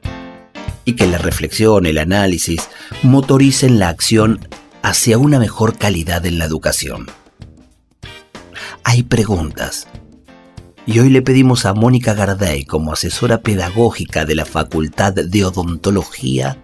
y 0.84 0.92
que 0.94 1.08
la 1.08 1.18
reflexión, 1.18 1.86
el 1.86 1.98
análisis, 1.98 2.68
motoricen 3.02 3.80
la 3.80 3.88
acción 3.88 4.38
hacia 4.82 5.18
una 5.18 5.38
mejor 5.38 5.76
calidad 5.78 6.26
en 6.26 6.38
la 6.38 6.44
educación. 6.44 7.06
Hay 8.84 9.04
preguntas. 9.04 9.88
Y 10.84 10.98
hoy 10.98 11.10
le 11.10 11.22
pedimos 11.22 11.64
a 11.64 11.74
Mónica 11.74 12.14
Garday, 12.14 12.64
como 12.64 12.92
asesora 12.92 13.40
pedagógica 13.40 14.24
de 14.24 14.34
la 14.34 14.44
Facultad 14.44 15.12
de 15.12 15.44
Odontología, 15.44 16.58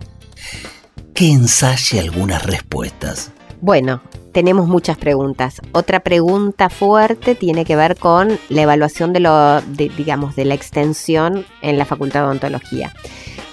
que 1.14 1.30
ensaye 1.30 2.00
algunas 2.00 2.44
respuestas. 2.44 3.30
Bueno, 3.60 4.02
tenemos 4.32 4.68
muchas 4.68 4.98
preguntas. 4.98 5.60
Otra 5.72 6.00
pregunta 6.00 6.68
fuerte 6.68 7.36
tiene 7.36 7.64
que 7.64 7.76
ver 7.76 7.96
con 7.96 8.38
la 8.48 8.62
evaluación 8.62 9.12
de 9.12 9.20
lo, 9.20 9.60
digamos, 9.62 10.34
de 10.34 10.44
la 10.44 10.54
extensión 10.54 11.46
en 11.62 11.78
la 11.78 11.84
Facultad 11.84 12.20
de 12.20 12.26
Odontología. 12.26 12.92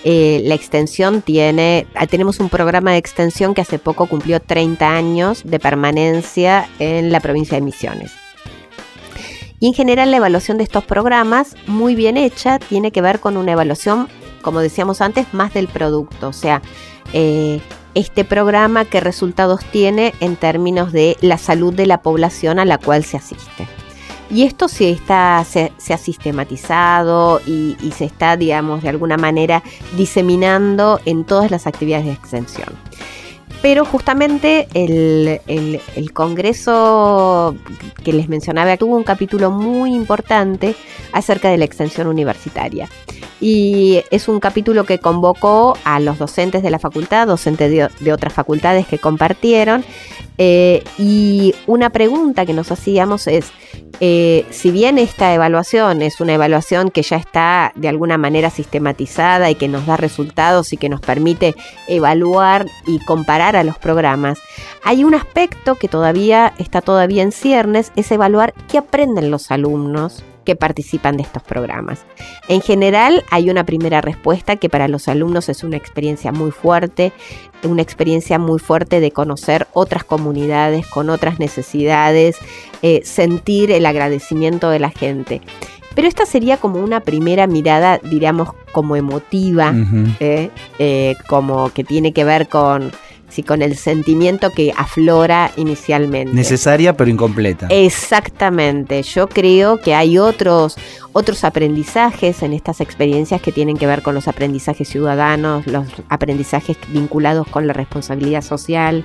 Eh, 0.08 0.44
la 0.46 0.54
extensión 0.54 1.24
tiene, 1.24 1.88
ah, 1.96 2.06
tenemos 2.06 2.40
un 2.40 2.50
programa 2.50 2.92
de 2.92 2.98
extensión 2.98 3.56
que 3.56 3.62
hace 3.62 3.80
poco 3.80 4.06
cumplió 4.06 4.40
30 4.40 4.88
años 4.88 5.42
de 5.44 5.60
permanencia 5.60 6.70
en 6.78 7.12
la 7.12 7.20
provincia 7.20 7.56
de 7.56 7.62
Misiones. 7.62 8.12
Y 9.60 9.66
en 9.66 9.74
general 9.74 10.12
la 10.12 10.18
evaluación 10.18 10.60
de 10.60 10.64
estos 10.64 10.84
programas, 10.84 11.56
muy 11.66 11.96
bien 11.96 12.18
hecha, 12.18 12.60
tiene 12.60 12.92
que 12.92 13.02
ver 13.02 13.20
con 13.20 13.36
una 13.36 13.54
evaluación, 13.54 14.08
como 14.44 14.60
decíamos 14.60 15.02
antes, 15.02 15.34
más 15.34 15.56
del 15.56 15.68
producto. 15.68 16.28
O 16.28 16.34
sea, 16.34 16.62
eh, 17.12 17.60
este 17.96 18.26
programa 18.26 18.86
qué 18.86 19.00
resultados 19.00 19.66
tiene 19.72 20.14
en 20.20 20.36
términos 20.36 20.92
de 20.92 21.18
la 21.22 21.40
salud 21.40 21.74
de 21.74 21.88
la 21.88 22.04
población 22.04 22.60
a 22.60 22.66
la 22.66 22.78
cual 22.78 23.04
se 23.04 23.18
asiste. 23.18 23.68
Y 24.30 24.44
esto 24.44 24.68
se, 24.68 24.90
está, 24.90 25.44
se, 25.46 25.94
ha 25.94 25.98
sistematizado 25.98 27.42
y, 27.46 27.76
se 27.96 28.06
está, 28.06 28.38
digamos, 28.38 28.82
de 28.84 28.90
alguna 28.90 29.18
manera 29.18 29.64
diseminando 29.96 31.00
en 31.06 31.26
todas 31.26 31.52
las 31.52 31.68
actividades 31.68 32.06
de 32.06 32.14
extensión. 32.14 32.70
Pero 33.62 33.86
justamente 33.86 34.68
el, 34.74 35.42
el, 35.48 36.14
Congreso 36.14 37.56
que 38.04 38.14
les 38.14 38.30
mencionaba 38.30 38.78
tuvo 38.78 38.96
un 38.96 39.04
capítulo 39.04 39.50
muy 39.50 39.94
importante 39.94 40.76
acerca 41.14 41.50
de 41.50 41.58
la 41.58 41.66
extensión 41.66 42.08
universitaria. 42.08 42.90
Y 43.42 44.02
es 44.12 44.28
un 44.28 44.40
capítulo 44.40 44.86
que 44.86 45.00
convocó 45.00 45.78
a 45.84 46.00
los 46.00 46.18
docentes 46.18 46.64
de 46.64 46.70
la 46.70 46.80
facultad, 46.80 47.28
docentes 47.28 47.72
de, 48.00 48.14
otras 48.14 48.34
facultades 48.34 48.88
que 48.88 48.98
compartieron. 48.98 49.84
Eh, 50.38 50.84
y 50.98 51.54
una 51.66 51.90
pregunta 51.90 52.46
que 52.46 52.54
nos 52.54 52.72
hacíamos 52.72 53.28
es, 53.28 53.52
eh, 54.02 54.46
si 54.50 54.72
bien 54.72 54.98
esta 54.98 55.34
evaluación 55.34 56.02
es 56.02 56.20
una 56.20 56.34
evaluación 56.34 56.92
que 56.92 57.02
ya 57.02 57.16
está 57.16 57.72
de 57.76 57.88
alguna 57.88 58.18
manera 58.18 58.50
sistematizada 58.50 59.50
y 59.50 59.56
que 59.56 59.70
nos 59.70 59.86
da 59.86 59.96
resultados 59.96 60.74
y 60.74 60.78
que 60.78 60.90
nos 60.90 61.00
permite 61.00 61.56
evaluar 61.88 62.66
y 62.86 63.00
comparar 63.00 63.56
a 63.56 63.64
los 63.64 63.78
programas, 63.78 64.40
hay 64.84 65.04
un 65.04 65.16
aspecto 65.16 65.76
que 65.76 65.88
todavía 65.88 66.54
está 66.58 66.82
todavía 66.82 67.24
en 67.24 67.32
ciernes, 67.32 67.92
es 67.96 68.12
evaluar 68.12 68.54
qué 68.68 68.78
aprenden 68.78 69.32
los 69.32 69.52
alumnos 69.52 70.24
que 70.46 70.56
participan 70.56 71.18
de 71.18 71.24
estos 71.24 71.44
programas. 71.44 72.06
En 72.48 72.62
general 72.62 73.24
hay 73.32 73.50
una 73.50 73.66
primera 73.66 74.00
respuesta 74.00 74.56
que 74.56 74.70
para 74.70 74.88
los 74.88 75.08
alumnos 75.08 75.50
es 75.50 75.64
una 75.64 75.76
experiencia 75.76 76.32
muy 76.32 76.52
fuerte, 76.52 77.12
una 77.64 77.82
experiencia 77.82 78.40
muy 78.40 78.60
fuerte 78.60 79.00
de 79.00 79.12
conocer 79.12 79.68
otras 79.74 80.04
comunidades 80.04 80.88
con 80.88 81.10
otras 81.10 81.40
necesidades, 81.40 82.38
eh, 82.82 83.02
sentir 83.04 83.72
el 83.72 83.86
agradecimiento 83.86 84.70
de 84.70 84.80
la 84.80 84.92
gente. 84.92 85.42
Pero 85.96 86.08
esta 86.08 86.26
sería 86.26 86.58
como 86.58 86.80
una 86.80 87.00
primera 87.00 87.48
mirada, 87.48 88.00
diríamos, 88.00 88.50
como 88.74 88.98
emotiva, 88.98 89.74
¿eh? 90.20 90.50
Eh, 90.78 91.16
como 91.28 91.70
que 91.70 91.86
tiene 91.86 92.12
que 92.12 92.26
ver 92.26 92.50
con 92.50 92.92
sí, 93.36 93.44
con 93.44 93.62
el 93.62 93.76
sentimiento 93.76 94.50
que 94.52 94.74
aflora 94.76 95.52
inicialmente. 95.58 96.34
Necesaria 96.34 96.96
pero 96.96 97.10
incompleta. 97.10 97.68
Exactamente. 97.70 99.04
Yo 99.04 99.28
creo 99.28 99.78
que 99.78 99.94
hay 99.94 100.18
otros, 100.18 100.78
otros 101.12 101.44
aprendizajes 101.44 102.42
en 102.44 102.54
estas 102.54 102.82
experiencias 102.82 103.42
que 103.42 103.52
tienen 103.52 103.78
que 103.78 103.88
ver 103.88 104.02
con 104.02 104.16
los 104.16 104.28
aprendizajes 104.28 104.88
ciudadanos, 104.88 105.68
los 105.68 105.88
aprendizajes 106.10 106.78
vinculados 106.90 107.48
con 107.48 107.68
la 107.68 107.74
responsabilidad 107.74 108.42
social, 108.42 109.04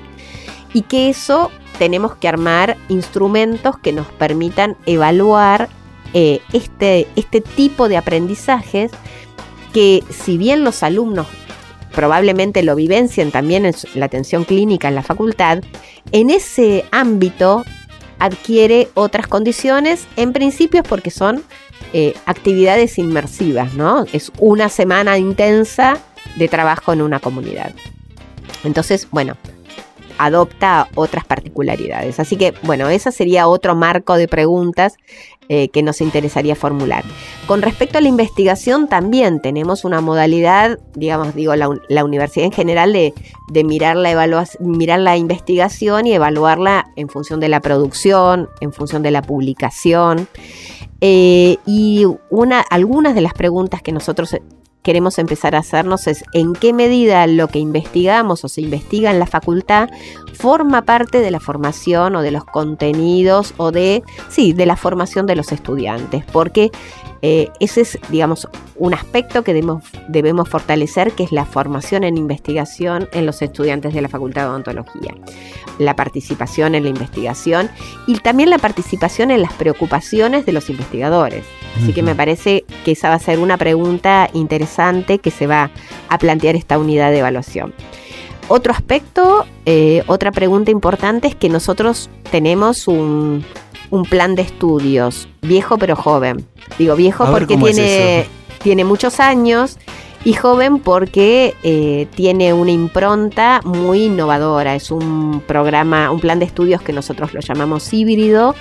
y 0.73 0.83
que 0.83 1.11
eso 1.11 1.51
tenemos 1.79 2.15
que 2.15 2.29
armar 2.29 2.77
instrumentos 2.89 3.79
que 3.79 3.93
nos 3.93 4.07
permitan 4.07 4.77
evaluar 4.87 5.69
eh, 6.13 6.41
este, 6.53 7.09
este 7.17 7.41
tipo 7.41 7.89
de 7.89 7.97
aprendizajes 7.97 8.93
que 9.73 10.03
si 10.11 10.39
bien 10.39 10.65
los 10.65 10.83
alumnos 10.83 11.27
probablemente 11.95 12.63
lo 12.63 12.75
vivencien 12.77 13.31
también 13.31 13.67
en 13.67 13.75
la 13.95 14.07
atención 14.07 14.45
clínica 14.45 14.89
en 14.89 14.95
la 14.95 15.03
facultad, 15.03 15.63
en 16.13 16.31
ese 16.31 16.85
ámbito 16.91 17.65
adquiere 18.19 18.89
otras 18.95 19.27
condiciones, 19.27 20.07
en 20.17 20.33
principio 20.33 20.83
porque 20.83 21.11
son 21.11 21.43
eh, 21.93 22.15
actividades 22.27 22.99
inmersivas, 22.99 23.75
¿no? 23.75 24.05
Es 24.13 24.31
una 24.39 24.69
semana 24.69 25.19
intensa 25.19 25.99
de 26.37 26.47
trabajo 26.47 26.93
en 26.93 27.03
una 27.03 27.19
comunidad. 27.19 27.73
Entonces, 28.63 29.09
bueno, 29.11 29.37
adopta 30.21 30.89
otras 30.95 31.25
particularidades. 31.25 32.21
Así 32.21 32.37
que, 32.37 32.53
bueno, 32.63 32.89
ese 32.89 33.11
sería 33.11 33.49
otro 33.49 33.75
marco 33.75 34.17
de 34.17 34.29
preguntas 34.29 34.97
eh, 35.49 35.69
que 35.69 35.83
nos 35.83 36.01
interesaría 36.01 36.55
formular. 36.55 37.05
Con 37.47 37.63
respecto 37.63 37.99
a 37.99 38.01
la 38.01 38.09
investigación, 38.09 38.87
también 38.87 39.41
tenemos 39.41 39.85
una 39.85 40.01
modalidad, 40.01 40.79
digamos, 40.95 41.35
digo, 41.35 41.57
la, 41.57 42.05
universidad 42.05 42.47
en 42.47 42.53
general 42.53 42.93
de, 42.93 43.13
mirar, 43.65 43.97
la 43.97 44.45
mirar 44.61 45.01
la 45.01 45.17
investigación 45.17 46.07
y 46.07 46.13
evaluarla 46.13 46.87
en 46.97 47.09
función 47.09 47.41
de 47.41 47.49
la 47.49 47.61
producción, 47.61 48.49
en 48.61 48.73
función 48.73 49.03
de 49.03 49.11
la 49.11 49.23
publicación. 49.23 50.29
Eh, 51.01 51.57
y 51.65 52.07
una, 52.29 52.61
algunas 52.61 53.15
de 53.15 53.23
las 53.23 53.33
preguntas 53.33 53.81
que 53.81 53.91
nosotros 53.91 54.37
queremos 54.83 55.19
empezar 55.19 55.55
a 55.55 55.61
hacernos 55.61 56.07
es 56.07 56.25
en 56.33 56.55
qué 56.55 56.73
medida 56.73 57.27
lo 57.27 57.49
que 57.49 57.59
investigamos 57.59 58.45
o 58.45 58.49
se 58.49 58.61
investiga 58.61 59.11
en 59.11 59.19
la 59.19 59.27
facultad 59.27 59.91
forma 60.41 60.83
parte 60.83 61.21
de 61.21 61.31
la 61.31 61.39
formación 61.39 62.17
o 62.17 62.23
de 62.23 62.31
los 62.31 62.45
contenidos 62.45 63.53
o 63.59 63.71
de, 63.71 64.03
sí, 64.29 64.55
de 64.55 64.65
la 64.65 64.77
formación 64.77 65.27
de 65.27 65.37
los 65.37 65.53
estudiantes, 65.53 66.25
porque 66.33 66.71
eh, 67.21 67.51
ese 67.61 67.83
es, 67.83 67.99
digamos, 68.09 68.49
un 68.77 68.95
aspecto 68.95 69.45
que 69.45 69.53
debemos, 69.53 69.85
debemos 70.09 70.49
fortalecer, 70.49 71.13
que 71.13 71.25
es 71.25 71.33
la 71.33 71.45
formación 71.45 72.05
en 72.05 72.17
investigación 72.17 73.09
en 73.13 73.27
los 73.27 73.43
estudiantes 73.43 73.93
de 73.93 74.01
la 74.01 74.09
Facultad 74.09 74.45
de 74.45 74.49
Odontología. 74.49 75.15
La 75.79 75.95
participación 75.95 76.75
en 76.75 76.85
la 76.85 76.89
investigación 76.89 77.69
y 78.07 78.19
también 78.19 78.49
la 78.49 78.59
participación 78.59 79.31
en 79.31 79.43
las 79.43 79.53
preocupaciones 79.53 80.47
de 80.47 80.53
los 80.53 80.71
investigadores. 80.71 81.45
Así 81.77 81.93
que 81.93 82.03
me 82.03 82.15
parece 82.15 82.65
que 82.85 82.93
esa 82.93 83.11
va 83.11 83.17
a 83.17 83.21
ser 83.21 83.39
una 83.39 83.59
pregunta 83.59 84.29
interesante 84.33 85.19
que 85.19 85.31
se 85.31 85.47
va 85.47 85.71
a 86.09 86.19
plantear 86.19 86.57
esta 86.57 86.79
unidad 86.79 87.11
de 87.11 87.19
evaluación. 87.19 87.75
Otro 88.53 88.73
aspecto, 88.73 89.47
eh, 89.65 90.03
otra 90.09 90.33
pregunta 90.33 90.73
importante 90.73 91.29
es 91.29 91.37
que 91.37 91.49
nosotros 91.49 92.11
tenemos 92.33 92.89
un, 92.89 93.45
plan 94.09 94.35
de 94.35 94.43
estudios, 94.43 95.29
viejo 95.41 95.79
pero 95.79 95.95
joven. 95.95 96.45
Digo 96.77 96.97
viejo 96.97 97.31
porque 97.31 97.57
tiene, 97.57 98.27
tiene 98.61 98.85
muchos 98.85 99.21
años 99.21 99.79
y 100.25 100.33
joven 100.33 100.81
porque 100.81 101.55
eh, 101.63 102.09
tiene 102.17 102.53
una 102.53 102.73
impronta 102.73 103.61
muy 103.63 104.07
innovadora. 104.07 104.75
Es 104.75 104.91
un 104.91 105.45
programa, 105.47 106.11
un 106.11 106.19
plan 106.19 106.41
de 106.41 106.47
estudios 106.47 106.83
que 106.83 106.93
nosotros 106.93 107.33
lo 107.33 107.39
llamamos 107.39 107.93
híbrido, 107.93 108.57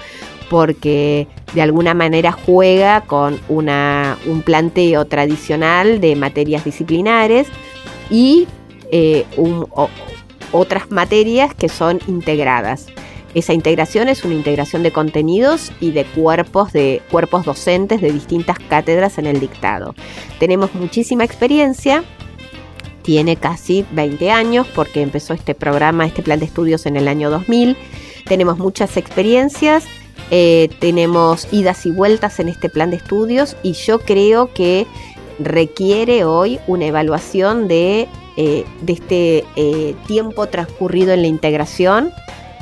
porque 0.52 1.28
de 1.56 1.64
alguna 1.64 1.96
manera 1.96 2.32
juega 2.32 3.02
con 3.02 3.40
una, 3.50 4.20
un 4.28 4.44
planteo 4.44 5.06
tradicional 5.06 6.00
de 6.00 6.16
materias 6.16 6.64
disciplinares 6.64 7.48
y 8.12 8.48
eh, 8.92 9.26
otras 10.52 10.92
materias 10.92 11.54
que 11.54 11.70
son 11.70 12.00
integradas. 12.08 12.88
Esa 13.36 13.54
integración 13.54 14.10
es 14.10 14.26
una 14.26 14.34
integración 14.34 14.82
de 14.82 14.92
contenidos 14.92 15.72
y 15.80 15.92
de 15.92 16.04
cuerpos, 16.04 16.74
de 16.74 17.02
cuerpos 17.12 17.46
docentes 17.46 18.02
de 18.02 18.12
distintas 18.12 18.58
cátedras 18.58 19.20
en 19.20 19.28
el 19.28 19.40
dictado. 19.40 19.94
Tenemos 20.40 20.74
muchísima 20.74 21.24
experiencia, 21.24 22.04
tiene 23.04 23.36
casi 23.36 23.86
20 23.92 24.32
años 24.32 24.68
porque 24.74 25.02
empezó 25.02 25.34
este 25.34 25.54
programa, 25.54 26.08
este 26.08 26.24
plan 26.24 26.40
de 26.40 26.46
estudios 26.46 26.88
en 26.88 26.96
el 26.98 27.08
año 27.08 27.30
2000. 27.30 27.78
Tenemos 28.26 28.58
muchas 28.58 28.98
experiencias 28.98 29.86
eh, 30.32 30.70
tenemos 30.80 31.48
idas 31.52 31.88
y 31.88 31.92
vueltas 31.92 32.40
en 32.40 32.50
este 32.50 32.70
plan 32.70 32.92
de 32.92 32.98
estudios 32.98 33.56
y 33.64 33.74
yo 33.74 34.00
creo 34.00 34.54
que 34.54 34.86
requiere 35.40 36.24
hoy 36.26 36.60
una 36.68 36.86
evaluación 36.86 37.68
de, 37.68 38.08
eh, 38.38 38.66
este 38.88 39.44
eh, 39.56 39.96
tiempo 40.08 40.48
transcurrido 40.48 41.14
en 41.14 41.22
la 41.22 41.28
integración, 41.28 42.12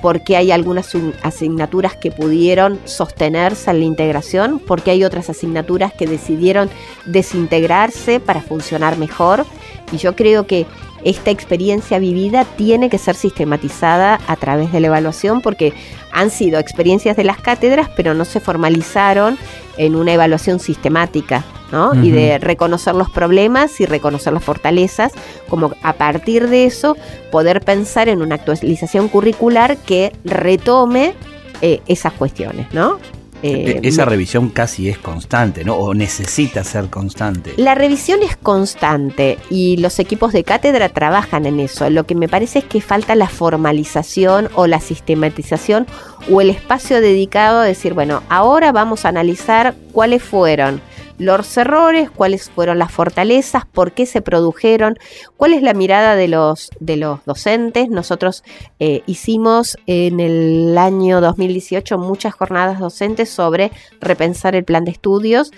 porque 0.01 0.37
hay 0.37 0.51
algunas 0.51 0.93
asignaturas 1.23 1.95
que 1.95 2.11
pudieron 2.11 2.79
sostenerse 2.85 3.71
en 3.71 3.79
la 3.79 3.85
integración, 3.85 4.59
porque 4.59 4.91
hay 4.91 5.03
otras 5.03 5.29
asignaturas 5.29 5.91
que 5.93 6.05
decidieron 6.05 6.69
desintegrarse 7.05 8.19
para 8.19 8.41
funcionar 8.41 8.97
mejor. 8.97 9.45
Y 9.91 9.97
yo 9.97 10.15
creo 10.15 10.45
que 10.45 10.67
esta 11.03 11.31
experiencia 11.31 11.99
vivida 11.99 12.45
tiene 12.57 12.89
que 12.89 12.97
ser 12.97 13.15
sistematizada 13.15 14.19
a 14.27 14.35
través 14.35 14.71
de 14.71 14.79
la 14.79 14.87
evaluación 14.87 15.41
porque 15.41 15.73
han 16.11 16.29
sido 16.31 16.59
experiencias 16.59 17.15
de 17.15 17.23
las 17.23 17.37
cátedras, 17.39 17.89
pero 17.95 18.13
no 18.13 18.25
se 18.25 18.39
formalizaron 18.39 19.37
en 19.77 19.95
una 19.95 20.13
evaluación 20.13 20.59
sistemática. 20.59 21.45
¿No? 21.71 21.93
Y 22.03 22.11
de 22.11 22.37
reconocer 22.39 22.95
los 22.95 23.09
problemas 23.09 23.79
y 23.79 23.85
reconocer 23.85 24.33
las 24.33 24.43
fortalezas, 24.43 25.11
como 25.49 25.71
a 25.83 25.93
partir 25.93 26.47
de 26.47 26.65
eso 26.65 26.95
poder 27.31 27.61
pensar 27.61 28.09
en 28.09 28.21
una 28.21 28.35
actualización 28.35 29.07
curricular 29.09 29.77
que 29.77 30.13
retome 30.23 31.13
eh, 31.61 31.81
esas 31.87 32.13
cuestiones, 32.13 32.73
¿no? 32.73 32.99
Eh, 33.43 33.81
esa 33.83 34.05
revisión 34.05 34.49
casi 34.49 34.89
es 34.89 34.97
constante, 34.97 35.63
¿no? 35.63 35.75
O 35.75 35.93
necesita 35.93 36.63
ser 36.63 36.89
constante. 36.89 37.53
La 37.57 37.75
revisión 37.75 38.23
es 38.23 38.35
constante 38.35 39.37
y 39.49 39.77
los 39.77 39.99
equipos 39.99 40.33
de 40.33 40.43
cátedra 40.43 40.89
trabajan 40.89 41.45
en 41.45 41.59
eso. 41.59 41.87
Lo 41.89 42.05
que 42.05 42.15
me 42.15 42.27
parece 42.27 42.59
es 42.59 42.65
que 42.65 42.81
falta 42.81 43.15
la 43.15 43.29
formalización 43.29 44.49
o 44.55 44.65
la 44.65 44.79
sistematización 44.79 45.85
o 46.31 46.41
el 46.41 46.49
espacio 46.49 46.99
dedicado 46.99 47.59
a 47.59 47.65
decir, 47.65 47.93
bueno, 47.93 48.23
ahora 48.29 48.71
vamos 48.71 49.05
a 49.05 49.09
analizar 49.09 49.75
cuáles 49.91 50.23
fueron 50.23 50.81
los 51.17 51.57
errores, 51.57 52.09
cuáles 52.11 52.49
fueron 52.49 52.79
las 52.79 52.91
fortalezas, 52.91 53.65
por 53.65 53.91
qué 53.91 54.05
se 54.05 54.21
produjeron, 54.21 54.97
cuál 55.35 55.53
es 55.53 55.61
la 55.61 55.73
mirada 55.73 56.15
de 56.15 56.27
los, 56.27 56.69
de 56.79 56.97
los 56.97 57.23
docentes. 57.25 57.89
Nosotros 57.89 58.43
eh, 58.79 59.01
hicimos 59.07 59.77
en 59.87 60.19
el 60.19 60.77
año 60.77 61.21
2018 61.21 61.97
muchas 61.97 62.33
jornadas 62.33 62.79
docentes 62.79 63.29
sobre 63.29 63.71
repensar 63.99 64.55
el 64.55 64.63
plan 64.63 64.85
de 64.85 64.91
estudios 64.91 65.51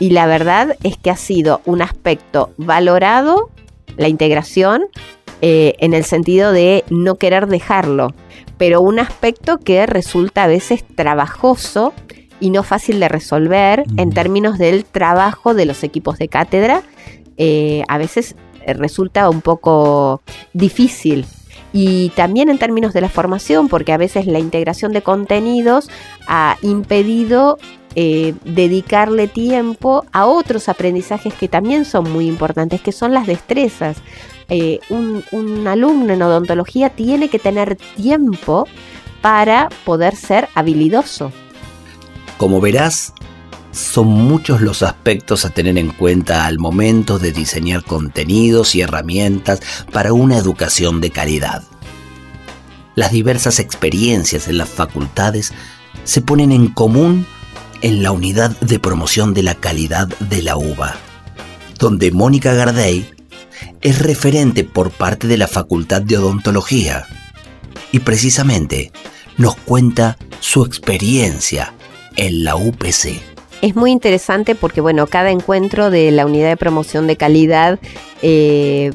y 0.00 0.10
la 0.10 0.26
verdad 0.26 0.76
es 0.82 0.96
que 0.96 1.10
ha 1.10 1.16
sido 1.16 1.60
un 1.64 1.82
aspecto 1.82 2.52
valorado, 2.56 3.50
la 3.96 4.08
integración, 4.08 4.86
eh, 5.42 5.74
en 5.80 5.92
el 5.92 6.04
sentido 6.04 6.50
de 6.50 6.84
no 6.90 7.16
querer 7.16 7.46
dejarlo, 7.46 8.14
pero 8.56 8.80
un 8.80 8.98
aspecto 8.98 9.58
que 9.58 9.84
resulta 9.86 10.44
a 10.44 10.46
veces 10.46 10.82
trabajoso 10.94 11.92
y 12.40 12.50
no 12.50 12.62
fácil 12.62 13.00
de 13.00 13.08
resolver 13.08 13.84
en 13.96 14.10
términos 14.10 14.58
del 14.58 14.84
trabajo 14.84 15.54
de 15.54 15.66
los 15.66 15.82
equipos 15.84 16.18
de 16.18 16.28
cátedra. 16.28 16.82
Eh, 17.36 17.82
a 17.88 17.98
veces 17.98 18.34
eh, 18.64 18.74
resulta 18.74 19.28
un 19.30 19.40
poco 19.40 20.22
difícil 20.52 21.26
y 21.72 22.10
también 22.10 22.48
en 22.48 22.58
términos 22.58 22.92
de 22.92 23.00
la 23.00 23.08
formación, 23.08 23.68
porque 23.68 23.92
a 23.92 23.98
veces 23.98 24.26
la 24.26 24.38
integración 24.38 24.92
de 24.92 25.02
contenidos 25.02 25.90
ha 26.26 26.56
impedido 26.62 27.58
eh, 27.94 28.34
dedicarle 28.44 29.28
tiempo 29.28 30.04
a 30.12 30.26
otros 30.26 30.68
aprendizajes 30.68 31.34
que 31.34 31.48
también 31.48 31.84
son 31.84 32.10
muy 32.10 32.28
importantes, 32.28 32.80
que 32.80 32.92
son 32.92 33.12
las 33.12 33.26
destrezas. 33.26 33.98
un, 34.90 35.24
un 35.32 35.66
alumno 35.66 36.12
en 36.12 36.22
odontología 36.22 36.90
tiene 36.90 37.28
que 37.28 37.38
tener 37.38 37.76
tiempo 37.96 38.66
para 39.20 39.68
poder 39.84 40.14
ser 40.14 40.48
habilidoso. 40.54 41.32
Como 42.38 42.60
verás, 42.60 43.12
son 43.72 44.08
muchos 44.08 44.60
los 44.60 44.82
aspectos 44.82 45.44
a 45.44 45.50
tener 45.50 45.78
en 45.78 45.90
cuenta 45.90 46.46
al 46.46 46.58
momento 46.58 47.18
de 47.18 47.32
diseñar 47.32 47.84
contenidos 47.84 48.74
y 48.74 48.80
herramientas 48.80 49.60
para 49.92 50.12
una 50.12 50.38
educación 50.38 51.00
de 51.00 51.10
calidad. 51.10 51.62
Las 52.94 53.12
diversas 53.12 53.58
experiencias 53.58 54.48
en 54.48 54.58
las 54.58 54.68
facultades 54.68 55.52
se 56.04 56.22
ponen 56.22 56.52
en 56.52 56.68
común 56.68 57.26
en 57.82 58.02
la 58.02 58.12
unidad 58.12 58.58
de 58.60 58.78
promoción 58.78 59.34
de 59.34 59.42
la 59.42 59.54
calidad 59.54 60.08
de 60.08 60.42
la 60.42 60.56
uva, 60.56 60.96
donde 61.78 62.10
Mónica 62.10 62.54
Gardey 62.54 63.10
es 63.82 63.98
referente 63.98 64.64
por 64.64 64.90
parte 64.90 65.26
de 65.26 65.36
la 65.36 65.48
Facultad 65.48 66.00
de 66.00 66.16
Odontología 66.16 67.06
y 67.92 68.00
precisamente 68.00 68.92
nos 69.36 69.56
cuenta 69.56 70.16
su 70.40 70.64
experiencia 70.64 71.74
en 72.16 72.44
la 72.44 72.56
UPC. 72.56 73.20
Es 73.62 73.74
muy 73.74 73.90
interesante 73.90 74.54
porque, 74.54 74.80
bueno, 74.80 75.06
cada 75.06 75.30
encuentro 75.30 75.90
de 75.90 76.10
la 76.10 76.26
unidad 76.26 76.48
de 76.48 76.56
promoción 76.56 77.06
de 77.06 77.16
calidad 77.16 77.78
eh, 78.22 78.92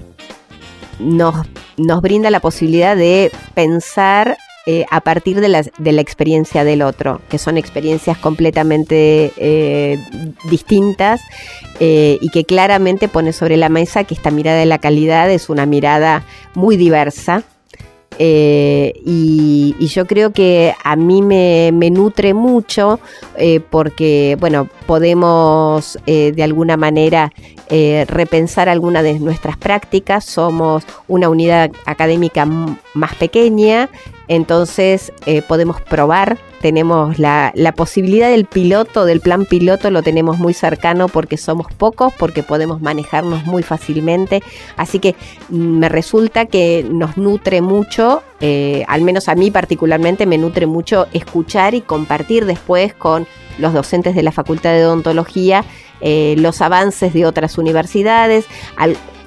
nos, 0.99 1.47
nos 1.77 2.01
brinda 2.01 2.29
la 2.29 2.39
posibilidad 2.39 2.95
de 2.95 3.31
pensar 3.55 4.37
eh, 4.67 4.85
a 4.91 5.01
partir 5.01 5.41
de 5.41 5.49
la, 5.49 5.63
de 5.63 5.91
la, 5.91 6.01
experiencia 6.01 6.63
del 6.63 6.83
otro, 6.83 7.19
que 7.29 7.39
son 7.39 7.57
experiencias 7.57 8.19
completamente 8.19 9.33
eh, 9.37 9.97
distintas 10.49 11.21
y 11.79 12.29
que 12.29 12.45
claramente 12.45 13.07
pone 13.07 13.33
sobre 13.33 13.57
la 13.57 13.67
mesa 13.67 14.03
que 14.03 14.13
esta 14.13 14.29
mirada 14.29 14.59
de 14.59 14.67
la 14.67 14.77
calidad 14.77 15.31
es 15.31 15.49
una 15.49 15.65
mirada 15.65 16.23
muy 16.53 16.77
diversa. 16.77 17.43
Y, 18.23 19.75
y, 19.79 19.87
yo 19.87 20.05
creo 20.05 20.31
que 20.31 20.75
a 20.83 20.95
mí 20.95 21.21
me, 21.21 21.71
me 21.73 21.89
nutre 21.89 22.33
mucho 22.33 22.99
porque, 23.69 24.37
bueno, 24.39 24.67
podemos 24.85 25.97
de 26.05 26.43
alguna 26.43 26.77
manera 26.77 27.31
repensar 28.07 28.69
algunas 28.69 29.03
de 29.03 29.19
nuestras 29.19 29.57
prácticas. 29.57 30.23
Somos 30.25 30.83
una 31.07 31.29
unidad 31.29 31.71
académica 31.85 32.45
más 32.93 33.15
pequeña, 33.15 33.89
entonces 34.31 35.11
eh, 35.25 35.41
podemos 35.41 35.81
probar, 35.81 36.37
tenemos 36.61 37.19
la, 37.19 37.51
posibilidad 37.75 38.29
del 38.29 38.45
piloto, 38.45 39.03
del 39.03 39.19
plan 39.19 39.43
piloto, 39.43 39.91
lo 39.91 40.03
tenemos 40.03 40.37
muy 40.37 40.53
cercano 40.53 41.09
porque 41.09 41.35
somos 41.35 41.67
pocos, 41.73 42.13
porque 42.17 42.41
podemos 42.41 42.79
manejarnos 42.79 43.45
muy 43.45 43.61
fácilmente. 43.61 44.41
Así 44.77 44.99
que 44.99 45.17
mm, 45.49 45.79
me 45.79 45.89
resulta 45.89 46.45
que 46.45 46.85
nos 46.89 47.17
nutre 47.17 47.59
mucho, 47.59 48.23
eh, 48.39 48.85
al 48.87 49.01
menos 49.01 49.27
a 49.27 49.35
mí 49.35 49.51
particularmente 49.51 50.25
me 50.25 50.37
nutre 50.37 50.65
mucho 50.65 51.07
escuchar 51.11 51.75
y 51.75 51.81
compartir 51.81 52.45
después 52.45 52.93
con 52.93 53.27
los 53.57 53.73
docentes 53.73 54.15
de 54.15 54.23
la 54.23 54.31
Facultad 54.31 54.71
de 54.71 54.85
Odontología 54.85 55.65
eh, 55.99 56.35
los 56.37 56.61
avances 56.61 57.13
de 57.13 57.25
otras 57.25 57.57
universidades, 57.57 58.45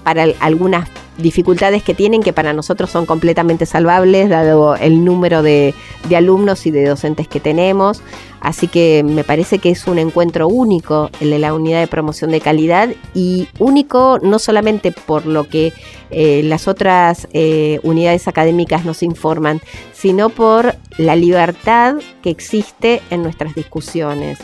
para 0.05 0.27
algunas 0.41 0.89
dificultades 1.19 1.83
que 1.83 1.95
tienen 1.95 2.23
que 2.23 2.33
para 2.33 2.53
nosotros 2.53 2.91
son 2.91 3.07
completamente 3.07 3.67
salvables, 3.67 4.29
dado 4.29 4.77
el 4.77 5.05
número 5.05 5.43
de, 5.43 5.75
alumnos 6.15 6.67
y 6.67 6.71
de 6.71 6.87
docentes 6.87 7.29
que 7.29 7.41
tenemos. 7.41 8.03
Así 8.41 8.69
que 8.69 9.03
me 9.05 9.25
parece 9.25 9.59
que 9.59 9.71
es 9.71 9.87
un 9.87 9.99
encuentro 9.99 10.49
único 10.49 11.11
el 11.21 11.31
de 11.31 11.39
la 11.39 11.55
unidad 11.55 11.81
de 11.81 11.87
promoción 11.87 12.31
de 12.31 12.41
calidad 12.41 12.91
y 13.15 13.49
único 13.59 14.19
no 14.23 14.39
solamente 14.39 14.93
por 14.93 15.25
lo 15.25 15.49
que 15.49 15.73
eh, 16.11 16.43
las 16.45 16.69
otras 16.69 17.27
eh, 17.33 17.81
unidades 17.83 18.29
académicas 18.29 18.85
nos 18.85 19.03
informan, 19.03 19.61
sino 19.93 20.29
por 20.29 20.77
la 20.99 21.17
libertad 21.17 21.95
que 22.23 22.31
existe 22.31 23.01
en 23.11 23.23
nuestras 23.23 23.55
discusiones. 23.55 24.39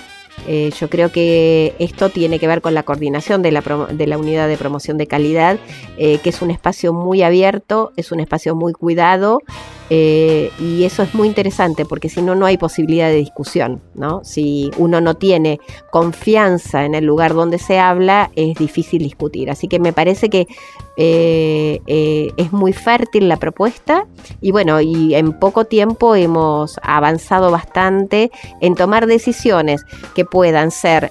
Eh, 0.47 0.71
yo 0.79 0.89
creo 0.89 1.13
que 1.13 1.75
esto 1.79 2.11
tiene 2.11 2.39
que 2.39 2.47
ver 2.47 2.61
con 2.61 2.75
la 2.75 2.83
coordinación 2.83 3.43
de 3.43 3.53
la, 3.53 3.61
de 3.61 4.07
la 4.07 4.19
unidad 4.19 4.49
de 4.49 4.57
promoción 4.57 4.99
de 4.99 5.07
calidad, 5.07 5.59
eh, 5.97 6.19
que 6.19 6.31
es 6.31 6.43
un 6.43 6.51
espacio 6.51 6.93
muy 6.93 7.23
abierto, 7.23 7.93
es 7.97 8.13
un 8.13 8.21
espacio 8.21 8.55
muy 8.55 8.73
cuidado 8.73 9.41
eh, 9.93 10.53
y 10.61 10.85
eso 10.85 11.03
es 11.03 11.15
muy 11.15 11.27
interesante 11.27 11.85
porque 11.85 12.09
si 12.09 12.23
no, 12.23 12.37
no 12.37 12.47
hay 12.47 12.57
posibilidad 12.57 13.09
de 13.09 13.17
discusión. 13.17 13.83
¿no? 13.95 14.25
Si 14.25 14.71
uno 14.79 15.01
no 15.01 15.15
tiene 15.15 15.59
confianza 15.91 16.85
en 16.85 16.95
el 16.95 17.05
lugar 17.05 17.35
donde 17.35 17.59
se 17.59 17.81
habla, 17.81 18.31
es 18.37 18.57
difícil 18.57 19.03
discutir. 19.03 19.51
Así 19.51 19.67
que 19.67 19.81
me 19.81 19.93
parece 19.93 20.31
que 20.31 20.47
eh, 20.97 21.81
eh, 21.87 22.31
es 22.37 22.53
muy 22.53 22.73
fértil 22.73 23.29
la 23.29 23.37
propuesta 23.37 24.07
y 24.41 24.53
bueno, 24.53 24.81
y 24.81 25.15
en 25.15 25.33
poco 25.33 25.65
tiempo 25.65 26.15
hemos 26.15 26.79
avanzado 26.83 27.51
bastante 27.51 28.31
en 28.61 28.77
tomar 28.77 29.07
decisiones 29.07 29.85
que 30.15 30.25
puedan 30.25 30.71
ser 30.71 31.11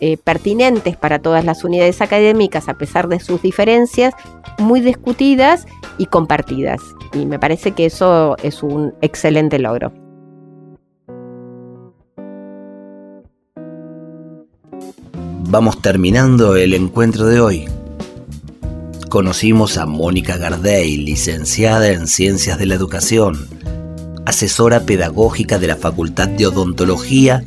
eh, 0.00 0.16
pertinentes 0.16 0.96
para 0.96 1.18
todas 1.18 1.44
las 1.44 1.64
unidades 1.64 2.00
académicas 2.00 2.68
a 2.68 2.74
pesar 2.74 3.08
de 3.08 3.20
sus 3.20 3.42
diferencias, 3.42 4.14
muy 4.58 4.80
discutidas 4.80 5.66
y 5.98 6.06
compartidas. 6.06 6.80
Y 7.12 7.26
me 7.26 7.38
parece 7.38 7.72
que 7.72 7.86
eso 7.86 8.36
es 8.42 8.62
un 8.62 8.94
excelente 9.00 9.58
logro. 9.58 9.92
Vamos 15.48 15.80
terminando 15.80 16.56
el 16.56 16.74
encuentro 16.74 17.26
de 17.26 17.40
hoy 17.40 17.68
conocimos 19.16 19.78
a 19.78 19.86
Mónica 19.86 20.36
Gardey, 20.36 20.98
licenciada 20.98 21.88
en 21.88 22.06
Ciencias 22.06 22.58
de 22.58 22.66
la 22.66 22.74
Educación, 22.74 23.48
asesora 24.26 24.80
pedagógica 24.80 25.58
de 25.58 25.68
la 25.68 25.76
Facultad 25.76 26.28
de 26.28 26.46
Odontología 26.46 27.42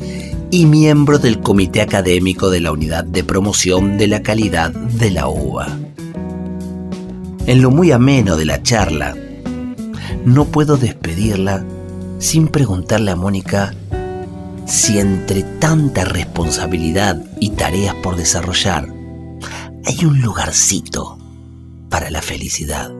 y 0.51 0.65
miembro 0.65 1.19
del 1.19 1.41
Comité 1.41 1.81
Académico 1.81 2.49
de 2.49 2.59
la 2.59 2.71
Unidad 2.71 3.03
de 3.03 3.23
Promoción 3.23 3.97
de 3.97 4.07
la 4.07 4.23
Calidad 4.23 4.71
de 4.71 5.11
la 5.11 5.27
UBA. 5.27 5.67
En 7.45 7.61
lo 7.61 7.69
muy 7.69 7.91
ameno 7.91 8.35
de 8.35 8.45
la 8.45 8.63
charla, 8.63 9.15
no 10.25 10.45
puedo 10.45 10.77
despedirla 10.77 11.63
sin 12.17 12.47
preguntarle 12.47 13.11
a 13.11 13.15
Mónica 13.15 13.73
si 14.65 14.99
entre 14.99 15.43
tanta 15.43 16.03
responsabilidad 16.03 17.23
y 17.39 17.51
tareas 17.51 17.95
por 17.95 18.15
desarrollar 18.15 18.87
hay 19.85 20.05
un 20.05 20.21
lugarcito 20.21 21.17
para 21.89 22.09
la 22.09 22.21
felicidad. 22.21 22.91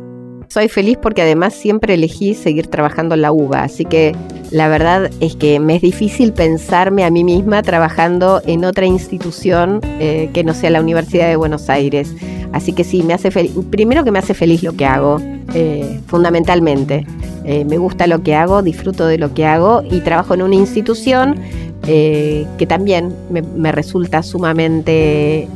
Soy 0.50 0.68
feliz 0.68 0.98
porque 1.02 1.22
además 1.22 1.54
siempre 1.54 1.96
elegí 1.96 2.34
seguir 2.34 2.68
trabajando 2.68 3.16
la 3.16 3.32
UBA, 3.32 3.64
así 3.64 3.86
que 3.86 4.16
la 4.52 4.68
verdad 4.68 5.12
es 5.20 5.36
que 5.36 5.60
me 5.60 5.76
es 5.76 5.82
difícil 5.82 6.34
pensarme 6.34 7.04
a 7.04 7.12
mí 7.12 7.24
misma 7.24 7.62
trabajando 7.62 8.42
en 8.46 8.66
otra 8.66 8.86
institución 8.86 9.80
eh, 10.00 10.30
que 10.34 10.44
no 10.44 10.54
sea 10.54 10.72
la 10.72 10.82
Universidad 10.82 11.28
de 11.28 11.36
Buenos 11.36 11.70
Aires. 11.70 12.14
Así 12.52 12.74
que 12.74 12.84
sí, 12.84 13.04
me 13.04 13.14
hace 13.14 13.30
feliz. 13.30 13.52
Primero 13.70 14.04
que 14.04 14.12
me 14.12 14.20
hace 14.20 14.34
feliz 14.34 14.64
lo 14.64 14.74
que 14.74 14.86
hago, 14.86 15.22
eh, 15.54 16.00
fundamentalmente. 16.08 17.06
Eh, 17.46 17.64
me 17.66 17.78
gusta 17.78 18.08
lo 18.08 18.24
que 18.24 18.36
hago, 18.36 18.64
disfruto 18.64 19.06
de 19.06 19.18
lo 19.18 19.34
que 19.34 19.46
hago 19.46 19.84
y 19.90 20.00
trabajo 20.02 20.34
en 20.34 20.42
una 20.42 20.56
institución 20.56 21.40
que 21.82 22.66
también 22.68 23.16
me 23.32 23.72
resulta 23.72 24.22
sumamente 24.22 25.48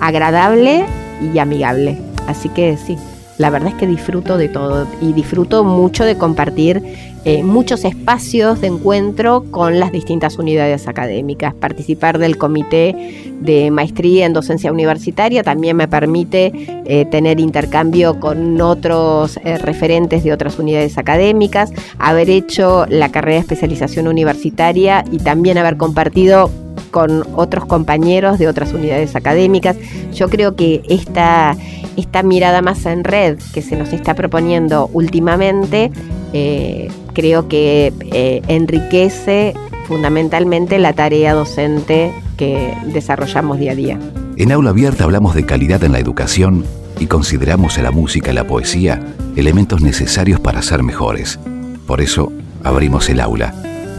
agradable 0.00 0.86
y 1.34 1.38
amigable. 1.38 1.98
Así 2.26 2.48
que 2.48 2.78
sí, 2.78 2.96
la 3.38 3.50
verdad 3.50 3.70
es 3.70 3.74
que 3.74 3.86
disfruto 3.86 4.36
de 4.36 4.48
todo 4.48 4.86
y 5.00 5.12
disfruto 5.12 5.64
mucho 5.64 6.04
de 6.04 6.16
compartir 6.16 6.82
eh, 7.24 7.42
muchos 7.42 7.84
espacios 7.84 8.60
de 8.60 8.68
encuentro 8.68 9.44
con 9.50 9.80
las 9.80 9.92
distintas 9.92 10.38
unidades 10.38 10.88
académicas. 10.88 11.54
Participar 11.54 12.18
del 12.18 12.38
comité 12.38 12.94
de 13.40 13.70
maestría 13.70 14.26
en 14.26 14.32
docencia 14.32 14.72
universitaria 14.72 15.42
también 15.42 15.76
me 15.76 15.88
permite 15.88 16.52
eh, 16.86 17.04
tener 17.10 17.38
intercambio 17.40 18.18
con 18.18 18.60
otros 18.60 19.38
eh, 19.44 19.58
referentes 19.58 20.24
de 20.24 20.32
otras 20.32 20.58
unidades 20.58 20.96
académicas, 20.96 21.72
haber 21.98 22.30
hecho 22.30 22.86
la 22.88 23.10
carrera 23.10 23.34
de 23.34 23.40
especialización 23.40 24.08
universitaria 24.08 25.04
y 25.10 25.18
también 25.18 25.58
haber 25.58 25.76
compartido 25.76 26.50
con 26.90 27.24
otros 27.34 27.66
compañeros 27.66 28.38
de 28.38 28.48
otras 28.48 28.72
unidades 28.72 29.16
académicas. 29.16 29.76
Yo 30.12 30.28
creo 30.28 30.56
que 30.56 30.82
esta, 30.88 31.56
esta 31.96 32.22
mirada 32.22 32.62
más 32.62 32.84
en 32.86 33.04
red 33.04 33.38
que 33.52 33.62
se 33.62 33.76
nos 33.76 33.92
está 33.92 34.14
proponiendo 34.14 34.90
últimamente, 34.92 35.90
eh, 36.32 36.88
creo 37.12 37.48
que 37.48 37.92
eh, 38.12 38.42
enriquece 38.48 39.54
fundamentalmente 39.86 40.78
la 40.78 40.92
tarea 40.92 41.32
docente 41.32 42.12
que 42.36 42.74
desarrollamos 42.92 43.58
día 43.58 43.72
a 43.72 43.74
día. 43.74 43.98
En 44.36 44.52
Aula 44.52 44.70
Abierta 44.70 45.04
hablamos 45.04 45.34
de 45.34 45.44
calidad 45.46 45.82
en 45.82 45.92
la 45.92 45.98
educación 45.98 46.64
y 47.00 47.06
consideramos 47.06 47.78
a 47.78 47.82
la 47.82 47.90
música 47.90 48.30
y 48.30 48.34
la 48.34 48.46
poesía 48.46 49.00
elementos 49.36 49.82
necesarios 49.82 50.40
para 50.40 50.62
ser 50.62 50.82
mejores. 50.82 51.38
Por 51.86 52.00
eso 52.00 52.32
abrimos 52.64 53.08
el 53.08 53.20
aula, 53.20 53.54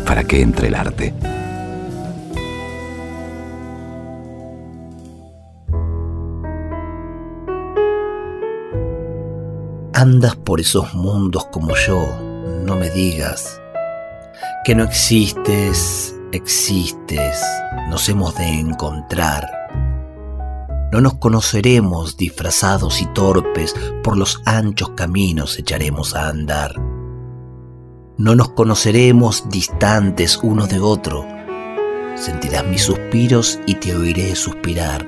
para 0.06 0.24
que 0.24 0.42
entre 0.42 0.68
el 0.68 0.76
arte. 0.76 1.14
Andas 10.00 10.38
por 10.38 10.62
esos 10.62 10.94
mundos 10.94 11.48
como 11.48 11.76
yo, 11.76 12.18
no 12.64 12.78
me 12.78 12.90
digas 12.90 13.60
que 14.64 14.74
no 14.74 14.86
existes, 14.86 16.16
existes, 16.32 17.42
nos 17.90 18.08
hemos 18.08 18.34
de 18.36 18.48
encontrar. 18.48 19.52
No 20.94 21.02
nos 21.02 21.16
conoceremos 21.16 22.16
disfrazados 22.16 23.02
y 23.02 23.08
torpes, 23.08 23.76
por 24.02 24.16
los 24.16 24.42
anchos 24.46 24.92
caminos 24.92 25.60
echaremos 25.60 26.16
a 26.16 26.30
andar. 26.30 26.76
No 28.18 28.36
nos 28.36 28.52
conoceremos 28.52 29.50
distantes 29.50 30.40
uno 30.42 30.66
de 30.68 30.80
otro, 30.80 31.26
sentirás 32.16 32.66
mis 32.66 32.84
suspiros 32.84 33.60
y 33.66 33.76
te 33.76 33.94
oiré 33.96 34.34
suspirar. 34.38 35.06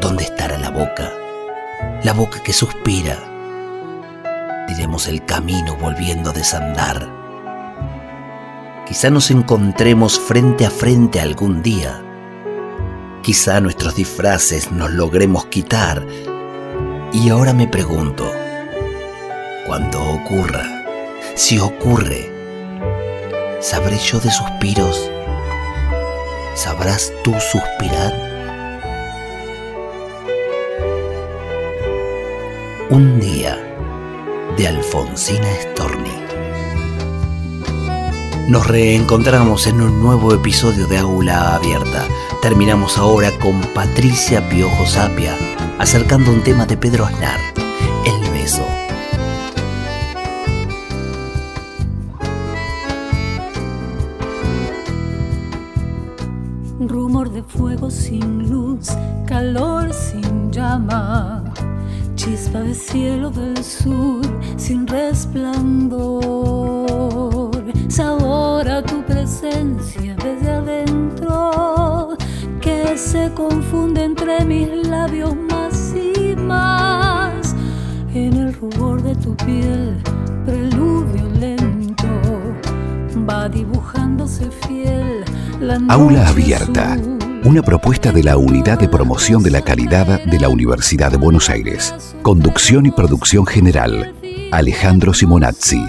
¿Dónde 0.00 0.24
estará 0.24 0.58
la 0.58 0.70
boca? 0.70 1.12
La 2.02 2.12
boca 2.12 2.42
que 2.42 2.52
suspira. 2.52 3.18
Diremos 4.68 5.08
el 5.08 5.24
camino 5.24 5.76
volviendo 5.76 6.30
a 6.30 6.32
desandar. 6.32 7.08
Quizá 8.86 9.10
nos 9.10 9.30
encontremos 9.30 10.18
frente 10.18 10.64
a 10.64 10.70
frente 10.70 11.20
algún 11.20 11.62
día. 11.62 12.02
Quizá 13.22 13.60
nuestros 13.60 13.96
disfraces 13.96 14.70
nos 14.70 14.92
logremos 14.92 15.46
quitar. 15.46 16.06
Y 17.12 17.28
ahora 17.30 17.52
me 17.52 17.66
pregunto, 17.66 18.30
cuando 19.66 20.00
ocurra, 20.00 20.64
si 21.34 21.58
ocurre, 21.58 22.30
¿sabré 23.60 23.98
yo 23.98 24.20
de 24.20 24.30
suspiros? 24.30 25.10
¿Sabrás 26.54 27.12
tú 27.24 27.34
suspirar? 27.40 28.25
Un 32.96 33.20
día 33.20 33.58
de 34.56 34.68
Alfonsina 34.68 35.46
Storni. 35.60 36.14
Nos 38.48 38.66
reencontramos 38.66 39.66
en 39.66 39.82
un 39.82 40.00
nuevo 40.00 40.32
episodio 40.32 40.86
de 40.86 40.96
Aula 40.96 41.56
Abierta. 41.56 42.08
Terminamos 42.40 42.96
ahora 42.96 43.32
con 43.38 43.60
Patricia 43.74 44.48
Piojo 44.48 44.86
Sapia, 44.86 45.36
acercando 45.78 46.30
un 46.30 46.42
tema 46.42 46.64
de 46.64 46.78
Pedro 46.78 47.04
Aznar, 47.04 47.38
de 88.12 88.22
la 88.22 88.36
Unidad 88.36 88.78
de 88.78 88.88
Promoción 88.88 89.42
de 89.42 89.50
la 89.50 89.62
Calidad 89.62 90.24
de 90.24 90.38
la 90.38 90.48
Universidad 90.48 91.10
de 91.10 91.16
Buenos 91.16 91.50
Aires. 91.50 91.94
Conducción 92.22 92.86
y 92.86 92.90
producción 92.90 93.46
general, 93.46 94.14
Alejandro 94.52 95.12
Simonazzi. 95.12 95.82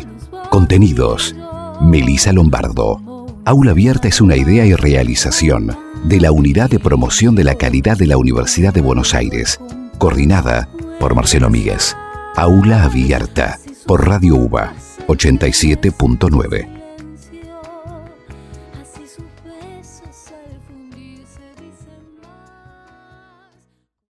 Contenidos, 0.49 1.35
Melisa 1.81 2.33
Lombardo. 2.33 3.27
Aula 3.45 3.71
Abierta 3.71 4.07
es 4.07 4.21
una 4.21 4.35
idea 4.35 4.65
y 4.65 4.73
realización 4.73 5.77
de 6.03 6.19
la 6.19 6.31
Unidad 6.31 6.69
de 6.69 6.79
Promoción 6.79 7.35
de 7.35 7.43
la 7.43 7.55
Calidad 7.55 7.97
de 7.97 8.07
la 8.07 8.17
Universidad 8.17 8.73
de 8.73 8.81
Buenos 8.81 9.13
Aires, 9.13 9.59
coordinada 9.97 10.69
por 10.99 11.15
Marcelo 11.15 11.49
Míguez. 11.49 11.95
Aula 12.35 12.83
Abierta, 12.83 13.59
por 13.85 14.07
Radio 14.07 14.35
UBA 14.35 14.73
87.9. 15.07 16.76